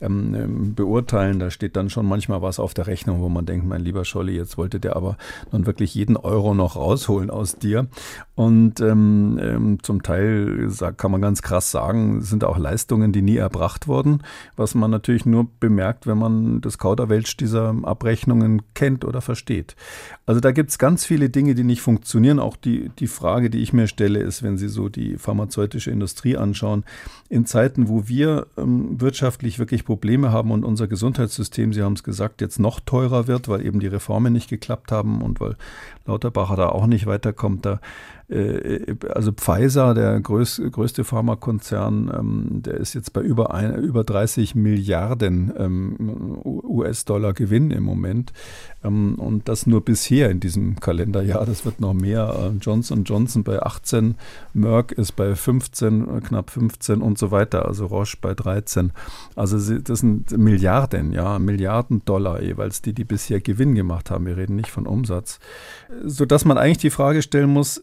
ähm, 0.00 0.36
ähm, 0.36 0.74
beurteilen. 0.76 1.40
Da 1.40 1.50
steht 1.50 1.74
dann 1.74 1.90
schon 1.90 2.06
manchmal 2.06 2.42
was 2.42 2.60
auf 2.60 2.74
der 2.74 2.86
Rechnung, 2.86 3.22
wo 3.22 3.28
man 3.28 3.44
denkt, 3.44 3.66
mein 3.66 3.82
lieber 3.82 4.04
Scholli, 4.04 4.36
jetzt 4.36 4.56
wollte 4.56 4.78
der 4.78 4.94
aber 4.94 5.16
nun 5.50 5.66
wirklich 5.66 5.96
jeden 5.96 6.16
Euro 6.16 6.54
noch 6.54 6.76
rausholen 6.76 7.28
aus 7.28 7.56
dir. 7.56 7.88
Und 8.36 8.80
ähm, 8.80 9.40
ähm, 9.42 9.78
zum 9.82 10.04
Teil 10.04 10.70
kann 10.96 11.10
man 11.10 11.20
ganz 11.20 11.42
krass 11.42 11.72
sagen, 11.72 12.22
sind 12.22 12.44
auch 12.44 12.56
Leistungen, 12.56 13.10
die 13.10 13.22
nie 13.22 13.38
erbracht 13.38 13.88
wurden, 13.88 14.22
was 14.54 14.76
man 14.76 14.92
natürlich 14.92 15.26
nur 15.26 15.48
bemerkt, 15.58 16.06
wenn 16.06 16.18
man 16.18 16.60
das 16.60 16.78
Kauderwelsch 16.78 17.36
dieser 17.36 17.74
Abrechnungen 17.82 18.62
kennt 18.74 19.04
oder 19.04 19.20
versteht. 19.24 19.74
Also 20.26 20.40
da 20.40 20.52
gibt 20.52 20.70
es 20.70 20.78
ganz 20.78 21.04
viele 21.04 21.30
Dinge, 21.30 21.54
die 21.54 21.64
nicht 21.64 21.80
funktionieren. 21.80 22.38
Auch 22.38 22.56
die, 22.56 22.90
die 22.98 23.06
Frage, 23.06 23.50
die 23.50 23.58
ich 23.62 23.72
mir 23.72 23.88
stelle, 23.88 24.20
ist, 24.20 24.42
wenn 24.42 24.56
Sie 24.56 24.68
so 24.68 24.88
die 24.88 25.16
pharmazeutische 25.16 25.90
Industrie 25.90 26.36
anschauen, 26.36 26.84
in 27.28 27.46
Zeiten, 27.46 27.88
wo 27.88 28.06
wir 28.06 28.46
ähm, 28.56 29.00
wirtschaftlich 29.00 29.58
wirklich 29.58 29.84
Probleme 29.84 30.30
haben 30.30 30.50
und 30.50 30.64
unser 30.64 30.86
Gesundheitssystem, 30.86 31.72
Sie 31.72 31.82
haben 31.82 31.94
es 31.94 32.04
gesagt, 32.04 32.40
jetzt 32.40 32.58
noch 32.60 32.80
teurer 32.80 33.26
wird, 33.26 33.48
weil 33.48 33.66
eben 33.66 33.80
die 33.80 33.86
Reformen 33.86 34.32
nicht 34.32 34.48
geklappt 34.48 34.92
haben 34.92 35.22
und 35.22 35.40
weil 35.40 35.56
Lauterbacher 36.06 36.56
da 36.56 36.68
auch 36.68 36.86
nicht 36.86 37.06
weiterkommt, 37.06 37.66
da 37.66 37.80
also 38.28 39.32
Pfizer, 39.32 39.94
der 39.94 40.20
größ, 40.20 40.62
größte 40.70 41.04
Pharmakonzern, 41.04 42.10
ähm, 42.18 42.62
der 42.62 42.74
ist 42.74 42.94
jetzt 42.94 43.12
bei 43.12 43.20
über, 43.20 43.52
ein, 43.52 43.74
über 43.82 44.02
30 44.02 44.54
Milliarden 44.54 45.52
ähm, 45.58 46.40
US-Dollar 46.44 47.34
Gewinn 47.34 47.70
im 47.70 47.82
Moment. 47.82 48.32
Ähm, 48.82 49.16
und 49.16 49.48
das 49.48 49.66
nur 49.66 49.84
bisher 49.84 50.30
in 50.30 50.40
diesem 50.40 50.80
Kalenderjahr. 50.80 51.44
Das 51.46 51.64
wird 51.64 51.80
noch 51.80 51.94
mehr. 51.94 52.52
Äh, 52.54 52.58
Johnson 52.60 53.04
Johnson 53.04 53.44
bei 53.44 53.62
18, 53.62 54.14
Merck 54.52 54.92
ist 54.92 55.12
bei 55.12 55.34
15, 55.34 56.16
äh, 56.16 56.20
knapp 56.20 56.50
15 56.50 57.02
und 57.02 57.18
so 57.18 57.30
weiter. 57.30 57.66
Also 57.66 57.86
Roche 57.86 58.16
bei 58.20 58.34
13. 58.34 58.92
Also 59.36 59.56
das 59.78 60.00
sind 60.00 60.36
Milliarden, 60.36 61.12
ja, 61.12 61.38
Milliarden 61.38 62.04
Dollar 62.04 62.42
jeweils, 62.42 62.82
die 62.82 62.92
die 62.92 63.04
bisher 63.04 63.40
Gewinn 63.40 63.74
gemacht 63.74 64.10
haben. 64.10 64.26
Wir 64.26 64.36
reden 64.36 64.56
nicht 64.56 64.70
von 64.70 64.86
Umsatz. 64.86 65.38
Sodass 66.04 66.44
man 66.44 66.58
eigentlich 66.58 66.78
die 66.78 66.90
Frage 66.90 67.22
stellen 67.22 67.50
muss, 67.50 67.82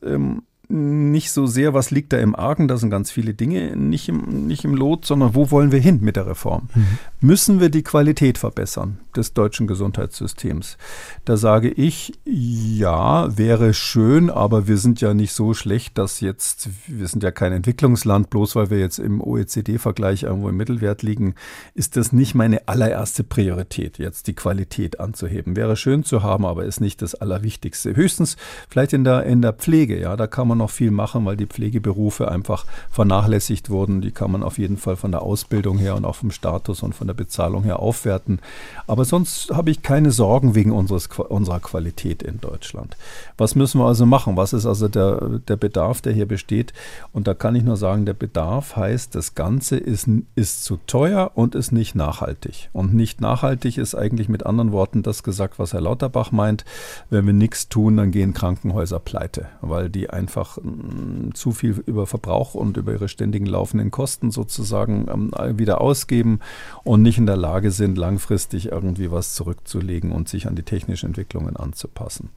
nicht 0.71 1.31
so 1.31 1.47
sehr, 1.47 1.73
was 1.73 1.91
liegt 1.91 2.13
da 2.13 2.17
im 2.17 2.35
Argen, 2.35 2.67
da 2.67 2.77
sind 2.77 2.89
ganz 2.89 3.11
viele 3.11 3.33
Dinge 3.33 3.75
nicht 3.75 4.07
im, 4.07 4.47
nicht 4.47 4.63
im 4.63 4.75
Lot, 4.75 5.05
sondern 5.05 5.35
wo 5.35 5.51
wollen 5.51 5.71
wir 5.71 5.79
hin 5.79 5.99
mit 6.01 6.15
der 6.15 6.27
Reform? 6.27 6.69
Mhm. 6.73 6.97
Müssen 7.19 7.59
wir 7.59 7.69
die 7.69 7.83
Qualität 7.83 8.37
verbessern 8.37 8.99
des 9.15 9.33
deutschen 9.33 9.67
Gesundheitssystems? 9.67 10.77
Da 11.25 11.37
sage 11.37 11.69
ich, 11.69 12.13
ja, 12.25 13.37
wäre 13.37 13.73
schön, 13.73 14.29
aber 14.29 14.67
wir 14.67 14.77
sind 14.77 15.01
ja 15.01 15.13
nicht 15.13 15.33
so 15.33 15.53
schlecht, 15.53 15.97
dass 15.97 16.21
jetzt, 16.21 16.69
wir 16.87 17.07
sind 17.07 17.21
ja 17.23 17.31
kein 17.31 17.51
Entwicklungsland, 17.51 18.29
bloß 18.29 18.55
weil 18.55 18.69
wir 18.69 18.79
jetzt 18.79 18.99
im 18.99 19.21
OECD-Vergleich 19.21 20.23
irgendwo 20.23 20.49
im 20.49 20.57
Mittelwert 20.57 21.03
liegen, 21.03 21.35
ist 21.73 21.97
das 21.97 22.13
nicht 22.13 22.33
meine 22.33 22.67
allererste 22.67 23.23
Priorität, 23.23 23.97
jetzt 23.97 24.27
die 24.27 24.35
Qualität 24.35 24.99
anzuheben. 24.99 25.55
Wäre 25.55 25.75
schön 25.75 26.03
zu 26.03 26.23
haben, 26.23 26.45
aber 26.45 26.65
ist 26.65 26.79
nicht 26.79 27.01
das 27.01 27.15
Allerwichtigste. 27.15 27.95
Höchstens 27.95 28.37
vielleicht 28.69 28.93
in 28.93 29.03
der, 29.03 29.23
in 29.25 29.41
der 29.41 29.53
Pflege, 29.53 29.99
ja, 29.99 30.15
da 30.15 30.27
kann 30.27 30.47
man 30.47 30.60
noch 30.61 30.69
viel 30.69 30.91
machen, 30.91 31.25
weil 31.25 31.35
die 31.35 31.47
Pflegeberufe 31.47 32.29
einfach 32.29 32.65
vernachlässigt 32.89 33.69
wurden. 33.69 34.01
Die 34.01 34.11
kann 34.11 34.31
man 34.31 34.43
auf 34.43 34.57
jeden 34.57 34.77
Fall 34.77 34.95
von 34.95 35.11
der 35.11 35.23
Ausbildung 35.23 35.77
her 35.77 35.95
und 35.95 36.05
auch 36.05 36.15
vom 36.15 36.31
Status 36.31 36.83
und 36.83 36.95
von 36.95 37.07
der 37.07 37.13
Bezahlung 37.13 37.63
her 37.63 37.79
aufwerten. 37.79 38.39
Aber 38.87 39.05
sonst 39.05 39.51
habe 39.51 39.71
ich 39.71 39.81
keine 39.81 40.11
Sorgen 40.11 40.55
wegen 40.55 40.71
unseres, 40.71 41.07
unserer 41.07 41.59
Qualität 41.59 42.23
in 42.23 42.39
Deutschland. 42.39 42.95
Was 43.37 43.55
müssen 43.55 43.79
wir 43.79 43.85
also 43.85 44.05
machen? 44.05 44.37
Was 44.37 44.53
ist 44.53 44.65
also 44.65 44.87
der, 44.87 45.39
der 45.47 45.57
Bedarf, 45.57 46.01
der 46.01 46.13
hier 46.13 46.27
besteht? 46.27 46.73
Und 47.11 47.27
da 47.27 47.33
kann 47.33 47.55
ich 47.55 47.63
nur 47.63 47.77
sagen, 47.77 48.05
der 48.05 48.13
Bedarf 48.13 48.75
heißt, 48.75 49.15
das 49.15 49.35
Ganze 49.35 49.77
ist, 49.77 50.07
ist 50.35 50.63
zu 50.63 50.77
teuer 50.87 51.31
und 51.35 51.55
ist 51.55 51.71
nicht 51.71 51.95
nachhaltig. 51.95 52.69
Und 52.73 52.93
nicht 52.93 53.19
nachhaltig 53.19 53.77
ist 53.77 53.95
eigentlich 53.95 54.29
mit 54.29 54.45
anderen 54.45 54.71
Worten 54.71 55.03
das 55.03 55.23
gesagt, 55.23 55.57
was 55.57 55.73
Herr 55.73 55.81
Lauterbach 55.81 56.31
meint. 56.31 56.65
Wenn 57.09 57.25
wir 57.25 57.33
nichts 57.33 57.67
tun, 57.67 57.97
dann 57.97 58.11
gehen 58.11 58.33
Krankenhäuser 58.33 58.99
pleite, 58.99 59.47
weil 59.61 59.89
die 59.89 60.09
einfach 60.09 60.50
einfach 60.51 60.57
mm, 60.63 61.33
zu 61.33 61.51
viel 61.51 61.83
über 61.85 62.07
Verbrauch 62.07 62.53
und 62.53 62.77
über 62.77 62.91
ihre 62.91 63.07
ständigen 63.07 63.45
laufenden 63.45 63.91
Kosten 63.91 64.31
sozusagen 64.31 65.07
ähm, 65.11 65.57
wieder 65.57 65.81
ausgeben 65.81 66.39
und 66.83 67.01
nicht 67.01 67.17
in 67.17 67.25
der 67.25 67.37
Lage 67.37 67.71
sind, 67.71 67.97
langfristig 67.97 68.71
irgendwie 68.71 69.11
was 69.11 69.33
zurückzulegen 69.33 70.11
und 70.11 70.29
sich 70.29 70.47
an 70.47 70.55
die 70.55 70.63
technischen 70.63 71.07
Entwicklungen 71.07 71.55
anzupassen. 71.55 72.29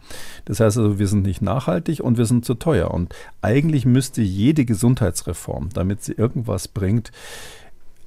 Das 0.45 0.61
heißt 0.61 0.79
also, 0.79 0.99
wir 0.99 1.09
sind 1.09 1.23
nicht 1.23 1.43
nachhaltig 1.43 2.01
und 2.01 2.19
wir 2.19 2.27
sind 2.27 2.45
zu 2.45 2.55
teuer. 2.55 2.91
Und 2.91 3.15
eigentlich 3.43 3.87
müsste 3.87 4.23
jede 4.23 4.65
Gesundheitsreform, 4.65 5.71
damit 5.73 6.03
sie 6.03 6.13
irgendwas 6.13 6.69
bringt, 6.69 7.13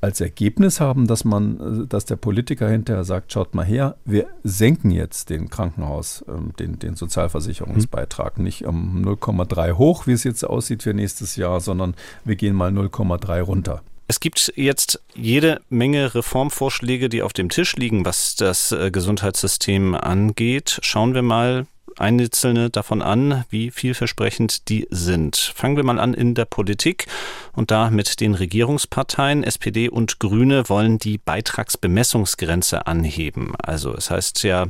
als 0.02 0.22
Ergebnis 0.22 0.80
haben, 0.80 1.08
dass 1.08 1.24
man, 1.24 1.84
äh, 1.84 1.88
dass 1.88 2.06
der 2.06 2.16
Politiker 2.16 2.70
hinterher 2.70 3.04
sagt, 3.04 3.32
schaut 3.32 3.56
mal 3.56 3.66
her, 3.66 3.96
wir 4.06 4.28
senken 4.44 4.92
jetzt 4.92 5.30
den 5.30 5.50
Krankenhaus, 5.50 6.24
ähm, 6.28 6.54
den, 6.60 6.80
den 6.80 6.96
Sozialversicherungsbeitrag 6.96 8.40
nicht 8.40 8.66
um 8.66 9.04
0,3 9.04 9.74
hoch, 9.74 10.08
wie 10.08 10.14
es 10.14 10.24
jetzt 10.24 10.44
aussieht 10.44 10.84
für 10.84 10.94
nächstes 10.94 11.36
Jahr, 11.36 11.60
sondern 11.60 11.96
wir 12.24 12.36
gehen 12.36 12.56
mal 12.56 12.72
0,3 12.72 13.42
runter. 13.42 13.82
Es 14.10 14.22
gibt 14.22 14.54
jetzt 14.56 15.02
jede 15.16 15.60
Menge 15.70 16.16
Reformvorschläge, 16.16 17.10
die 17.10 17.22
auf 17.22 17.34
dem 17.34 17.50
Tisch 17.50 17.76
liegen, 17.76 18.06
was 18.06 18.36
das 18.36 18.72
äh, 18.72 18.90
Gesundheitssystem 18.90 19.96
angeht. 19.96 20.80
Schauen 20.82 21.14
wir 21.14 21.24
mal 21.24 21.68
einzelne 22.00 22.70
davon 22.70 23.02
an, 23.02 23.46
wie 23.50 23.72
vielversprechend 23.72 24.70
die 24.70 24.88
sind. 24.90 25.36
Fangen 25.36 25.78
wir 25.78 25.84
mal 25.84 26.00
an 26.00 26.14
in 26.14 26.36
der 26.36 26.46
Politik 26.46 27.08
und 27.54 27.72
da 27.72 27.90
mit 27.90 28.20
den 28.20 28.34
Regierungsparteien. 28.36 29.44
SPD 29.44 29.90
und 29.90 30.20
Grüne 30.20 30.70
wollen 30.70 30.98
die 30.98 31.18
Beitragsbemessungsgrenze 31.18 32.88
anheben. 32.88 33.54
Also 33.58 33.94
es 33.94 34.12
heißt 34.12 34.44
ja, 34.44 34.68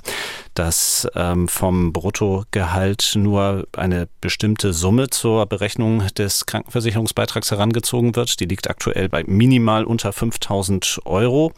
dass 0.53 1.07
ähm, 1.15 1.47
vom 1.47 1.93
Bruttogehalt 1.93 3.13
nur 3.15 3.67
eine 3.75 4.07
bestimmte 4.21 4.73
Summe 4.73 5.09
zur 5.09 5.45
Berechnung 5.45 6.07
des 6.17 6.45
Krankenversicherungsbeitrags 6.45 7.51
herangezogen 7.51 8.15
wird. 8.15 8.39
Die 8.39 8.45
liegt 8.45 8.69
aktuell 8.69 9.09
bei 9.09 9.23
minimal 9.25 9.83
unter 9.83 10.13
5000 10.13 11.01
Euro. 11.05 11.53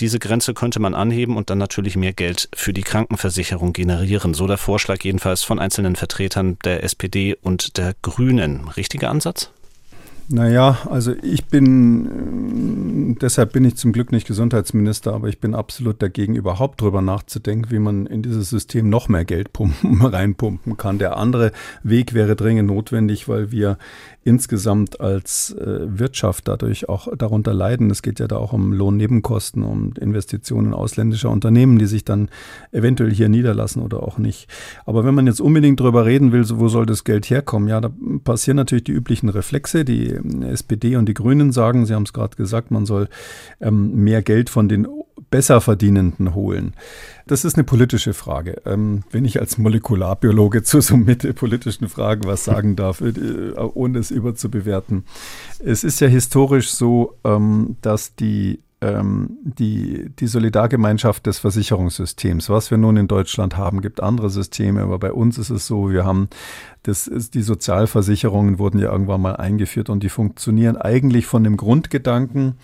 Diese 0.00 0.18
Grenze 0.18 0.54
könnte 0.54 0.80
man 0.80 0.94
anheben 0.94 1.36
und 1.36 1.50
dann 1.50 1.58
natürlich 1.58 1.96
mehr 1.96 2.12
Geld 2.12 2.48
für 2.54 2.72
die 2.72 2.82
Krankenversicherung 2.82 3.72
generieren. 3.72 4.34
So 4.34 4.46
der 4.46 4.58
Vorschlag 4.58 5.02
jedenfalls 5.02 5.42
von 5.42 5.58
einzelnen 5.58 5.96
Vertretern 5.96 6.58
der 6.64 6.82
SPD 6.84 7.36
und 7.40 7.76
der 7.76 7.94
Grünen. 8.02 8.68
Richtiger 8.76 9.10
Ansatz? 9.10 9.50
Naja, 10.32 10.78
also 10.88 11.12
ich 11.22 11.46
bin, 11.46 13.16
deshalb 13.20 13.52
bin 13.52 13.64
ich 13.64 13.74
zum 13.74 13.92
Glück 13.92 14.12
nicht 14.12 14.28
Gesundheitsminister, 14.28 15.12
aber 15.12 15.28
ich 15.28 15.40
bin 15.40 15.56
absolut 15.56 16.00
dagegen, 16.00 16.36
überhaupt 16.36 16.80
drüber 16.80 17.02
nachzudenken, 17.02 17.72
wie 17.72 17.80
man 17.80 18.06
in 18.06 18.22
dieses 18.22 18.48
System 18.48 18.88
noch 18.88 19.08
mehr 19.08 19.24
Geld 19.24 19.52
pumpen, 19.52 20.00
reinpumpen 20.06 20.76
kann. 20.76 21.00
Der 21.00 21.16
andere 21.16 21.50
Weg 21.82 22.14
wäre 22.14 22.36
dringend 22.36 22.68
notwendig, 22.68 23.28
weil 23.28 23.50
wir 23.50 23.76
insgesamt 24.22 25.00
als 25.00 25.52
äh, 25.52 25.98
Wirtschaft 25.98 26.46
dadurch 26.48 26.88
auch 26.88 27.08
darunter 27.16 27.54
leiden. 27.54 27.90
Es 27.90 28.02
geht 28.02 28.20
ja 28.20 28.28
da 28.28 28.36
auch 28.36 28.52
um 28.52 28.72
Lohnnebenkosten, 28.72 29.62
um 29.62 29.94
Investitionen 29.98 30.74
ausländischer 30.74 31.30
Unternehmen, 31.30 31.78
die 31.78 31.86
sich 31.86 32.04
dann 32.04 32.28
eventuell 32.70 33.12
hier 33.12 33.28
niederlassen 33.28 33.82
oder 33.82 34.02
auch 34.02 34.18
nicht. 34.18 34.48
Aber 34.84 35.04
wenn 35.04 35.14
man 35.14 35.26
jetzt 35.26 35.40
unbedingt 35.40 35.80
drüber 35.80 36.04
reden 36.04 36.32
will, 36.32 36.44
so, 36.44 36.60
wo 36.60 36.68
soll 36.68 36.84
das 36.84 37.04
Geld 37.04 37.30
herkommen? 37.30 37.68
Ja, 37.68 37.80
da 37.80 37.90
passieren 38.22 38.56
natürlich 38.56 38.84
die 38.84 38.92
üblichen 38.92 39.30
Reflexe. 39.30 39.84
Die 39.84 40.18
SPD 40.42 40.96
und 40.96 41.06
die 41.08 41.14
Grünen 41.14 41.52
sagen, 41.52 41.86
Sie 41.86 41.94
haben 41.94 42.02
es 42.02 42.12
gerade 42.12 42.36
gesagt, 42.36 42.70
man 42.70 42.84
soll 42.84 43.08
ähm, 43.60 43.94
mehr 44.04 44.22
Geld 44.22 44.50
von 44.50 44.68
den 44.68 44.86
Besserverdienenden 45.30 46.34
holen. 46.34 46.74
Das 47.26 47.44
ist 47.44 47.54
eine 47.56 47.64
politische 47.64 48.14
Frage. 48.14 48.62
Ähm, 48.66 49.04
wenn 49.10 49.24
ich 49.24 49.40
als 49.40 49.58
Molekularbiologe 49.58 50.62
zu 50.64 50.80
so 50.80 50.96
mit 50.96 51.34
politischen 51.36 51.88
Fragen 51.88 52.24
was 52.24 52.44
sagen 52.44 52.76
darf, 52.76 53.00
äh, 53.00 53.52
ohne 53.56 53.98
es 53.98 54.10
überzubewerten. 54.10 55.04
Es 55.64 55.84
ist 55.84 56.00
ja 56.00 56.08
historisch 56.08 56.70
so, 56.70 57.16
ähm, 57.24 57.76
dass 57.82 58.16
die 58.16 58.60
ähm, 58.82 59.38
die, 59.42 60.10
die 60.18 60.26
Solidargemeinschaft 60.26 61.26
des 61.26 61.38
Versicherungssystems, 61.38 62.48
was 62.48 62.70
wir 62.70 62.78
nun 62.78 62.96
in 62.96 63.08
Deutschland 63.08 63.56
haben, 63.56 63.82
gibt 63.82 64.02
andere 64.02 64.30
Systeme, 64.30 64.82
aber 64.82 64.98
bei 64.98 65.12
uns 65.12 65.36
ist 65.38 65.50
es 65.50 65.66
so, 65.66 65.90
wir 65.90 66.04
haben 66.04 66.28
das 66.82 67.06
ist, 67.06 67.34
die 67.34 67.42
Sozialversicherungen 67.42 68.58
wurden 68.58 68.78
ja 68.78 68.90
irgendwann 68.90 69.20
mal 69.20 69.36
eingeführt 69.36 69.90
und 69.90 70.02
die 70.02 70.08
funktionieren 70.08 70.76
eigentlich 70.76 71.26
von 71.26 71.44
dem 71.44 71.56
Grundgedanken, 71.56 72.54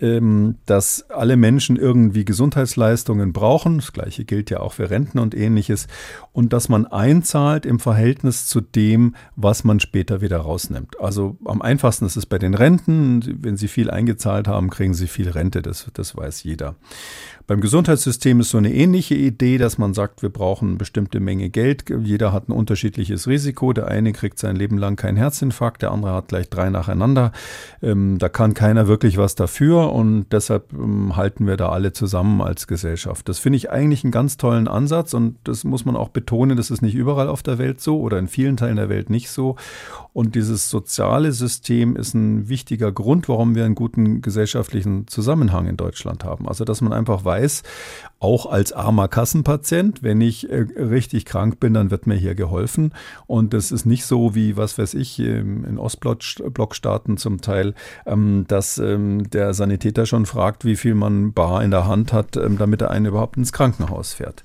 ähm, 0.00 0.56
dass 0.64 1.10
alle 1.10 1.36
Menschen 1.36 1.76
irgendwie 1.76 2.24
Gesundheitsleistungen 2.24 3.32
brauchen. 3.34 3.76
Das 3.76 3.92
gleiche 3.92 4.24
gilt 4.24 4.48
ja 4.48 4.60
auch 4.60 4.72
für 4.72 4.88
Renten 4.88 5.18
und 5.18 5.34
ähnliches. 5.34 5.88
Und 6.32 6.54
dass 6.54 6.68
man 6.70 6.86
einzahlt 6.86 7.66
im 7.66 7.78
Verhältnis 7.78 8.46
zu 8.46 8.62
dem, 8.62 9.14
was 9.36 9.62
man 9.62 9.78
später 9.78 10.22
wieder 10.22 10.38
rausnimmt. 10.38 10.98
Also 10.98 11.36
am 11.44 11.60
einfachsten 11.60 12.06
ist 12.06 12.16
es 12.16 12.24
bei 12.24 12.38
den 12.38 12.54
Renten. 12.54 13.22
Wenn 13.42 13.58
Sie 13.58 13.68
viel 13.68 13.90
eingezahlt 13.90 14.48
haben, 14.48 14.70
kriegen 14.70 14.94
Sie 14.94 15.06
viel 15.06 15.28
Rente. 15.28 15.60
Das, 15.60 15.90
das 15.92 16.16
weiß 16.16 16.44
jeder. 16.44 16.76
Beim 17.46 17.60
Gesundheitssystem 17.60 18.40
ist 18.40 18.50
so 18.50 18.58
eine 18.58 18.72
ähnliche 18.72 19.16
Idee, 19.16 19.58
dass 19.58 19.76
man 19.76 19.92
sagt, 19.92 20.22
wir 20.22 20.28
brauchen 20.28 20.68
eine 20.68 20.76
bestimmte 20.76 21.18
Menge 21.18 21.50
Geld. 21.50 21.84
Jeder 22.04 22.32
hat 22.32 22.48
ein 22.48 22.52
unterschiedliches 22.52 23.26
Risiko. 23.26 23.49
Der 23.52 23.88
eine 23.88 24.12
kriegt 24.12 24.38
sein 24.38 24.56
Leben 24.56 24.78
lang 24.78 24.96
keinen 24.96 25.16
Herzinfarkt, 25.16 25.82
der 25.82 25.90
andere 25.90 26.14
hat 26.14 26.28
gleich 26.28 26.48
drei 26.48 26.70
nacheinander. 26.70 27.32
Ähm, 27.82 28.18
da 28.18 28.28
kann 28.28 28.54
keiner 28.54 28.88
wirklich 28.88 29.18
was 29.18 29.34
dafür 29.34 29.92
und 29.92 30.26
deshalb 30.32 30.72
ähm, 30.72 31.16
halten 31.16 31.46
wir 31.46 31.56
da 31.56 31.68
alle 31.70 31.92
zusammen 31.92 32.40
als 32.40 32.66
Gesellschaft. 32.66 33.28
Das 33.28 33.38
finde 33.38 33.56
ich 33.56 33.70
eigentlich 33.70 34.04
einen 34.04 34.12
ganz 34.12 34.36
tollen 34.36 34.68
Ansatz 34.68 35.14
und 35.14 35.36
das 35.44 35.64
muss 35.64 35.84
man 35.84 35.96
auch 35.96 36.08
betonen, 36.08 36.56
das 36.56 36.70
ist 36.70 36.82
nicht 36.82 36.94
überall 36.94 37.28
auf 37.28 37.42
der 37.42 37.58
Welt 37.58 37.80
so 37.80 38.00
oder 38.00 38.18
in 38.18 38.28
vielen 38.28 38.56
Teilen 38.56 38.76
der 38.76 38.88
Welt 38.88 39.10
nicht 39.10 39.30
so. 39.30 39.56
Und 40.12 40.34
dieses 40.34 40.70
soziale 40.70 41.32
System 41.32 41.96
ist 41.96 42.14
ein 42.14 42.48
wichtiger 42.48 42.90
Grund, 42.90 43.28
warum 43.28 43.54
wir 43.54 43.64
einen 43.64 43.74
guten 43.74 44.22
gesellschaftlichen 44.22 45.06
Zusammenhang 45.06 45.66
in 45.66 45.76
Deutschland 45.76 46.24
haben. 46.24 46.48
Also, 46.48 46.64
dass 46.64 46.80
man 46.80 46.92
einfach 46.92 47.24
weiß, 47.24 47.62
auch 48.18 48.46
als 48.46 48.72
armer 48.72 49.08
Kassenpatient, 49.08 50.02
wenn 50.02 50.20
ich 50.20 50.50
äh, 50.50 50.66
richtig 50.76 51.24
krank 51.24 51.60
bin, 51.60 51.74
dann 51.74 51.90
wird 51.90 52.06
mir 52.06 52.16
hier 52.16 52.34
geholfen. 52.34 52.92
Und 53.26 53.54
das 53.54 53.72
ist 53.72 53.86
nicht 53.86 54.04
so 54.04 54.34
wie, 54.34 54.56
was 54.56 54.78
weiß 54.78 54.94
ich, 54.94 55.18
in 55.20 55.78
Ostblockstaaten 55.78 57.16
zum 57.16 57.40
Teil, 57.40 57.74
ähm, 58.06 58.44
dass 58.48 58.78
ähm, 58.78 59.30
der 59.30 59.54
Sanitäter 59.54 60.06
schon 60.06 60.26
fragt, 60.26 60.64
wie 60.64 60.76
viel 60.76 60.94
man 60.94 61.32
bar 61.32 61.62
in 61.62 61.70
der 61.70 61.86
Hand 61.86 62.12
hat, 62.12 62.36
ähm, 62.36 62.58
damit 62.58 62.82
er 62.82 62.90
einen 62.90 63.06
überhaupt 63.06 63.36
ins 63.36 63.52
Krankenhaus 63.52 64.12
fährt. 64.12 64.42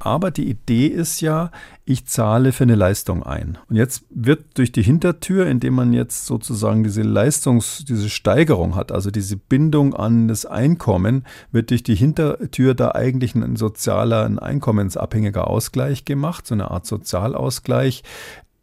Aber 0.00 0.30
die 0.30 0.48
Idee 0.48 0.86
ist 0.86 1.20
ja, 1.20 1.50
ich 1.88 2.04
zahle 2.04 2.52
für 2.52 2.64
eine 2.64 2.74
Leistung 2.74 3.22
ein. 3.22 3.56
Und 3.70 3.76
jetzt 3.76 4.04
wird 4.10 4.58
durch 4.58 4.72
die 4.72 4.82
Hintertür, 4.82 5.46
indem 5.46 5.72
man 5.72 5.94
jetzt 5.94 6.26
sozusagen 6.26 6.84
diese 6.84 7.00
Leistungs-, 7.00 7.82
diese 7.86 8.10
Steigerung 8.10 8.76
hat, 8.76 8.92
also 8.92 9.10
diese 9.10 9.38
Bindung 9.38 9.94
an 9.94 10.28
das 10.28 10.44
Einkommen, 10.44 11.24
wird 11.50 11.70
durch 11.70 11.82
die 11.82 11.94
Hintertür 11.94 12.74
da 12.74 12.90
eigentlich 12.90 13.34
ein 13.34 13.56
sozialer, 13.56 14.26
ein 14.26 14.38
einkommensabhängiger 14.38 15.48
Ausgleich 15.48 16.04
gemacht, 16.04 16.46
so 16.46 16.54
eine 16.54 16.70
Art 16.70 16.84
Sozialausgleich, 16.84 18.02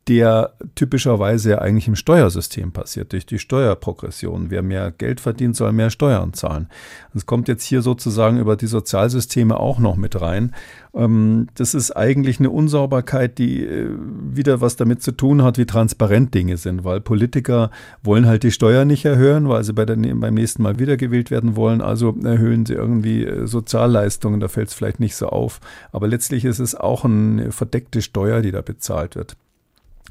der 0.07 0.53
typischerweise 0.75 1.61
eigentlich 1.61 1.87
im 1.87 1.95
Steuersystem 1.95 2.71
passiert, 2.71 3.11
durch 3.11 3.25
die 3.25 3.39
Steuerprogression. 3.39 4.51
Wer 4.51 4.61
mehr 4.61 4.91
Geld 4.91 5.19
verdient, 5.19 5.55
soll 5.55 5.71
mehr 5.71 5.89
Steuern 5.89 6.33
zahlen. 6.33 6.67
Es 7.15 7.25
kommt 7.25 7.47
jetzt 7.47 7.63
hier 7.63 7.81
sozusagen 7.81 8.37
über 8.37 8.55
die 8.55 8.67
Sozialsysteme 8.67 9.59
auch 9.59 9.79
noch 9.79 9.95
mit 9.95 10.21
rein. 10.21 10.53
Ähm, 10.93 11.47
das 11.55 11.73
ist 11.73 11.91
eigentlich 11.91 12.39
eine 12.39 12.51
Unsauberkeit, 12.51 13.39
die 13.39 13.65
äh, 13.65 13.89
wieder 14.31 14.61
was 14.61 14.75
damit 14.75 15.01
zu 15.01 15.11
tun 15.11 15.41
hat, 15.41 15.57
wie 15.57 15.65
transparent 15.65 16.35
Dinge 16.35 16.57
sind, 16.57 16.83
weil 16.83 17.01
Politiker 17.01 17.71
wollen 18.03 18.27
halt 18.27 18.43
die 18.43 18.51
Steuer 18.51 18.85
nicht 18.85 19.05
erhöhen, 19.05 19.49
weil 19.49 19.63
sie 19.63 19.73
bei 19.73 19.87
der, 19.87 19.95
beim 19.95 20.33
nächsten 20.35 20.61
Mal 20.61 20.77
wiedergewählt 20.77 21.31
werden 21.31 21.55
wollen. 21.55 21.81
Also 21.81 22.15
erhöhen 22.23 22.67
sie 22.67 22.73
irgendwie 22.73 23.25
äh, 23.25 23.47
Sozialleistungen, 23.47 24.39
da 24.39 24.49
fällt 24.49 24.67
es 24.67 24.75
vielleicht 24.75 24.99
nicht 24.99 25.15
so 25.15 25.29
auf. 25.29 25.59
Aber 25.91 26.07
letztlich 26.07 26.45
ist 26.45 26.59
es 26.59 26.75
auch 26.75 27.05
eine 27.05 27.51
verdeckte 27.51 28.03
Steuer, 28.03 28.41
die 28.41 28.51
da 28.51 28.61
bezahlt 28.61 29.15
wird. 29.15 29.35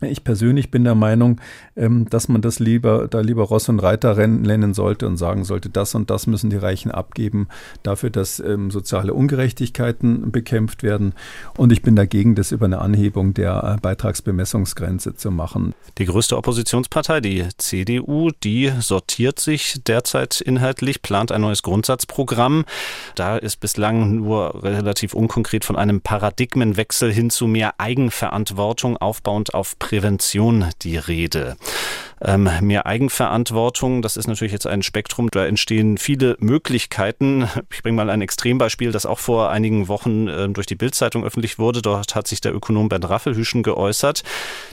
Ich 0.00 0.24
persönlich 0.24 0.72
bin 0.72 0.82
der 0.82 0.96
Meinung, 0.96 1.40
ähm, 1.76 2.08
dass 2.10 2.28
man 2.28 2.42
das 2.42 2.58
lieber, 2.58 3.06
da 3.08 3.20
lieber 3.20 3.44
Ross 3.44 3.68
und 3.68 3.78
Reiter 3.78 4.14
nennen 4.26 4.74
sollte 4.74 5.06
und 5.06 5.16
sagen 5.16 5.44
sollte, 5.44 5.70
das 5.70 5.94
und 5.94 6.10
das 6.10 6.26
müssen 6.26 6.50
die 6.50 6.56
Reichen 6.56 6.90
abgeben, 6.90 7.48
dafür, 7.84 8.10
dass 8.10 8.40
ähm, 8.40 8.72
soziale 8.72 9.14
Ungerechtigkeiten 9.14 10.32
bekämpft 10.32 10.82
werden. 10.82 11.14
Und 11.56 11.72
ich 11.72 11.82
bin 11.82 11.94
dagegen, 11.94 12.34
das 12.34 12.50
über 12.50 12.66
eine 12.66 12.80
Anhebung 12.80 13.34
der 13.34 13.76
äh, 13.76 13.80
Beitragsbemessungsgrenze 13.80 15.14
zu 15.14 15.30
machen. 15.30 15.74
Die 15.98 16.06
größte 16.06 16.36
Oppositionspartei, 16.36 17.20
die 17.20 17.46
CDU, 17.56 18.30
die 18.42 18.72
sortiert 18.80 19.38
sich 19.38 19.80
derzeit 19.86 20.40
inhaltlich, 20.40 21.02
plant 21.02 21.30
ein 21.30 21.40
neues 21.40 21.62
Grundsatzprogramm. 21.62 22.64
Da 23.14 23.36
ist 23.36 23.60
bislang 23.60 24.16
nur 24.16 24.64
relativ 24.64 25.14
unkonkret 25.14 25.64
von 25.64 25.76
einem 25.76 26.00
Paradigmenwechsel 26.00 27.12
hin 27.12 27.30
zu 27.30 27.46
mehr 27.46 27.74
Eigenverantwortung 27.78 28.96
aufbauend 28.96 29.54
auf 29.54 29.78
Prävention 29.84 30.70
die 30.80 30.96
Rede. 30.96 31.58
Ähm, 32.26 32.48
mehr 32.62 32.86
Eigenverantwortung, 32.86 34.00
das 34.00 34.16
ist 34.16 34.26
natürlich 34.26 34.52
jetzt 34.52 34.66
ein 34.66 34.82
Spektrum, 34.82 35.30
da 35.30 35.44
entstehen 35.44 35.98
viele 35.98 36.36
Möglichkeiten. 36.40 37.48
Ich 37.70 37.82
bringe 37.82 37.96
mal 37.96 38.08
ein 38.08 38.22
Extrembeispiel, 38.22 38.92
das 38.92 39.04
auch 39.04 39.18
vor 39.18 39.50
einigen 39.50 39.88
Wochen 39.88 40.28
äh, 40.28 40.48
durch 40.48 40.66
die 40.66 40.74
Bildzeitung 40.74 41.24
öffentlich 41.24 41.58
wurde. 41.58 41.82
Dort 41.82 42.14
hat 42.14 42.26
sich 42.26 42.40
der 42.40 42.54
Ökonom 42.54 42.88
Bernd 42.88 43.08
Raffelhüschen 43.08 43.62
geäußert. 43.62 44.22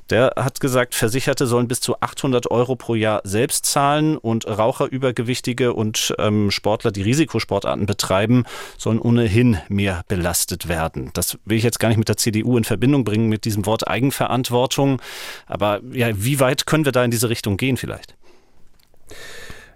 Der 0.09 0.33
hat 0.37 0.61
gesagt, 0.61 0.95
Versicherte 0.95 1.45
sollen 1.45 1.67
bis 1.67 1.81
zu 1.81 1.99
800 1.99 2.49
Euro 2.51 2.75
pro 2.75 2.95
Jahr 2.95 3.21
selbst 3.25 3.65
zahlen 3.65 4.17
und 4.17 4.47
Raucher, 4.47 4.89
Übergewichtige 4.89 5.73
und 5.73 6.13
ähm, 6.19 6.51
Sportler, 6.51 6.91
die 6.91 7.01
Risikosportarten 7.01 7.85
betreiben, 7.85 8.45
sollen 8.77 8.99
ohnehin 8.99 9.57
mehr 9.67 10.03
belastet 10.07 10.69
werden. 10.69 11.09
Das 11.13 11.37
will 11.43 11.57
ich 11.57 11.63
jetzt 11.63 11.79
gar 11.79 11.89
nicht 11.89 11.97
mit 11.97 12.07
der 12.07 12.17
CDU 12.17 12.57
in 12.57 12.63
Verbindung 12.63 13.03
bringen, 13.03 13.27
mit 13.27 13.43
diesem 13.43 13.65
Wort 13.65 13.87
Eigenverantwortung. 13.87 15.01
Aber 15.47 15.81
ja, 15.91 16.09
wie 16.13 16.39
weit 16.39 16.65
können 16.65 16.85
wir 16.85 16.91
da 16.91 17.03
in 17.03 17.11
diese 17.11 17.29
Richtung 17.29 17.40
gehen 17.57 17.77
vielleicht? 17.77 18.15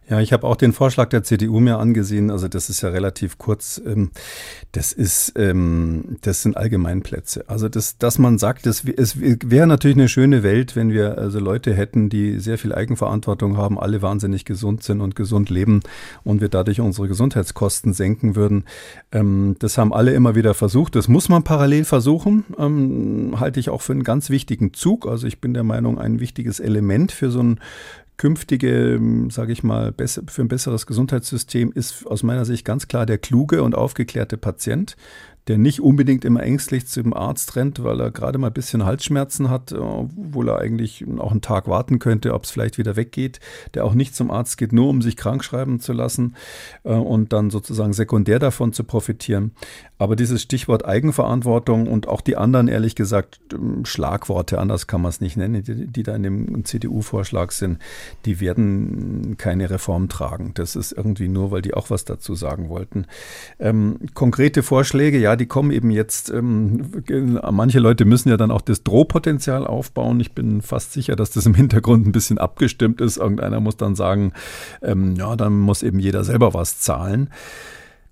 Ja, 0.08 0.20
ich 0.20 0.34
habe 0.34 0.45
auch 0.45 0.56
den 0.56 0.72
Vorschlag 0.72 1.10
der 1.10 1.24
CDU 1.24 1.60
mir 1.60 1.80
angesehen. 1.80 2.30
Also 2.30 2.47
das 2.47 2.70
ist 2.70 2.82
ja 2.82 2.89
relativ 2.89 3.39
kurz. 3.39 3.82
Ähm, 3.84 4.12
das 4.72 4.91
ist, 4.91 5.34
ähm, 5.36 6.18
das 6.22 6.43
sind 6.43 6.58
Allgemeinplätze. 6.58 7.45
Also 7.47 7.70
das, 7.70 7.97
dass 7.97 8.20
man 8.20 8.38
sagt, 8.38 8.68
das, 8.68 8.84
es 8.86 9.20
wäre 9.20 9.66
natürlich 9.66 9.97
eine 9.97 10.08
schöne 10.08 10.43
Welt, 10.43 10.76
wenn 10.76 10.91
wir 10.91 11.18
also 11.18 11.39
Leute 11.39 11.74
hätten, 11.74 12.10
die 12.10 12.38
sehr 12.39 12.60
viel 12.60 12.74
Eigenverantwortung 12.74 13.58
haben, 13.58 13.80
alle 13.80 14.03
wahnsinnig 14.03 14.45
gesund 14.45 14.84
sind 14.84 15.01
und 15.01 15.16
gesund 15.16 15.49
leben 15.49 15.82
und 16.24 16.39
wir 16.39 16.49
dadurch 16.49 16.82
unsere 16.82 17.08
Gesundheitskosten 17.08 17.93
senken 17.93 18.36
würden. 18.36 18.66
Ähm, 19.12 19.56
das 19.58 19.80
haben 19.80 19.91
alle 19.91 20.14
immer 20.14 20.36
wieder 20.36 20.53
versucht. 20.53 20.95
Das 20.95 21.08
muss 21.08 21.30
man 21.30 21.43
parallel 21.43 21.84
versuchen. 21.84 22.45
Halte 23.39 23.60
ich 23.60 23.70
auch 23.70 23.82
für 23.82 23.93
einen 23.93 24.03
ganz 24.03 24.30
wichtigen 24.30 24.74
Zug. 24.74 25.08
Also 25.08 25.26
ich 25.26 25.41
bin 25.41 25.53
der 25.56 25.64
Meinung, 25.64 25.97
ein 25.97 26.20
wichtiges 26.20 26.60
Element 26.60 27.12
für 27.12 27.32
so 27.32 27.41
ein 27.41 27.60
künftige, 28.18 28.99
sage 29.30 29.51
ich 29.51 29.63
mal, 29.63 29.93
für 30.28 30.41
ein 30.41 30.47
besseres 30.47 30.86
Gesundheitssystem 30.86 31.72
ist 31.74 32.07
aus 32.07 32.24
meiner 32.24 32.45
Sicht 32.45 32.66
ganz 32.66 32.88
klar 32.88 33.05
der 33.05 33.18
kluge 33.18 33.61
und 33.63 33.76
aufgeklärte 33.76 34.38
Patient, 34.38 34.95
der 35.48 35.58
nicht 35.58 35.82
unbedingt 35.82 36.26
immer 36.26 36.41
ängstlich 36.41 36.88
zum 36.88 37.14
Arzt 37.14 37.56
rennt, 37.56 37.84
weil 37.84 38.00
er 38.00 38.12
gerade 38.12 38.38
mal 38.39 38.48
ein 38.48 38.54
bisschen 38.54 38.86
Halsschmerzen 38.86 39.50
hat, 39.50 39.74
obwohl 39.74 40.50
er 40.50 40.60
eigentlich 40.60 41.06
auch 41.20 41.32
einen 41.32 41.41
Tag 41.41 41.68
warten 41.68 42.00
könnte, 42.00 42.34
ob 42.34 42.46
es 42.46 42.52
vielleicht 42.52 42.78
wieder 42.78 42.96
weggeht, 42.96 43.39
der 43.74 43.86
auch 43.86 43.93
nicht 43.93 44.16
zum 44.16 44.32
Arzt 44.32 44.58
geht, 44.58 44.74
nur 44.74 44.89
um 44.89 45.02
sich 45.02 45.16
krank 45.16 45.43
schreiben 45.43 45.80
zu 45.80 45.93
lassen 45.93 46.36
äh, 46.84 46.93
und 46.93 47.32
dann 47.32 47.50
sozusagen 47.50 47.93
sekundär 47.93 48.39
davon 48.39 48.74
zu 48.74 48.84
profitieren. 48.84 49.52
Aber 49.98 50.16
dieses 50.16 50.41
Stichwort 50.41 50.86
Eigenverantwortung 50.86 51.88
und 51.88 52.08
auch 52.08 52.22
die 52.22 52.36
anderen, 52.36 52.68
ehrlich 52.68 52.96
gesagt, 52.96 53.39
ähm, 53.54 53.86
Schlagworte, 53.86 54.60
anders 54.60 54.88
kann 54.88 55.02
man 55.02 55.10
es 55.10 55.22
nicht 55.22 55.38
nennen, 55.38 55.64
die, 55.64 55.88
die 55.88 56.04
da 56.04 56.16
in 56.16 56.24
dem 56.24 56.66
CDU-Vorschlag 56.66 57.52
sind, 57.52 57.80
die 58.26 58.39
werden 58.39 59.36
keine 59.38 59.70
Reform 59.70 60.10
tragen. 60.10 60.52
Das 60.56 60.76
ist 60.76 60.91
irgendwie 60.91 61.28
nur, 61.28 61.52
weil 61.52 61.62
die 61.62 61.74
auch 61.74 61.89
was 61.91 62.04
dazu 62.04 62.36
sagen 62.36 62.70
wollten. 62.70 63.06
Ähm, 63.60 64.00
konkrete 64.14 64.64
Vorschläge, 64.64 65.20
ja, 65.20 65.34
die 65.36 65.45
kommen 65.45 65.71
eben 65.71 65.91
jetzt, 65.91 66.29
ähm, 66.29 66.91
manche 67.51 67.79
Leute 67.79 68.05
müssen 68.05 68.29
ja 68.29 68.38
dann 68.38 68.51
auch 68.51 68.61
das 68.61 68.83
Drohpotenzial 68.83 69.65
aufbauen. 69.65 70.19
Ich 70.19 70.33
bin 70.33 70.61
fast 70.61 70.93
sicher, 70.93 71.15
dass 71.15 71.31
das 71.31 71.45
im 71.45 71.53
Hintergrund 71.53 72.05
ein 72.07 72.11
bisschen 72.11 72.38
abgestimmt 72.38 73.01
ist. 73.01 73.17
Irgendeiner 73.17 73.59
muss 73.59 73.77
dann 73.77 73.95
sagen, 73.95 74.33
ähm, 74.81 75.15
ja, 75.15 75.36
dann 75.36 75.59
muss 75.59 75.83
eben 75.83 75.99
jeder 75.99 76.23
selber 76.23 76.53
was 76.53 76.79
zahlen. 76.79 77.29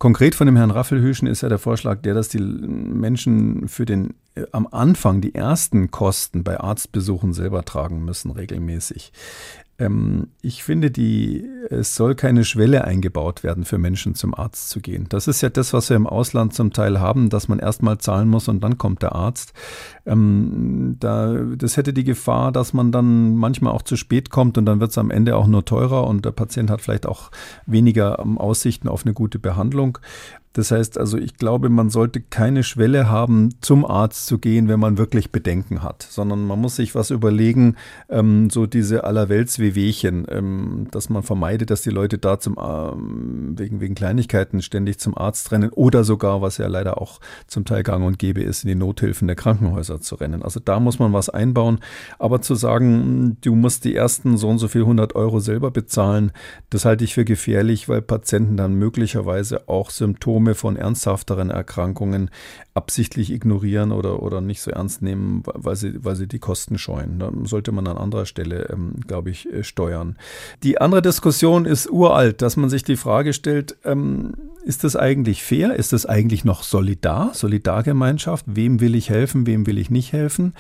Konkret 0.03 0.36
von 0.36 0.47
dem 0.47 0.57
Herrn 0.57 0.71
Raffelhüschen 0.71 1.30
ist 1.30 1.41
ja 1.41 1.49
der 1.49 1.59
Vorschlag 1.59 2.01
der, 2.01 2.13
dass 2.13 2.28
die 2.28 2.39
Menschen 2.39 3.69
für 3.69 3.86
den 3.86 4.15
äh, 4.36 4.43
am 4.51 4.67
Anfang 4.69 5.21
die 5.21 5.34
ersten 5.34 5.91
Kosten 5.91 6.43
bei 6.43 6.59
Arztbesuchen 6.59 7.32
selber 7.32 7.63
tragen 7.63 8.03
müssen, 8.03 8.32
regelmäßig. 8.32 9.13
Ähm, 9.80 10.28
ich 10.41 10.63
finde, 10.63 10.91
die, 10.91 11.47
es 11.69 11.95
soll 11.95 12.15
keine 12.15 12.45
Schwelle 12.45 12.84
eingebaut 12.84 13.43
werden, 13.43 13.65
für 13.65 13.78
Menschen 13.78 14.15
zum 14.15 14.36
Arzt 14.36 14.69
zu 14.69 14.80
gehen. 14.80 15.07
Das 15.09 15.28
ist 15.28 15.41
ja 15.41 15.49
das, 15.49 15.74
was 15.74 15.89
wir 15.89 15.97
im 15.97 16.07
Ausland 16.07 16.53
zum 16.53 16.74
Teil 16.74 16.99
haben, 16.99 17.30
dass 17.30 17.47
man 17.47 17.59
erstmal 17.59 17.97
zahlen 17.97 18.30
muss 18.30 18.47
und 18.47 18.61
dann 18.61 18.78
kommt 18.78 19.01
der 19.01 19.13
Arzt. 19.13 19.53
Ähm, 20.06 20.97
da, 20.99 21.34
das 21.56 21.78
hätte 21.78 21.93
die 21.93 22.04
Gefahr, 22.04 22.51
dass 22.51 22.74
man 22.74 22.91
dann 22.91 23.36
manchmal 23.36 23.74
auch 23.74 23.84
zu 23.84 23.95
spät 23.95 24.30
kommt 24.30 24.58
und 24.58 24.66
dann 24.66 24.80
wird 24.80 24.91
es 24.91 24.97
am 24.97 25.12
Ende 25.12 25.36
auch 25.38 25.47
nur 25.47 25.66
teurer 25.66 26.08
und 26.08 26.26
der 26.26 26.32
Patient 26.32 26.70
hat 26.70 26.82
vielleicht 26.82 27.06
auch 27.06 27.32
weniger 27.66 28.20
ähm, 28.20 28.38
Aussichten 28.38 28.88
auf 28.88 29.06
eine 29.06 29.14
gute 29.14 29.39
Behandlung. 29.39 29.99
Das 30.54 30.70
heißt 30.70 30.99
also, 30.99 31.18
ich 31.18 31.38
glaube, 31.38 31.70
man 31.70 31.89
sollte 31.89 32.22
keine 32.22 32.64
Schwelle 32.64 33.10
haben, 33.10 33.56
zum 33.62 33.86
Arzt 33.86 34.28
zu 34.28 34.38
gehen, 34.38 34.68
wenn 34.68 34.80
man 34.80 34.99
wirklich 34.99 35.32
Bedenken 35.32 35.82
hat, 35.82 36.04
sondern 36.08 36.45
man 36.45 36.62
muss 36.62 36.76
sich 36.76 36.93
was 36.93 37.10
überlegen, 37.10 37.76
ähm, 38.08 38.51
so 38.51 38.68
diese 38.68 39.04
allerwelts-Wehwehchen, 39.04 40.28
ähm, 40.30 40.88
dass 40.91 41.10
man 41.10 41.24
vermeidet, 41.24 41.72
dass 41.72 41.82
die 41.82 41.89
Leute 41.89 42.20
da 42.20 42.39
zum, 42.39 42.58
ähm, 42.62 43.56
wegen, 43.58 43.82
wegen 43.82 43.95
Kleinigkeiten 43.95 44.62
ständig 44.62 44.99
zum 44.99 45.18
Arzt 45.18 45.51
rennen 45.51 45.72
oder 45.72 46.04
sogar, 46.04 46.43
was 46.43 46.60
ja 46.60 46.68
leider 46.68 47.01
auch 47.01 47.20
zum 47.47 47.66
Teil 47.66 47.82
gang 47.82 48.06
und 48.06 48.20
gäbe 48.20 48.43
ist, 48.43 48.64
in 48.64 48.68
die 48.68 48.76
Nothilfen 48.76 49.28
der 49.28 49.36
Krankenhäuser 49.36 49.93
zu 50.00 50.16
rennen. 50.16 50.44
Also 50.44 50.60
da 50.60 50.80
muss 50.80 51.00
man 51.00 51.14
was 51.14 51.30
einbauen. 51.30 51.80
Aber 52.20 52.41
zu 52.41 52.56
sagen, 52.56 53.38
du 53.41 53.56
musst 53.56 53.86
die 53.86 53.96
ersten 53.96 54.38
so 54.38 54.50
und 54.50 54.60
so 54.60 54.68
viel 54.68 54.82
100 54.82 55.16
Euro 55.16 55.39
selber 55.39 55.72
bezahlen, 55.72 56.32
das 56.70 56.86
halte 56.86 57.04
ich 57.04 57.14
für 57.14 57.26
gefährlich, 57.26 57.89
weil 57.89 58.02
Patienten 58.02 58.58
dann 58.58 58.76
möglicherweise 58.76 59.68
auch 59.68 59.89
Symptome 59.89 60.14
Symptome 60.24 60.56
von 60.56 60.76
ernsthafteren 60.76 61.50
Erkrankungen 61.50 62.30
absichtlich 62.74 63.32
ignorieren 63.32 63.91
oder, 63.91 64.24
oder 64.24 64.41
nicht 64.41 64.62
so 64.62 64.72
ernst 64.72 65.02
nehmen, 65.02 65.44
weil 65.46 65.76
sie, 65.76 66.04
weil 66.04 66.16
sie 66.16 66.28
die 66.28 66.39
Kosten 66.39 66.78
scheuen. 66.78 67.20
Da 67.20 67.32
sollte 67.44 67.72
man 67.72 67.88
an 67.88 67.98
anderer 67.98 68.26
Stelle, 68.26 68.70
ähm, 68.72 68.96
glaube 69.06 69.30
ich, 69.30 69.52
äh, 69.52 69.64
steuern. 69.64 70.18
Die 70.64 70.80
andere 70.80 71.02
Diskussion 71.02 71.66
ist 71.66 71.89
uralt, 71.89 72.41
dass 72.41 72.58
man 72.58 72.70
sich 72.70 72.84
die 72.84 72.96
Frage 72.96 73.34
stellt, 73.34 73.76
ähm, 73.84 74.34
ist 74.66 74.86
das 74.86 74.96
eigentlich 74.96 75.44
fair? 75.44 75.76
Ist 75.76 75.91
das 75.91 76.06
eigentlich 76.06 76.46
noch 76.46 76.64
solidar? 76.64 77.34
Solidargemeinschaft? 77.34 78.46
Wem 78.48 78.80
will 78.80 78.96
ich 78.96 79.10
helfen? 79.10 79.46
Wem 79.46 79.68
will 79.68 79.78
ich 79.78 79.83
nicht 79.90 80.14
helfen? 80.14 80.54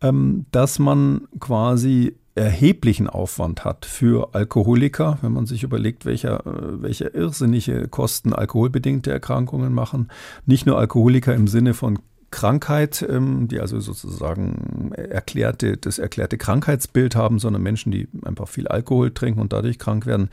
Ähm, 0.00 0.46
dass 0.52 0.78
man 0.78 1.22
quasi 1.40 2.14
erheblichen 2.38 3.08
Aufwand 3.08 3.64
hat 3.64 3.84
für 3.84 4.34
Alkoholiker, 4.34 5.18
wenn 5.22 5.32
man 5.32 5.46
sich 5.46 5.64
überlegt, 5.64 6.06
welcher, 6.06 6.46
äh, 6.46 6.82
welche 6.82 7.08
irrsinnige 7.08 7.88
Kosten 7.88 8.32
alkoholbedingte 8.32 9.10
Erkrankungen 9.10 9.74
machen. 9.74 10.08
Nicht 10.46 10.64
nur 10.64 10.78
Alkoholiker 10.78 11.34
im 11.34 11.48
Sinne 11.48 11.74
von 11.74 11.98
Krankheit, 12.30 13.06
ähm, 13.08 13.48
die 13.48 13.58
also 13.60 13.80
sozusagen 13.80 14.92
erklärte, 14.92 15.76
das 15.78 15.98
erklärte 15.98 16.36
Krankheitsbild 16.36 17.16
haben, 17.16 17.38
sondern 17.38 17.62
Menschen, 17.62 17.90
die 17.90 18.08
einfach 18.24 18.48
viel 18.48 18.68
Alkohol 18.68 19.12
trinken 19.12 19.40
und 19.40 19.52
dadurch 19.52 19.78
krank 19.78 20.04
werden, 20.04 20.28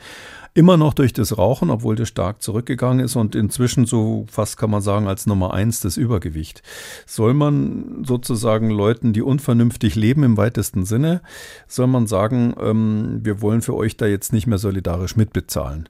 immer 0.52 0.76
noch 0.76 0.92
durch 0.92 1.12
das 1.12 1.38
Rauchen, 1.38 1.70
obwohl 1.70 1.96
das 1.96 2.08
stark 2.08 2.42
zurückgegangen 2.42 3.04
ist 3.04 3.16
und 3.16 3.34
inzwischen 3.34 3.86
so 3.86 4.26
fast 4.30 4.58
kann 4.58 4.70
man 4.70 4.82
sagen 4.82 5.06
als 5.06 5.26
Nummer 5.26 5.54
eins 5.54 5.80
das 5.80 5.96
Übergewicht. 5.96 6.62
Soll 7.06 7.32
man 7.32 8.04
sozusagen 8.04 8.70
Leuten, 8.70 9.12
die 9.12 9.22
unvernünftig 9.22 9.94
leben 9.94 10.22
im 10.22 10.36
weitesten 10.36 10.84
Sinne, 10.84 11.22
soll 11.66 11.86
man 11.86 12.06
sagen, 12.06 12.54
ähm, 12.60 13.20
wir 13.22 13.40
wollen 13.40 13.62
für 13.62 13.74
euch 13.74 13.96
da 13.96 14.06
jetzt 14.06 14.32
nicht 14.32 14.46
mehr 14.46 14.58
solidarisch 14.58 15.16
mitbezahlen? 15.16 15.88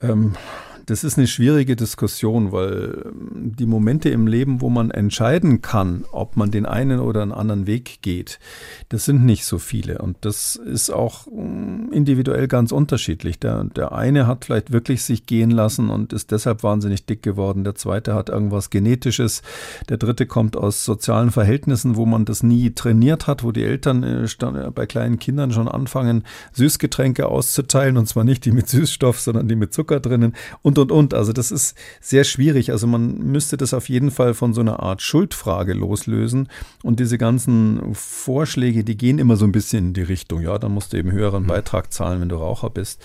Ähm, 0.00 0.34
das 0.86 1.04
ist 1.04 1.18
eine 1.18 1.26
schwierige 1.26 1.76
Diskussion, 1.76 2.52
weil 2.52 3.04
ähm, 3.06 3.54
die 3.56 3.66
Momente 3.66 4.10
im 4.10 4.26
Leben, 4.26 4.60
wo 4.60 4.68
man 4.68 4.90
entscheiden 4.90 5.62
kann, 5.62 6.04
ob 6.12 6.36
man 6.36 6.50
den 6.50 6.66
einen 6.66 7.00
oder 7.00 7.22
einen 7.22 7.32
anderen 7.32 7.66
Weg 7.66 7.98
geht, 8.02 8.38
das 8.88 9.04
sind 9.04 9.24
nicht 9.24 9.44
so 9.44 9.58
viele. 9.58 9.98
Und 9.98 10.18
das 10.22 10.56
ist 10.56 10.90
auch 10.90 11.26
ähm, 11.26 11.90
individuell 11.92 12.48
ganz 12.48 12.72
unterschiedlich. 12.72 13.38
Der, 13.38 13.64
der 13.64 13.92
eine 13.92 14.26
hat 14.26 14.44
vielleicht 14.44 14.72
wirklich 14.72 15.02
sich 15.02 15.26
gehen 15.26 15.50
lassen 15.50 15.90
und 15.90 16.12
ist 16.12 16.30
deshalb 16.30 16.62
wahnsinnig 16.62 17.06
dick 17.06 17.22
geworden. 17.22 17.64
Der 17.64 17.74
zweite 17.74 18.14
hat 18.14 18.28
irgendwas 18.28 18.70
Genetisches. 18.70 19.42
Der 19.88 19.98
dritte 19.98 20.26
kommt 20.26 20.56
aus 20.56 20.84
sozialen 20.84 21.30
Verhältnissen, 21.30 21.96
wo 21.96 22.06
man 22.06 22.24
das 22.24 22.42
nie 22.42 22.70
trainiert 22.70 23.26
hat, 23.26 23.44
wo 23.44 23.52
die 23.52 23.64
Eltern 23.64 24.02
äh, 24.02 24.70
bei 24.74 24.86
kleinen 24.86 25.18
Kindern 25.18 25.52
schon 25.52 25.68
anfangen, 25.68 26.24
Süßgetränke 26.52 27.28
auszuteilen. 27.28 27.96
Und 27.96 28.06
zwar 28.06 28.24
nicht 28.24 28.44
die 28.44 28.52
mit 28.52 28.68
Süßstoff, 28.68 29.20
sondern 29.20 29.48
die 29.48 29.56
mit 29.56 29.72
Zucker 29.72 30.00
drinnen. 30.00 30.34
Und 30.62 30.71
und, 30.72 30.90
und, 30.90 30.92
und. 30.92 31.14
Also 31.14 31.32
das 31.32 31.50
ist 31.50 31.76
sehr 32.00 32.24
schwierig. 32.24 32.70
Also 32.70 32.86
man 32.86 33.18
müsste 33.18 33.56
das 33.56 33.74
auf 33.74 33.88
jeden 33.88 34.10
Fall 34.10 34.34
von 34.34 34.54
so 34.54 34.60
einer 34.60 34.80
Art 34.80 35.02
Schuldfrage 35.02 35.74
loslösen. 35.74 36.48
Und 36.82 36.98
diese 36.98 37.18
ganzen 37.18 37.94
Vorschläge, 37.94 38.84
die 38.84 38.96
gehen 38.96 39.18
immer 39.18 39.36
so 39.36 39.44
ein 39.44 39.52
bisschen 39.52 39.88
in 39.88 39.94
die 39.94 40.02
Richtung. 40.02 40.40
Ja, 40.40 40.58
dann 40.58 40.72
musst 40.72 40.92
du 40.92 40.96
eben 40.96 41.12
höheren 41.12 41.44
mhm. 41.44 41.48
Beitrag 41.48 41.92
zahlen, 41.92 42.20
wenn 42.20 42.28
du 42.28 42.36
Raucher 42.36 42.70
bist. 42.70 43.02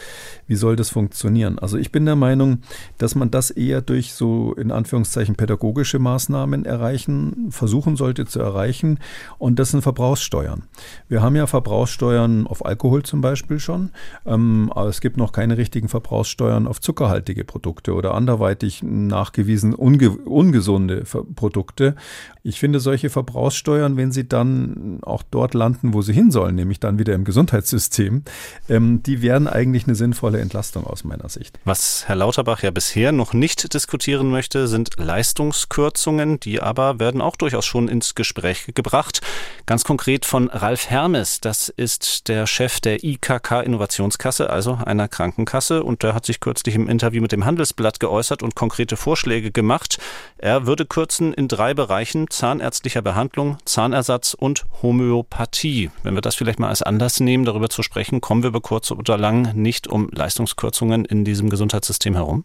Wie 0.48 0.56
soll 0.56 0.76
das 0.76 0.90
funktionieren? 0.90 1.60
Also 1.60 1.78
ich 1.78 1.92
bin 1.92 2.06
der 2.06 2.16
Meinung, 2.16 2.60
dass 2.98 3.16
man 3.16 3.32
das 3.32 3.50
eher 3.50 3.82
durch 3.82 4.14
so 4.14 4.54
in 4.54 4.72
Anführungszeichen 4.72 5.36
pädagogische 5.36 6.00
Maßnahmen 6.00 6.66
erreichen, 6.66 7.48
versuchen 7.50 7.98
sollte 7.98 8.26
zu 8.26 8.40
erreichen. 8.40 9.00
Und 9.38 9.60
das 9.60 9.72
sind 9.72 9.82
Verbrauchssteuern. 9.82 10.64
Wir 11.10 11.22
haben 11.22 11.36
ja 11.36 11.48
Verbrauchssteuern 11.48 12.48
auf 12.48 12.66
Alkohol 12.66 13.04
zum 13.04 13.22
Beispiel 13.22 13.60
schon. 13.60 13.92
Ähm, 14.26 14.72
aber 14.74 14.88
es 14.88 15.02
gibt 15.02 15.18
noch 15.18 15.34
keine 15.34 15.58
richtigen 15.58 15.90
Verbrauchssteuern 15.90 16.66
auf 16.68 16.80
zuckerhaltige 16.80 17.44
Produkte. 17.44 17.57
Produkte 17.58 17.96
oder 17.96 18.14
anderweitig 18.14 18.84
nachgewiesen 18.84 19.74
unge 19.74 20.12
ungesunde 20.12 21.06
Produkte. 21.36 21.96
Ich 22.44 22.60
finde 22.60 22.80
solche 22.80 23.10
Verbrauchssteuern, 23.10 23.98
wenn 23.98 24.12
sie 24.12 24.30
dann 24.30 25.00
auch 25.02 25.24
dort 25.24 25.56
landen, 25.56 25.96
wo 25.96 26.04
sie 26.04 26.14
hin 26.14 26.30
sollen, 26.30 26.54
nämlich 26.54 26.80
dann 26.80 27.00
wieder 27.00 27.16
im 27.16 27.24
Gesundheitssystem, 27.24 28.22
ähm, 28.70 29.02
die 29.02 29.24
wären 29.24 29.48
eigentlich 29.48 29.88
eine 29.88 29.96
sinnvolle 29.96 30.40
Entlastung 30.40 30.86
aus 30.86 31.04
meiner 31.04 31.30
Sicht. 31.30 31.60
Was 31.66 32.08
Herr 32.08 32.16
Lauterbach 32.18 32.62
ja 32.62 32.70
bisher 32.70 33.12
noch 33.12 33.34
nicht 33.34 33.74
diskutieren 33.74 34.30
möchte, 34.30 34.68
sind 34.68 34.92
Leistungskürzungen, 34.98 36.40
die 36.40 36.62
aber 36.62 37.00
werden 37.00 37.22
auch 37.22 37.38
durchaus 37.38 37.66
schon 37.66 37.88
ins 37.88 38.14
Gespräch 38.14 38.72
gebracht. 38.76 39.22
Ganz 39.66 39.84
konkret 39.84 40.26
von 40.26 40.48
Ralf 40.50 40.92
Hermes, 40.92 41.42
das 41.42 41.70
ist 41.70 42.28
der 42.28 42.46
Chef 42.46 42.80
der 42.82 43.04
IKK 43.04 43.62
Innovationskasse, 43.62 44.52
also 44.52 44.78
einer 44.86 45.08
Krankenkasse, 45.08 45.84
und 45.84 46.04
der 46.04 46.14
hat 46.14 46.28
sich 46.28 46.40
kürzlich 46.40 46.76
im 46.76 46.88
Interview 46.88 47.22
mit 47.22 47.32
dem 47.32 47.47
Handelsblatt 47.48 48.00
geäußert 48.00 48.44
und 48.44 48.54
konkrete 48.54 48.96
Vorschläge 48.96 49.50
gemacht. 49.50 49.98
Er 50.38 50.68
würde 50.68 50.86
kürzen 50.86 51.34
in 51.34 51.48
drei 51.48 51.74
Bereichen 51.74 52.30
zahnärztlicher 52.30 53.02
Behandlung, 53.02 53.58
Zahnersatz 53.66 54.36
und 54.36 54.66
Homöopathie. 54.84 55.90
Wenn 56.04 56.14
wir 56.14 56.22
das 56.22 56.36
vielleicht 56.36 56.60
mal 56.60 56.70
als 56.70 56.84
Anlass 56.84 57.20
nehmen, 57.20 57.46
darüber 57.46 57.70
zu 57.70 57.82
sprechen, 57.82 58.22
kommen 58.22 58.44
wir 58.44 58.50
über 58.50 58.62
kurz 58.62 58.92
oder 58.92 59.18
lang 59.18 59.54
nicht 59.56 59.88
um 59.88 60.10
Leistungskürzungen 60.12 61.06
in 61.06 61.26
diesem 61.26 61.50
Gesundheitssystem 61.50 62.14
herum? 62.14 62.44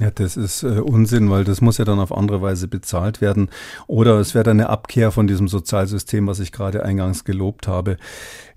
Ja, 0.00 0.10
das 0.10 0.36
ist 0.36 0.64
äh, 0.64 0.80
Unsinn, 0.80 1.30
weil 1.30 1.44
das 1.44 1.60
muss 1.60 1.78
ja 1.78 1.84
dann 1.84 2.00
auf 2.00 2.10
andere 2.10 2.42
Weise 2.42 2.66
bezahlt 2.66 3.20
werden. 3.20 3.48
Oder 3.86 4.18
es 4.18 4.34
wäre 4.34 4.42
dann 4.42 4.58
eine 4.58 4.68
Abkehr 4.68 5.12
von 5.12 5.28
diesem 5.28 5.46
Sozialsystem, 5.46 6.26
was 6.26 6.40
ich 6.40 6.50
gerade 6.50 6.84
eingangs 6.84 7.22
gelobt 7.24 7.68
habe. 7.68 7.96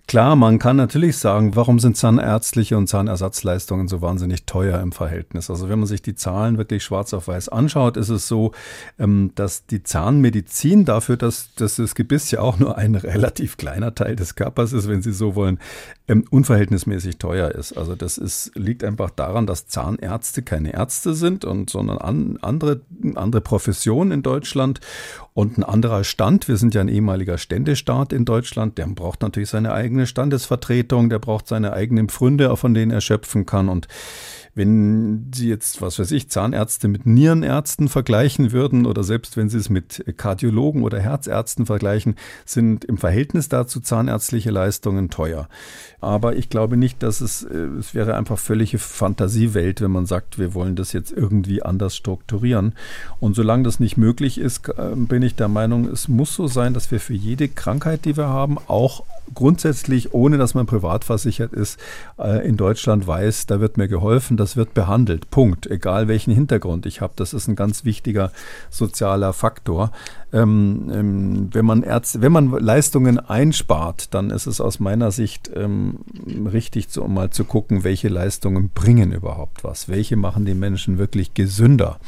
Klar, 0.07 0.37
man 0.37 0.57
kann 0.57 0.77
natürlich 0.77 1.17
sagen, 1.17 1.57
warum 1.57 1.79
sind 1.79 1.97
zahnärztliche 1.97 2.77
und 2.77 2.87
Zahnersatzleistungen 2.87 3.89
so 3.89 4.01
wahnsinnig 4.01 4.45
teuer 4.45 4.79
im 4.79 4.93
Verhältnis? 4.93 5.49
Also 5.49 5.67
wenn 5.67 5.79
man 5.79 5.87
sich 5.87 6.01
die 6.01 6.15
Zahlen 6.15 6.57
wirklich 6.57 6.85
schwarz 6.85 7.13
auf 7.13 7.27
weiß 7.27 7.49
anschaut, 7.49 7.97
ist 7.97 8.07
es 8.07 8.25
so, 8.25 8.53
ähm, 8.97 9.31
dass 9.35 9.65
die 9.65 9.83
Zahnmedizin 9.83 10.85
dafür, 10.85 11.17
dass, 11.17 11.53
dass 11.55 11.75
das 11.75 11.93
Gebiss 11.93 12.31
ja 12.31 12.39
auch 12.39 12.57
nur 12.57 12.77
ein 12.77 12.95
relativ 12.95 13.57
kleiner 13.57 13.95
Teil 13.95 14.15
des 14.15 14.35
Körpers 14.35 14.71
ist, 14.71 14.87
wenn 14.87 15.01
Sie 15.01 15.11
so 15.11 15.35
wollen, 15.35 15.59
ähm, 16.07 16.23
unverhältnismäßig 16.29 17.17
teuer 17.17 17.51
ist. 17.51 17.77
Also 17.77 17.95
das 17.95 18.17
ist, 18.17 18.51
liegt 18.55 18.85
einfach 18.85 19.09
daran, 19.09 19.45
dass 19.45 19.67
Zahnärzte 19.67 20.41
keine 20.41 20.73
Ärzte 20.73 21.15
sind 21.15 21.43
und 21.43 21.69
sondern 21.69 21.97
an, 21.97 22.37
andere, 22.41 22.79
andere 23.15 23.41
Professionen 23.41 24.11
in 24.11 24.23
Deutschland 24.23 24.79
und 25.33 25.57
ein 25.57 25.63
anderer 25.63 26.03
Stand. 26.03 26.47
Wir 26.47 26.55
sind 26.57 26.73
ja 26.75 26.81
ein 26.81 26.87
ehemaliger 26.87 27.37
Ständestaat 27.37 28.13
in 28.13 28.23
Deutschland. 28.23 28.77
Der 28.77 28.87
braucht 28.87 29.21
natürlich 29.21 29.49
seine 29.49 29.73
eigene 29.73 29.96
Standesvertretung, 30.05 31.09
der 31.09 31.19
braucht 31.19 31.47
seine 31.47 31.73
eigenen 31.73 32.09
Pfründe, 32.09 32.55
von 32.55 32.73
denen 32.73 32.91
er 32.91 33.01
schöpfen 33.01 33.45
kann. 33.45 33.69
Und 33.69 33.87
wenn 34.57 35.31
Sie 35.33 35.49
jetzt, 35.49 35.83
was 35.83 35.99
weiß 35.99 36.11
ich, 36.11 36.29
Zahnärzte 36.29 36.87
mit 36.87 37.05
Nierenärzten 37.05 37.89
vergleichen 37.89 38.51
würden 38.51 38.87
oder 38.87 39.03
selbst 39.03 39.37
wenn 39.37 39.49
Sie 39.49 39.57
es 39.59 39.69
mit 39.69 40.03
Kardiologen 40.17 40.81
oder 40.83 40.99
Herzärzten 40.99 41.67
vergleichen, 41.67 42.15
sind 42.43 42.83
im 42.83 42.97
Verhältnis 42.97 43.49
dazu 43.49 43.79
zahnärztliche 43.79 44.49
Leistungen 44.49 45.11
teuer. 45.11 45.47
Aber 46.01 46.35
ich 46.35 46.49
glaube 46.49 46.75
nicht, 46.75 47.03
dass 47.03 47.21
es, 47.21 47.43
äh, 47.43 47.55
es 47.79 47.93
wäre 47.93 48.15
einfach 48.15 48.39
völlige 48.39 48.79
Fantasiewelt, 48.79 49.79
wenn 49.81 49.91
man 49.91 50.07
sagt, 50.07 50.39
wir 50.39 50.55
wollen 50.55 50.75
das 50.75 50.91
jetzt 50.91 51.11
irgendwie 51.11 51.61
anders 51.61 51.95
strukturieren. 51.95 52.73
Und 53.19 53.35
solange 53.35 53.63
das 53.63 53.79
nicht 53.79 53.97
möglich 53.97 54.39
ist, 54.39 54.69
äh, 54.69 54.95
bin 54.95 55.21
ich 55.21 55.35
der 55.35 55.49
Meinung, 55.49 55.87
es 55.87 56.07
muss 56.07 56.33
so 56.33 56.47
sein, 56.47 56.73
dass 56.73 56.89
wir 56.89 56.99
für 56.99 57.13
jede 57.13 57.47
Krankheit, 57.47 58.05
die 58.05 58.17
wir 58.17 58.27
haben, 58.27 58.57
auch 58.67 59.03
grundsätzlich, 59.33 59.86
ohne 60.13 60.37
dass 60.37 60.53
man 60.53 60.65
privat 60.65 61.03
versichert 61.03 61.53
ist, 61.53 61.79
äh, 62.19 62.47
in 62.47 62.57
Deutschland 62.57 63.07
weiß, 63.07 63.45
da 63.45 63.59
wird 63.59 63.77
mir 63.77 63.87
geholfen, 63.87 64.37
das 64.37 64.57
wird 64.57 64.73
behandelt. 64.73 65.29
Punkt. 65.29 65.67
Egal 65.67 66.07
welchen 66.07 66.33
Hintergrund 66.33 66.85
ich 66.85 67.01
habe. 67.01 67.13
Das 67.15 67.33
ist 67.33 67.47
ein 67.47 67.55
ganz 67.55 67.85
wichtiger 67.85 68.31
sozialer 68.69 69.33
Faktor. 69.33 69.91
Ähm, 70.33 70.91
ähm, 70.93 71.49
wenn, 71.53 71.65
man 71.65 71.83
Ärzte, 71.83 72.21
wenn 72.21 72.31
man 72.31 72.51
Leistungen 72.51 73.19
einspart, 73.19 74.13
dann 74.13 74.29
ist 74.29 74.45
es 74.45 74.59
aus 74.59 74.79
meiner 74.79 75.11
Sicht 75.11 75.49
ähm, 75.55 75.99
richtig, 76.51 76.89
zu, 76.89 77.03
um 77.03 77.13
mal 77.13 77.29
zu 77.29 77.45
gucken, 77.45 77.83
welche 77.83 78.09
Leistungen 78.09 78.69
bringen 78.69 79.11
überhaupt 79.11 79.63
was. 79.63 79.89
Welche 79.89 80.17
machen 80.17 80.45
die 80.45 80.53
Menschen 80.53 80.97
wirklich 80.97 81.33
gesünder. 81.33 81.99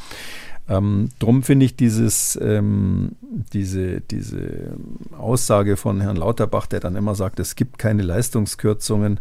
Ähm, 0.70 1.10
drum 1.18 1.42
finde 1.42 1.66
ich 1.66 1.76
dieses, 1.76 2.38
ähm, 2.42 3.14
diese, 3.54 4.02
diese 4.02 4.74
Aussage 5.18 5.78
von 5.78 6.00
Herrn 6.00 6.16
Lauterbach, 6.16 6.68
der 6.68 6.80
dann 6.80 6.96
immer 6.96 7.16
sagt, 7.16 7.40
es 7.40 7.56
gibt 7.56 7.80
keine 7.80 8.04
Leistungskürzungen, 8.04 9.20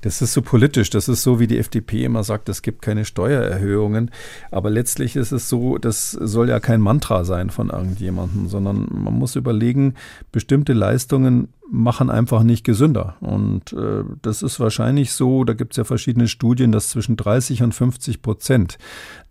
das 0.00 0.20
ist 0.20 0.32
so 0.32 0.42
politisch. 0.42 0.90
Das 0.90 1.08
ist 1.08 1.22
so, 1.22 1.38
wie 1.38 1.46
die 1.46 1.58
FDP 1.58 2.04
immer 2.04 2.24
sagt, 2.24 2.48
es 2.48 2.62
gibt 2.62 2.82
keine 2.82 3.04
Steuererhöhungen. 3.04 4.10
Aber 4.50 4.70
letztlich 4.70 5.14
ist 5.14 5.30
es 5.32 5.48
so, 5.48 5.78
das 5.78 6.10
soll 6.10 6.48
ja 6.48 6.58
kein 6.58 6.80
Mantra 6.80 7.24
sein 7.24 7.50
von 7.50 7.70
irgendjemandem, 7.70 8.48
sondern 8.48 8.88
man 8.90 9.14
muss 9.14 9.36
überlegen, 9.36 9.94
bestimmte 10.32 10.72
Leistungen 10.72 11.48
machen 11.70 12.10
einfach 12.10 12.42
nicht 12.42 12.64
gesünder. 12.64 13.16
Und 13.20 13.72
äh, 13.72 14.02
das 14.22 14.42
ist 14.42 14.58
wahrscheinlich 14.58 15.12
so, 15.12 15.44
da 15.44 15.52
gibt 15.52 15.72
es 15.72 15.76
ja 15.76 15.84
verschiedene 15.84 16.26
Studien, 16.26 16.72
dass 16.72 16.88
zwischen 16.88 17.16
30 17.16 17.62
und 17.62 17.74
50 17.74 18.22
Prozent 18.22 18.78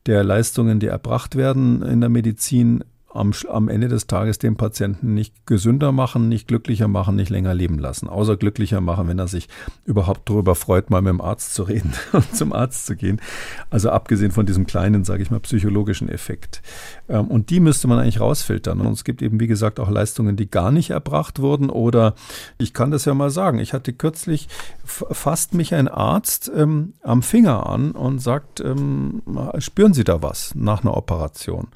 der 0.10 0.24
Leistungen, 0.24 0.80
die 0.80 0.88
erbracht 0.88 1.36
werden 1.36 1.84
in 1.84 2.02
der 2.02 2.10
Medizin, 2.10 2.84
am, 3.20 3.34
am 3.50 3.68
Ende 3.68 3.90
des 3.90 4.08
Tages 4.08 4.40
den 4.40 4.56
Patienten 4.56 5.14
nicht 5.14 5.46
gesünder 5.46 5.92
machen, 5.92 6.30
nicht 6.30 6.48
glücklicher 6.48 6.88
machen, 6.88 7.16
nicht 7.16 7.30
länger 7.30 7.54
leben 7.54 7.78
lassen. 7.78 8.08
Außer 8.08 8.38
glücklicher 8.38 8.82
machen, 8.82 9.08
wenn 9.08 9.20
er 9.20 9.28
sich 9.28 9.50
überhaupt 9.86 10.30
darüber 10.30 10.56
freut, 10.56 10.90
mal 10.90 11.02
mit 11.02 11.10
dem 11.10 11.22
Arzt 11.22 11.54
zu 11.54 11.64
reden 11.64 11.94
und 12.14 12.36
zum 12.36 12.54
Arzt 12.54 12.86
zu 12.86 12.96
gehen. 12.96 13.22
Also 13.70 13.90
abgesehen 13.90 14.32
von 14.32 14.46
diesem 14.46 14.66
kleinen, 14.66 15.04
sage 15.04 15.22
ich 15.22 15.32
mal, 15.32 15.40
psychologischen 15.42 16.10
Effekt. 16.10 16.62
Ähm, 17.10 17.28
und 17.28 17.50
die 17.50 17.60
müsste 17.60 17.88
man 17.88 18.00
eigentlich 18.00 18.22
rausfiltern. 18.22 18.80
Und 18.80 18.94
es 18.94 19.04
gibt 19.04 19.22
eben, 19.22 19.40
wie 19.40 19.48
gesagt, 19.48 19.80
auch 19.80 19.90
Leistungen, 19.90 20.36
die 20.36 20.50
gar 20.50 20.72
nicht 20.72 20.92
erbracht 20.92 21.40
wurden. 21.40 21.70
Oder 21.70 22.16
ich 22.58 22.74
kann 22.74 22.92
das 22.92 23.06
ja 23.06 23.14
mal 23.14 23.30
sagen, 23.30 23.60
ich 23.60 23.74
hatte 23.74 23.92
kürzlich, 23.94 24.48
fasst 24.86 25.54
mich 25.54 25.76
ein 25.76 25.88
Arzt 25.88 26.50
ähm, 26.56 26.94
am 27.04 27.22
Finger 27.22 27.68
an 27.68 27.92
und 27.92 28.20
sagt, 28.20 28.62
ähm, 28.62 29.22
spüren 29.58 29.94
Sie 29.94 30.06
da 30.06 30.22
was 30.22 30.56
nach 30.56 30.84
einer 30.84 30.96
Operation? 30.96 31.68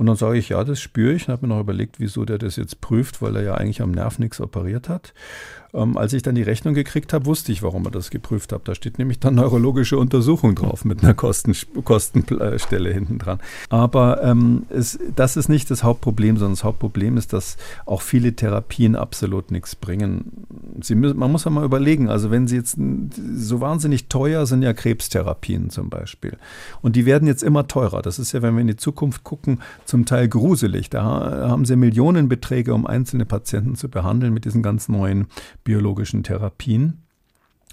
Und 0.00 0.06
dann 0.06 0.16
sage 0.16 0.38
ich, 0.38 0.48
ja, 0.48 0.64
das 0.64 0.80
spüre 0.80 1.12
ich. 1.12 1.28
Und 1.28 1.32
habe 1.32 1.46
mir 1.46 1.52
noch 1.54 1.60
überlegt, 1.60 2.00
wieso 2.00 2.24
der 2.24 2.38
das 2.38 2.56
jetzt 2.56 2.80
prüft, 2.80 3.20
weil 3.20 3.36
er 3.36 3.42
ja 3.42 3.54
eigentlich 3.56 3.82
am 3.82 3.90
Nerv 3.90 4.18
nichts 4.18 4.40
operiert 4.40 4.88
hat. 4.88 5.12
Ähm, 5.72 5.96
als 5.96 6.12
ich 6.12 6.22
dann 6.22 6.34
die 6.34 6.42
Rechnung 6.42 6.74
gekriegt 6.74 7.12
habe, 7.12 7.26
wusste 7.26 7.52
ich, 7.52 7.62
warum 7.62 7.84
er 7.84 7.90
das 7.90 8.10
geprüft 8.10 8.52
hat. 8.52 8.66
Da 8.66 8.74
steht 8.74 8.98
nämlich 8.98 9.20
dann 9.20 9.36
neurologische 9.36 9.98
Untersuchung 9.98 10.54
drauf 10.54 10.84
mit 10.84 11.02
einer 11.02 11.14
Kosten, 11.14 11.54
Kostenstelle 11.84 12.92
hinten 12.92 13.18
dran. 13.18 13.38
Aber 13.68 14.22
ähm, 14.22 14.64
es, 14.68 14.98
das 15.14 15.36
ist 15.36 15.48
nicht 15.48 15.70
das 15.70 15.84
Hauptproblem, 15.84 16.36
sondern 16.36 16.54
das 16.54 16.64
Hauptproblem 16.64 17.16
ist, 17.16 17.32
dass 17.32 17.56
auch 17.86 18.02
viele 18.02 18.34
Therapien 18.34 18.96
absolut 18.96 19.50
nichts 19.50 19.76
bringen. 19.76 20.46
Sie 20.80 20.94
müssen, 20.94 21.18
man 21.18 21.30
muss 21.30 21.44
ja 21.44 21.50
mal 21.50 21.64
überlegen, 21.64 22.08
also 22.08 22.30
wenn 22.30 22.48
sie 22.48 22.56
jetzt 22.56 22.76
so 23.34 23.60
wahnsinnig 23.60 24.08
teuer 24.08 24.46
sind 24.46 24.62
ja 24.62 24.72
Krebstherapien 24.72 25.70
zum 25.70 25.88
Beispiel. 25.88 26.36
Und 26.82 26.96
die 26.96 27.06
werden 27.06 27.28
jetzt 27.28 27.42
immer 27.42 27.68
teurer. 27.68 28.02
Das 28.02 28.18
ist 28.18 28.32
ja, 28.32 28.42
wenn 28.42 28.54
wir 28.54 28.60
in 28.60 28.66
die 28.66 28.76
Zukunft 28.76 29.24
gucken, 29.24 29.60
zum 29.84 30.04
Teil 30.04 30.28
gruselig. 30.28 30.90
Da 30.90 31.02
haben 31.02 31.64
sie 31.64 31.76
Millionenbeträge, 31.76 32.74
um 32.74 32.86
einzelne 32.86 33.24
Patienten 33.24 33.76
zu 33.76 33.88
behandeln 33.88 34.34
mit 34.34 34.44
diesen 34.44 34.62
ganz 34.62 34.88
neuen 34.88 35.26
biologischen 35.70 36.24
Therapien. 36.24 36.98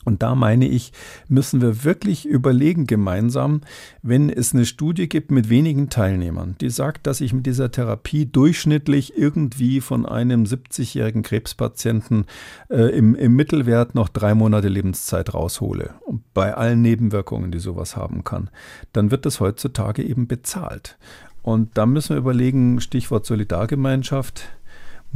Und 0.06 0.22
da 0.22 0.36
meine 0.36 0.68
ich, 0.68 0.94
müssen 1.28 1.62
wir 1.62 1.84
wirklich 1.84 2.28
überlegen 2.28 2.86
gemeinsam, 2.86 3.62
wenn 4.04 4.30
es 4.30 4.54
eine 4.54 4.68
Studie 4.68 5.10
gibt 5.10 5.32
mit 5.32 5.50
wenigen 5.50 5.90
Teilnehmern, 5.90 6.56
die 6.62 6.70
sagt, 6.70 7.08
dass 7.08 7.22
ich 7.22 7.34
mit 7.34 7.48
dieser 7.48 7.72
Therapie 7.72 8.28
durchschnittlich 8.28 9.18
irgendwie 9.18 9.82
von 9.82 10.06
einem 10.06 10.44
70-jährigen 10.44 11.24
Krebspatienten 11.24 12.26
äh, 12.70 12.96
im, 12.96 13.16
im 13.16 13.36
Mittelwert 13.36 13.96
noch 13.96 14.10
drei 14.10 14.36
Monate 14.36 14.68
Lebenszeit 14.68 15.34
raushole, 15.34 15.96
bei 16.36 16.54
allen 16.54 16.84
Nebenwirkungen, 16.84 17.52
die 17.52 17.60
sowas 17.60 17.98
haben 17.98 18.24
kann, 18.24 18.52
dann 18.94 19.10
wird 19.10 19.26
das 19.26 19.40
heutzutage 19.40 20.04
eben 20.04 20.28
bezahlt. 20.28 21.00
Und 21.42 21.78
da 21.78 21.86
müssen 21.86 22.10
wir 22.12 22.18
überlegen, 22.18 22.80
Stichwort 22.80 23.26
Solidargemeinschaft, 23.26 24.57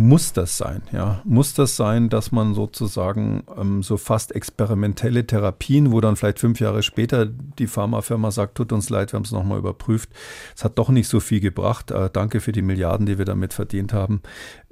muss 0.01 0.33
das 0.33 0.57
sein? 0.57 0.81
Ja, 0.91 1.21
muss 1.25 1.53
das 1.53 1.75
sein, 1.75 2.09
dass 2.09 2.31
man 2.31 2.53
sozusagen 2.53 3.43
ähm, 3.55 3.83
so 3.83 3.97
fast 3.97 4.33
experimentelle 4.33 5.27
Therapien, 5.27 5.91
wo 5.91 6.01
dann 6.01 6.15
vielleicht 6.15 6.39
fünf 6.39 6.59
Jahre 6.59 6.81
später 6.81 7.25
die 7.25 7.67
Pharmafirma 7.67 8.31
sagt, 8.31 8.55
tut 8.55 8.71
uns 8.73 8.89
leid, 8.89 9.13
wir 9.13 9.17
haben 9.17 9.25
es 9.25 9.31
nochmal 9.31 9.59
überprüft, 9.59 10.09
es 10.55 10.63
hat 10.63 10.79
doch 10.79 10.89
nicht 10.89 11.07
so 11.07 11.19
viel 11.19 11.39
gebracht. 11.39 11.91
Äh, 11.91 12.09
danke 12.11 12.39
für 12.39 12.51
die 12.51 12.63
Milliarden, 12.63 13.05
die 13.05 13.17
wir 13.17 13.25
damit 13.25 13.53
verdient 13.53 13.93
haben. 13.93 14.21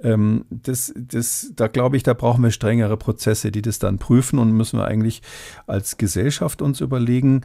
Ähm, 0.02 0.46
das, 0.50 0.94
das, 0.98 1.52
da 1.56 1.68
glaube 1.68 1.98
ich, 1.98 2.04
da 2.04 2.14
brauchen 2.14 2.44
wir 2.44 2.52
strengere 2.52 2.98
Prozesse, 2.98 3.52
die 3.52 3.62
das 3.62 3.78
dann 3.78 4.00
prüfen 4.00 4.40
und 4.40 4.52
müssen 4.52 4.80
wir 4.80 4.86
eigentlich 4.86 5.22
als 5.68 5.98
Gesellschaft 5.98 6.62
uns 6.62 6.82
überlegen, 6.82 7.42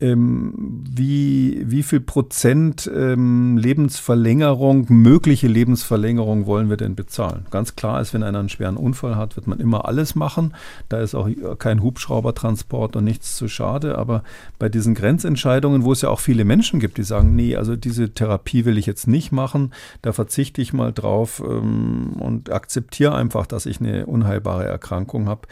ähm, 0.00 0.84
wie, 0.90 1.62
wie 1.66 1.82
viel 1.82 2.00
Prozent 2.00 2.90
ähm, 2.94 3.56
Lebensverlängerung, 3.56 4.86
mögliche 4.88 5.48
Lebensverlängerung 5.48 6.46
wollen 6.46 6.70
wir 6.70 6.76
denn 6.76 6.94
bezahlen? 6.94 7.46
Ganz 7.50 7.76
klar 7.76 8.00
ist, 8.00 8.14
wenn 8.14 8.22
einer 8.22 8.38
einen 8.38 8.48
schweren 8.48 8.76
Unfall 8.76 9.16
hat, 9.16 9.36
wird 9.36 9.46
man 9.46 9.60
immer 9.60 9.86
alles 9.86 10.14
machen. 10.14 10.54
Da 10.88 11.00
ist 11.00 11.14
auch 11.14 11.28
kein 11.58 11.82
Hubschraubertransport 11.82 12.96
und 12.96 13.04
nichts 13.04 13.36
zu 13.36 13.48
schade. 13.48 13.98
Aber 13.98 14.22
bei 14.58 14.68
diesen 14.68 14.94
Grenzentscheidungen, 14.94 15.84
wo 15.84 15.92
es 15.92 16.02
ja 16.02 16.08
auch 16.08 16.20
viele 16.20 16.44
Menschen 16.44 16.80
gibt, 16.80 16.98
die 16.98 17.02
sagen, 17.04 17.36
nee, 17.36 17.56
also 17.56 17.76
diese 17.76 18.10
Therapie 18.10 18.64
will 18.64 18.78
ich 18.78 18.86
jetzt 18.86 19.06
nicht 19.06 19.32
machen, 19.32 19.72
da 20.02 20.12
verzichte 20.12 20.62
ich 20.62 20.72
mal 20.72 20.92
drauf, 20.92 21.42
ähm, 21.46 21.68
ähm, 21.68 22.12
und 22.20 22.52
akzeptiere 22.52 23.14
einfach, 23.14 23.46
dass 23.46 23.66
ich 23.66 23.80
eine 23.80 24.06
unheilbare 24.06 24.64
Erkrankung 24.64 25.28
habe. 25.28 25.42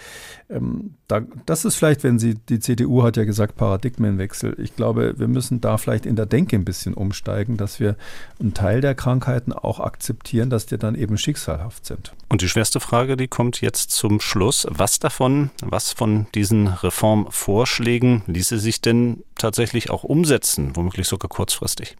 Da, 1.09 1.21
das 1.47 1.65
ist 1.65 1.77
vielleicht, 1.77 2.03
wenn 2.03 2.19
Sie, 2.19 2.35
die 2.35 2.59
CDU 2.59 3.05
hat 3.05 3.17
ja 3.17 3.25
gesagt, 3.25 3.57
Paradigmenwechsel. 3.57 4.59
Ich 4.59 4.75
glaube, 4.75 5.15
wir 5.17 5.29
müssen 5.29 5.61
da 5.61 5.79
vielleicht 5.79 6.05
in 6.05 6.17
der 6.17 6.27
Denke 6.27 6.57
ein 6.57 6.65
bisschen 6.65 6.95
umsteigen, 6.95 7.57
dass 7.57 7.79
wir 7.79 7.97
einen 8.41 8.55
Teil 8.55 8.81
der 8.81 8.97
Krankheiten 8.97 9.53
auch 9.53 9.79
akzeptieren, 9.79 10.51
dass 10.51 10.67
die 10.67 10.79
dann 10.79 10.97
eben 10.97 11.17
schicksalhaft 11.17 11.87
sind. 11.87 12.13
Und 12.29 12.43
die 12.43 12.49
schwerste 12.49 12.81
Frage, 12.81 13.17
die 13.17 13.29
kommt 13.29 13.61
jetzt 13.61 13.93
zum 13.93 14.21
Schluss. 14.21 14.67
Was 14.69 14.99
davon, 14.99 15.51
was 15.63 15.93
von 15.93 16.27
diesen 16.35 16.67
Reformvorschlägen 16.67 18.23
ließe 18.27 18.59
sich 18.59 18.81
denn 18.81 19.23
tatsächlich 19.37 19.91
auch 19.91 20.03
umsetzen, 20.03 20.73
womöglich 20.75 21.07
sogar 21.07 21.29
kurzfristig? 21.29 21.97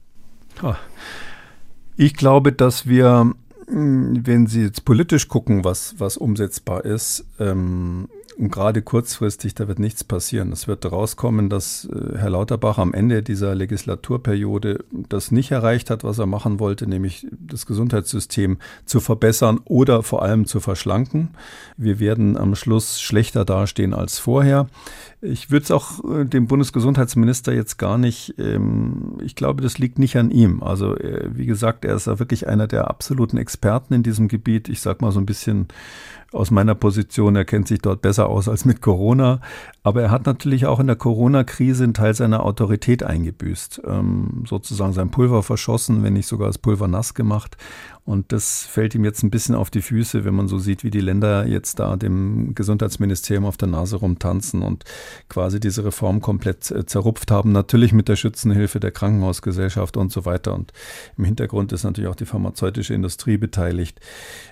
Ich 1.97 2.15
glaube, 2.15 2.53
dass 2.53 2.89
wir, 2.89 3.33
hm, 3.69 4.27
wenn 4.27 4.49
Sie 4.49 4.63
jetzt 4.63 4.85
politisch 4.85 5.29
gucken, 5.29 5.63
was, 5.63 5.95
was 5.99 6.17
umsetzbar 6.17 6.85
ist, 6.85 7.25
ähm, 7.39 8.09
und 8.39 8.53
gerade 8.53 8.83
kurzfristig, 8.83 9.55
da 9.55 9.67
wird 9.67 9.79
nichts 9.79 10.05
passieren. 10.05 10.53
Es 10.53 10.69
wird 10.69 10.85
rauskommen, 10.91 11.49
dass 11.49 11.87
äh, 11.87 12.19
Herr 12.19 12.31
Lauterbach 12.31 12.77
am 12.77 12.93
Ende 12.93 13.23
dieser 13.23 13.55
Legislaturperiode 13.55 14.85
das 15.09 15.31
nicht 15.31 15.51
erreicht 15.51 15.89
hat, 15.89 16.05
was 16.05 16.19
er 16.19 16.27
machen 16.27 16.61
wollte, 16.61 16.87
nämlich 16.87 17.27
das 17.31 17.65
Gesundheitssystem 17.65 18.59
zu 18.85 19.01
verbessern 19.01 19.61
oder 19.65 20.03
vor 20.03 20.23
allem 20.23 20.45
zu 20.45 20.61
verschlanken. 20.61 21.31
Wir 21.79 21.99
werden 21.99 22.37
am 22.37 22.55
Schluss 22.55 23.01
schlechter 23.01 23.47
dastehen 23.47 23.95
als 23.95 24.19
vorher. 24.19 24.69
Ich 25.23 25.51
würde 25.51 25.65
es 25.65 25.71
auch 25.71 26.05
äh, 26.05 26.25
dem 26.27 26.47
Bundesgesundheitsminister 26.47 27.55
jetzt 27.55 27.79
gar 27.79 27.97
nicht, 27.97 28.35
ähm, 28.39 29.19
ich 29.23 29.35
glaube, 29.35 29.63
das 29.63 29.79
liegt 29.79 29.99
nicht 29.99 30.17
an 30.17 30.31
ihm. 30.31 30.63
Also 30.63 30.95
äh, 30.97 31.31
wie 31.33 31.47
gesagt, 31.47 31.87
er 31.87 31.95
ist 31.97 32.07
ja 32.07 32.19
wirklich 32.19 32.49
einer 32.49 32.67
der 32.67 32.89
absoluten 32.89 33.39
Experten 33.39 33.95
in 33.95 34.03
diesem 34.03 34.29
Gebiet. 34.29 34.69
Ich 34.69 34.83
sage 34.83 34.99
mal 35.01 35.13
so 35.13 35.21
ein 35.21 35.27
bisschen 35.27 35.69
aus 36.33 36.51
meiner 36.51 36.75
Position, 36.75 37.35
er 37.35 37.47
kennt 37.47 37.67
sich 37.67 37.81
dort 37.81 38.03
besser 38.03 38.29
aus 38.29 38.49
als 38.49 38.67
mit 38.67 38.83
Corona. 38.83 39.41
Aber 39.83 40.03
er 40.03 40.11
hat 40.11 40.27
natürlich 40.27 40.67
auch 40.67 40.81
in 40.81 40.87
der 40.87 40.97
Corona-Krise 40.97 41.85
einen 41.85 41.95
Teil 41.95 42.15
seiner 42.15 42.45
Autorität 42.45 43.03
eingebüßt, 43.03 43.83
ähm, 43.87 44.45
sozusagen 44.47 44.93
sein 44.93 45.11
Pulver 45.11 45.43
verschossen, 45.43 46.03
wenn 46.03 46.13
nicht 46.13 46.27
sogar 46.27 46.49
das 46.49 46.59
Pulver 46.59 46.89
nass 46.89 47.15
gemacht. 47.15 47.57
Und 48.07 48.31
das 48.31 48.65
fällt 48.65 48.95
ihm 48.95 49.05
jetzt 49.05 49.25
ein 49.25 49.31
bisschen 49.31 49.57
auf 49.57 49.69
die 49.69 49.83
Füße, 49.83 50.25
wenn 50.25 50.35
man 50.35 50.47
so 50.47 50.59
sieht, 50.59 50.85
wie 50.85 50.91
die 50.91 51.01
Länder 51.01 51.45
jetzt 51.45 51.81
da 51.81 51.97
dem 51.97 52.55
Gesundheitsministerium 52.55 53.45
auf 53.45 53.57
der 53.57 53.67
Nase 53.67 53.97
rumtanzen 53.97 54.63
und 54.63 54.85
quasi 55.29 55.59
diese 55.59 55.85
Reform 55.85 56.21
komplett 56.21 56.71
äh, 56.71 56.87
zerrupft 56.87 57.33
haben. 57.33 57.51
Natürlich 57.51 57.93
mit 57.93 58.09
der 58.09 58.15
Schützenhilfe 58.15 58.79
der 58.79 58.93
Krankenhausgesellschaft 58.93 59.97
und 59.97 60.13
so 60.13 60.25
weiter. 60.25 60.55
Und 60.55 60.73
im 61.19 61.25
Hintergrund 61.25 61.73
ist 61.73 61.83
natürlich 61.83 62.09
auch 62.09 62.15
die 62.15 62.27
pharmazeutische 62.27 62.95
Industrie 62.95 63.39
beteiligt. 63.39 64.01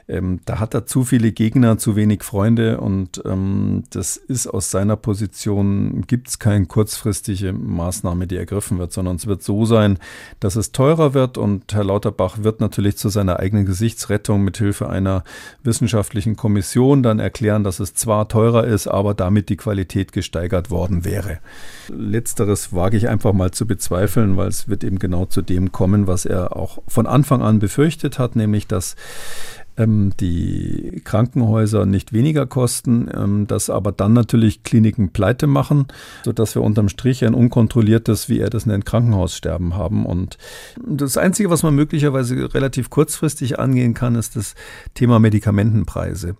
Ähm, 0.08 0.40
da 0.46 0.58
hat 0.58 0.74
er 0.74 0.84
zu 0.84 1.04
viele 1.04 1.30
Gegner, 1.30 1.78
zu 1.78 1.94
wenig 1.94 2.24
Freunde 2.24 2.80
und 2.80 3.22
ähm, 3.24 3.84
das 3.90 4.16
ist 4.16 4.48
aus 4.48 4.72
seiner 4.72 4.96
Position, 4.96 6.02
gibt 6.08 6.28
es 6.28 6.38
keine 6.40 6.66
kurzfristige 6.66 7.52
Maßnahme, 7.52 8.26
die 8.26 8.36
ergriffen 8.36 8.78
wird, 8.78 8.92
sondern 8.92 9.16
es 9.16 9.28
wird 9.28 9.44
so 9.44 9.64
sein, 9.64 9.98
dass 10.40 10.56
es 10.56 10.72
teurer 10.72 11.14
wird 11.14 11.38
und 11.38 11.72
Herr 11.72 11.84
Lauterbach 11.84 12.38
wird 12.42 12.60
natürlich 12.60 12.96
zu 12.96 13.08
seiner 13.08 13.43
eigenen 13.44 13.66
Gesichtsrettung 13.66 14.42
mit 14.42 14.56
Hilfe 14.56 14.88
einer 14.88 15.22
wissenschaftlichen 15.62 16.36
Kommission 16.36 17.02
dann 17.02 17.18
erklären, 17.18 17.62
dass 17.62 17.78
es 17.78 17.94
zwar 17.94 18.28
teurer 18.28 18.64
ist, 18.64 18.88
aber 18.88 19.14
damit 19.14 19.48
die 19.50 19.56
Qualität 19.56 20.12
gesteigert 20.12 20.70
worden 20.70 21.04
wäre. 21.04 21.38
Letzteres 21.88 22.72
wage 22.72 22.96
ich 22.96 23.08
einfach 23.08 23.32
mal 23.32 23.50
zu 23.50 23.66
bezweifeln, 23.66 24.36
weil 24.36 24.48
es 24.48 24.68
wird 24.68 24.82
eben 24.82 24.98
genau 24.98 25.26
zu 25.26 25.42
dem 25.42 25.70
kommen, 25.70 26.06
was 26.06 26.24
er 26.24 26.56
auch 26.56 26.78
von 26.88 27.06
Anfang 27.06 27.42
an 27.42 27.58
befürchtet 27.58 28.18
hat, 28.18 28.34
nämlich 28.34 28.66
dass 28.66 28.96
ähm, 29.76 30.12
die 30.20 31.02
Krankenhäuser 31.04 31.86
nicht 31.86 32.12
weniger 32.12 32.46
kosten, 32.46 33.08
ähm, 33.14 33.46
dass 33.46 33.70
aber 33.70 33.92
dann 33.92 34.12
natürlich 34.12 34.62
Kliniken 34.62 35.10
pleite 35.10 35.46
machen, 35.46 35.86
sodass 36.24 36.54
wir 36.54 36.62
unterm 36.62 36.88
Strich 36.88 37.24
ein 37.24 37.34
unkontrolliertes, 37.34 38.28
wie 38.28 38.38
er 38.38 38.50
das 38.50 38.66
nennt, 38.66 38.86
Krankenhaussterben 38.86 39.74
haben. 39.74 40.06
Und 40.06 40.38
das 40.86 41.16
Einzige, 41.16 41.50
was 41.50 41.62
man 41.62 41.74
möglicherweise 41.74 42.54
relativ 42.54 42.90
kurzfristig 42.90 43.58
angehen 43.58 43.94
kann, 43.94 44.14
ist 44.14 44.36
das 44.36 44.54
Thema 44.94 45.18
Medikamentenpreise. 45.18 46.36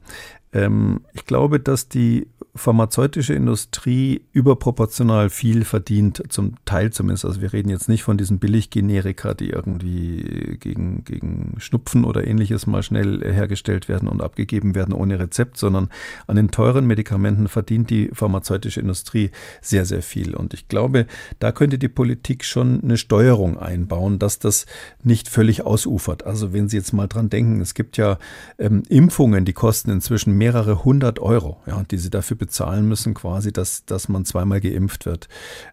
Ähm, 0.55 1.01
ich 1.13 1.27
glaube, 1.27 1.61
dass 1.61 1.89
die 1.89 2.29
pharmazeutische 2.57 3.35
Industrie 3.35 4.23
überproportional 4.33 5.29
viel 5.29 5.65
verdient, 5.65 6.23
zum 6.29 6.55
Teil 6.65 6.93
zumindest. 6.93 7.25
Also 7.25 7.41
wir 7.41 7.53
reden 7.53 7.69
jetzt 7.69 7.89
nicht 7.89 8.05
von 8.05 8.17
diesen 8.17 8.39
Billiggenerika, 8.39 9.35
die 9.35 9.51
irgendwie 9.51 10.57
gegen, 10.61 11.05
gegen 11.05 11.55
Schnupfen 11.59 12.05
oder 12.05 12.25
ähnliches 12.25 12.69
mal 12.69 12.85
schnell 12.85 13.23
hergestellt 13.25 13.89
werden 13.89 14.09
und 14.09 14.23
abgegeben 14.23 14.77
werden 14.77 14.95
ohne 14.95 15.19
Rezept, 15.19 15.59
sondern 15.59 15.89
an 16.29 16.37
den 16.37 16.53
teuren 16.53 16.87
Medikamenten 16.87 17.49
verdient 17.49 17.91
die 17.91 18.11
pharmazeutische 18.13 18.81
Industrie 18.81 19.33
sehr, 19.61 19.85
sehr 19.85 20.03
viel. 20.03 20.37
Und 20.37 20.55
ich 20.55 20.69
glaube, 20.69 21.07
da 21.41 21.51
könnte 21.51 21.79
die 21.79 21.89
Politik 21.89 22.45
schon 22.45 22.85
eine 22.85 22.99
Steuerung 22.99 23.59
einbauen, 23.59 24.21
dass 24.21 24.39
das 24.39 24.67
nicht 25.03 25.29
völlig 25.29 25.67
ausufert. 25.67 26.25
Also 26.25 26.53
wenn 26.53 26.69
Sie 26.69 26.77
jetzt 26.77 26.93
mal 26.93 27.09
dran 27.09 27.31
denken, 27.31 27.61
es 27.61 27.75
gibt 27.75 27.97
ja 27.97 28.19
ähm, 28.59 28.85
Impfungen, 28.89 29.45
die 29.45 29.53
kosten 29.53 29.91
inzwischen 29.91 30.37
mehrere 30.45 30.85
hundert 30.85 31.21
Euro, 31.21 31.57
ja, 31.67 31.83
die 31.91 31.97
Sie 31.97 32.11
dafür 32.11 32.37
bezahlen 32.37 32.87
müssen, 32.87 33.15
quasi, 33.15 33.51
dass, 33.51 33.87
dass 33.87 34.11
man 34.11 34.27
zweimal 34.27 34.61
geimpft 34.61 35.07
wird. 35.07 35.29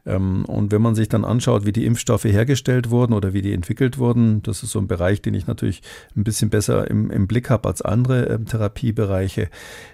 Ähm, 0.06 0.46
und 0.46 0.72
wenn 0.72 0.82
man 0.82 0.96
sich 0.96 1.10
dann 1.10 1.26
anschaut, 1.26 1.66
wie 1.66 1.74
die 1.74 1.86
Impfstoffe 1.86 2.24
hergestellt 2.24 2.90
wurden 2.90 3.12
oder 3.12 3.34
wie 3.34 3.42
die 3.42 3.52
entwickelt 3.52 3.98
wurden, 3.98 4.42
das 4.44 4.64
ist 4.64 4.72
so 4.72 4.80
ein 4.80 4.88
Bereich, 4.88 5.22
den 5.22 5.34
ich 5.34 5.46
natürlich 5.46 5.82
ein 6.16 6.24
bisschen 6.24 6.50
besser 6.50 6.90
im, 6.90 7.12
im 7.12 7.28
Blick 7.28 7.50
habe 7.50 7.68
als 7.68 7.82
andere 7.82 8.30
äh, 8.30 8.40
Therapiebereiche, 8.40 9.50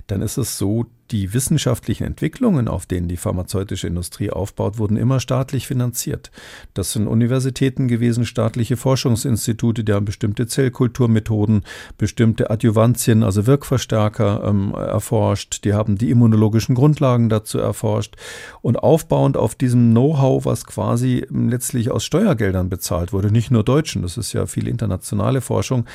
dann 0.07 0.21
ist 0.21 0.37
es 0.37 0.57
so, 0.57 0.85
die 1.11 1.33
wissenschaftlichen 1.33 2.03
Entwicklungen, 2.03 2.67
auf 2.67 2.85
denen 2.85 3.07
die 3.07 3.17
pharmazeutische 3.17 3.87
Industrie 3.87 4.29
aufbaut, 4.29 4.77
wurden 4.77 4.97
immer 4.97 5.19
staatlich 5.19 5.67
finanziert. 5.67 6.31
Das 6.73 6.91
sind 6.91 7.07
Universitäten 7.07 7.87
gewesen, 7.87 8.25
staatliche 8.25 8.75
Forschungsinstitute, 8.75 9.83
die 9.83 9.93
haben 9.93 10.05
bestimmte 10.05 10.47
Zellkulturmethoden, 10.47 11.63
bestimmte 11.97 12.49
Adjuvantien, 12.49 13.23
also 13.23 13.47
Wirkverstärker 13.47 14.43
ähm, 14.45 14.73
erforscht. 14.73 15.63
Die 15.63 15.73
haben 15.73 15.97
die 15.97 16.09
immunologischen 16.09 16.75
Grundlagen 16.75 17.29
dazu 17.29 17.57
erforscht. 17.57 18.15
Und 18.61 18.77
aufbauend 18.77 19.37
auf 19.37 19.55
diesem 19.55 19.91
Know-how, 19.91 20.45
was 20.45 20.65
quasi 20.65 21.25
letztlich 21.29 21.89
aus 21.89 22.03
Steuergeldern 22.03 22.69
bezahlt 22.69 23.13
wurde, 23.13 23.31
nicht 23.31 23.51
nur 23.51 23.63
Deutschen, 23.63 24.01
das 24.01 24.17
ist 24.17 24.33
ja 24.33 24.45
viel 24.45 24.67
internationale 24.67 25.41
Forschung, 25.41 25.85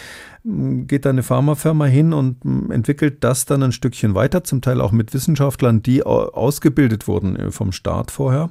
geht 0.45 1.05
da 1.05 1.11
eine 1.11 1.23
Pharmafirma 1.23 1.85
hin 1.85 2.13
und 2.13 2.39
entwickelt 2.71 3.23
das 3.23 3.45
dann 3.45 3.63
ein 3.63 3.73
Stückchen 3.73 4.15
weiter, 4.15 4.43
zum 4.43 4.61
Teil 4.61 4.81
auch 4.81 4.91
mit 4.91 5.15
Wissenschaftlern, 5.15 5.83
die 5.83 6.03
ausgebildet 6.05 7.07
wurden 7.07 7.37
äh, 7.37 7.51
vom 7.51 7.73
Staat 7.73 8.11
vorher 8.11 8.51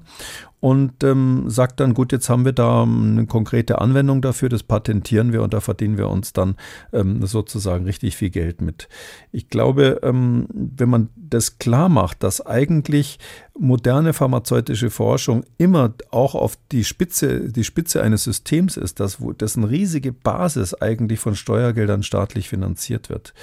und 0.62 1.04
ähm, 1.04 1.46
sagt 1.48 1.80
dann, 1.80 1.96
gut, 1.96 2.12
jetzt 2.12 2.30
haben 2.30 2.46
wir 2.46 2.54
da 2.54 2.84
ähm, 2.84 3.18
eine 3.18 3.26
konkrete 3.26 3.82
Anwendung 3.82 4.22
dafür, 4.22 4.48
das 4.48 4.64
patentieren 4.64 5.34
wir 5.34 5.42
und 5.42 5.54
da 5.54 5.60
verdienen 5.60 5.98
wir 5.98 6.08
uns 6.08 6.34
dann 6.34 6.56
ähm, 6.94 7.26
sozusagen 7.26 7.84
richtig 7.86 8.16
viel 8.16 8.30
Geld 8.30 8.62
mit. 8.62 8.88
Ich 9.32 9.50
glaube, 9.50 10.00
ähm, 10.04 10.48
wenn 10.54 10.88
man 10.88 11.10
das 11.16 11.58
klar 11.58 11.90
macht, 11.90 12.22
dass 12.24 12.46
eigentlich 12.46 13.18
moderne 13.58 14.14
pharmazeutische 14.14 14.92
Forschung 14.92 15.44
immer 15.58 15.94
auch 16.12 16.36
auf 16.36 16.58
die 16.72 16.84
Spitze, 16.84 17.52
die 17.52 17.64
Spitze 17.64 18.04
eines 18.04 18.24
Systems 18.24 18.78
ist, 18.78 19.00
das, 19.00 19.20
wo, 19.20 19.34
dessen 19.34 19.64
riesige 19.64 20.14
Basis 20.14 20.76
eigentlich 20.76 21.20
von 21.20 21.36
Steuergeldern 21.36 22.04
staatlich 22.04 22.50
finanziert 22.50 23.10
wird, 23.10 23.34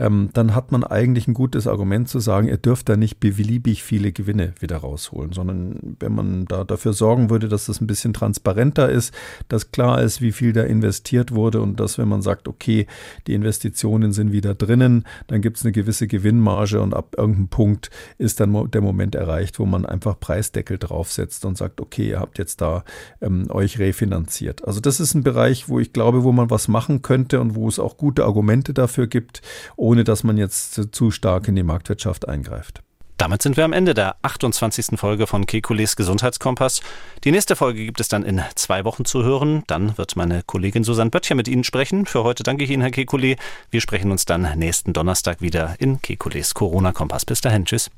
ähm, 0.00 0.30
dann 0.32 0.54
hat 0.54 0.72
man 0.72 0.82
eigentlich 0.82 1.28
ein 1.28 1.34
gutes 1.34 1.66
Argument 1.66 2.08
zu 2.08 2.20
sagen, 2.20 2.48
ihr 2.48 2.56
dürft 2.56 2.88
da 2.88 2.96
nicht 2.96 3.20
beliebig 3.20 3.82
viele 3.82 4.12
Gewinne 4.12 4.54
wieder 4.58 4.78
rausholen, 4.78 5.32
sondern 5.32 5.96
wenn 6.00 6.14
man 6.14 6.46
da 6.46 6.64
dafür 6.64 6.94
sorgen 6.94 7.28
würde, 7.28 7.48
dass 7.48 7.66
das 7.66 7.80
ein 7.80 7.86
bisschen 7.86 8.14
transparenter 8.14 8.88
ist, 8.88 9.14
dass 9.48 9.72
klar 9.72 10.00
ist, 10.00 10.22
wie 10.22 10.32
viel 10.32 10.54
da 10.54 10.62
investiert 10.62 11.34
wurde 11.34 11.60
und 11.60 11.78
dass, 11.78 11.98
wenn 11.98 12.08
man 12.08 12.22
sagt, 12.22 12.48
okay, 12.48 12.86
die 13.26 13.34
Investitionen 13.34 14.12
sind 14.12 14.32
wieder 14.32 14.54
drinnen, 14.54 15.04
dann 15.26 15.42
gibt 15.42 15.58
es 15.58 15.64
eine 15.64 15.72
gewisse 15.72 16.06
Gewinnmarge 16.06 16.80
und 16.80 16.94
ab 16.94 17.14
irgendeinem 17.18 17.48
Punkt 17.48 17.90
ist 18.16 18.40
dann 18.40 18.70
der 18.70 18.80
Moment 18.80 19.14
erreicht, 19.14 19.58
wo 19.58 19.66
man 19.66 19.84
einfach 19.84 20.18
Preisdeckel 20.18 20.78
draufsetzt 20.78 21.44
und 21.44 21.58
sagt, 21.58 21.78
okay, 21.80 22.08
ihr 22.08 22.20
habt 22.20 22.38
jetzt 22.38 22.62
da 22.62 22.84
ähm, 23.20 23.50
euch 23.50 23.78
refinanziert. 23.78 24.66
Also 24.66 24.80
das 24.80 24.98
ist 24.98 25.14
ein 25.14 25.22
Bereich, 25.22 25.68
wo 25.68 25.78
ich 25.78 25.92
glaube, 25.92 26.24
wo 26.24 26.32
man 26.32 26.48
was 26.48 26.68
machen 26.68 27.02
könnte 27.02 27.38
und 27.40 27.54
wo 27.54 27.68
es 27.68 27.78
auch 27.78 27.98
gute 27.98 28.24
Argumente 28.24 28.72
dafür 28.72 29.06
gibt, 29.06 29.42
ohne 29.76 29.89
dass 30.04 30.24
man 30.24 30.36
jetzt 30.36 30.92
zu 30.92 31.10
stark 31.10 31.48
in 31.48 31.56
die 31.56 31.62
Marktwirtschaft 31.62 32.28
eingreift. 32.28 32.82
Damit 33.20 33.42
sind 33.42 33.58
wir 33.58 33.66
am 33.66 33.74
Ende 33.74 33.92
der 33.92 34.16
28. 34.22 34.98
Folge 34.98 35.26
von 35.26 35.44
Kekules 35.44 35.94
Gesundheitskompass. 35.94 36.80
Die 37.22 37.30
nächste 37.30 37.54
Folge 37.54 37.84
gibt 37.84 38.00
es 38.00 38.08
dann 38.08 38.22
in 38.22 38.40
zwei 38.54 38.86
Wochen 38.86 39.04
zu 39.04 39.22
hören. 39.22 39.62
Dann 39.66 39.98
wird 39.98 40.16
meine 40.16 40.42
Kollegin 40.42 40.84
Susanne 40.84 41.10
Böttcher 41.10 41.34
mit 41.34 41.46
Ihnen 41.46 41.62
sprechen. 41.62 42.06
Für 42.06 42.24
heute 42.24 42.44
danke 42.44 42.64
ich 42.64 42.70
Ihnen, 42.70 42.80
Herr 42.80 42.92
Kekulé. 42.92 43.36
Wir 43.70 43.82
sprechen 43.82 44.10
uns 44.10 44.24
dann 44.24 44.58
nächsten 44.58 44.94
Donnerstag 44.94 45.42
wieder 45.42 45.74
in 45.78 46.00
Kekules 46.00 46.54
Corona-Kompass. 46.54 47.26
Bis 47.26 47.42
dahin, 47.42 47.66
tschüss. 47.66 47.90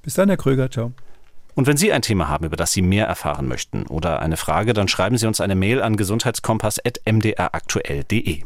Bis 0.00 0.14
dann, 0.14 0.30
Herr 0.30 0.38
Kröger, 0.38 0.70
ciao. 0.70 0.92
Und 1.54 1.66
wenn 1.66 1.76
Sie 1.76 1.92
ein 1.92 2.00
Thema 2.00 2.28
haben, 2.28 2.46
über 2.46 2.56
das 2.56 2.72
Sie 2.72 2.80
mehr 2.80 3.06
erfahren 3.06 3.46
möchten 3.46 3.86
oder 3.86 4.20
eine 4.20 4.38
Frage, 4.38 4.72
dann 4.72 4.88
schreiben 4.88 5.18
Sie 5.18 5.26
uns 5.26 5.42
eine 5.42 5.56
Mail 5.56 5.82
an 5.82 5.98
gesundheitskompass.mdraktuell.de. 5.98 8.44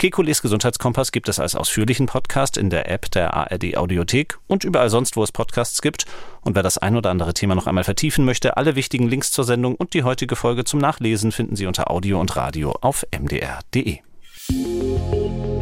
Kekules 0.00 0.40
Gesundheitskompass 0.40 1.12
gibt 1.12 1.28
es 1.28 1.38
als 1.38 1.54
ausführlichen 1.54 2.06
Podcast 2.06 2.56
in 2.56 2.70
der 2.70 2.90
App 2.90 3.10
der 3.10 3.34
ARD 3.34 3.76
Audiothek 3.76 4.38
und 4.46 4.64
überall 4.64 4.88
sonst, 4.88 5.14
wo 5.14 5.22
es 5.22 5.30
Podcasts 5.30 5.82
gibt. 5.82 6.06
Und 6.40 6.56
wer 6.56 6.62
das 6.62 6.78
ein 6.78 6.96
oder 6.96 7.10
andere 7.10 7.34
Thema 7.34 7.54
noch 7.54 7.66
einmal 7.66 7.84
vertiefen 7.84 8.24
möchte, 8.24 8.56
alle 8.56 8.76
wichtigen 8.76 9.06
Links 9.06 9.30
zur 9.30 9.44
Sendung 9.44 9.74
und 9.74 9.92
die 9.92 10.02
heutige 10.02 10.36
Folge 10.36 10.64
zum 10.64 10.80
Nachlesen 10.80 11.32
finden 11.32 11.54
Sie 11.54 11.66
unter 11.66 11.90
Audio 11.90 12.18
und 12.18 12.34
Radio 12.34 12.74
auf 12.80 13.04
mdr.de. 13.12 13.98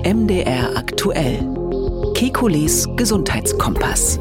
MDR 0.05 0.76
aktuell. 0.76 1.45
Kekules 2.14 2.86
Gesundheitskompass. 2.95 4.20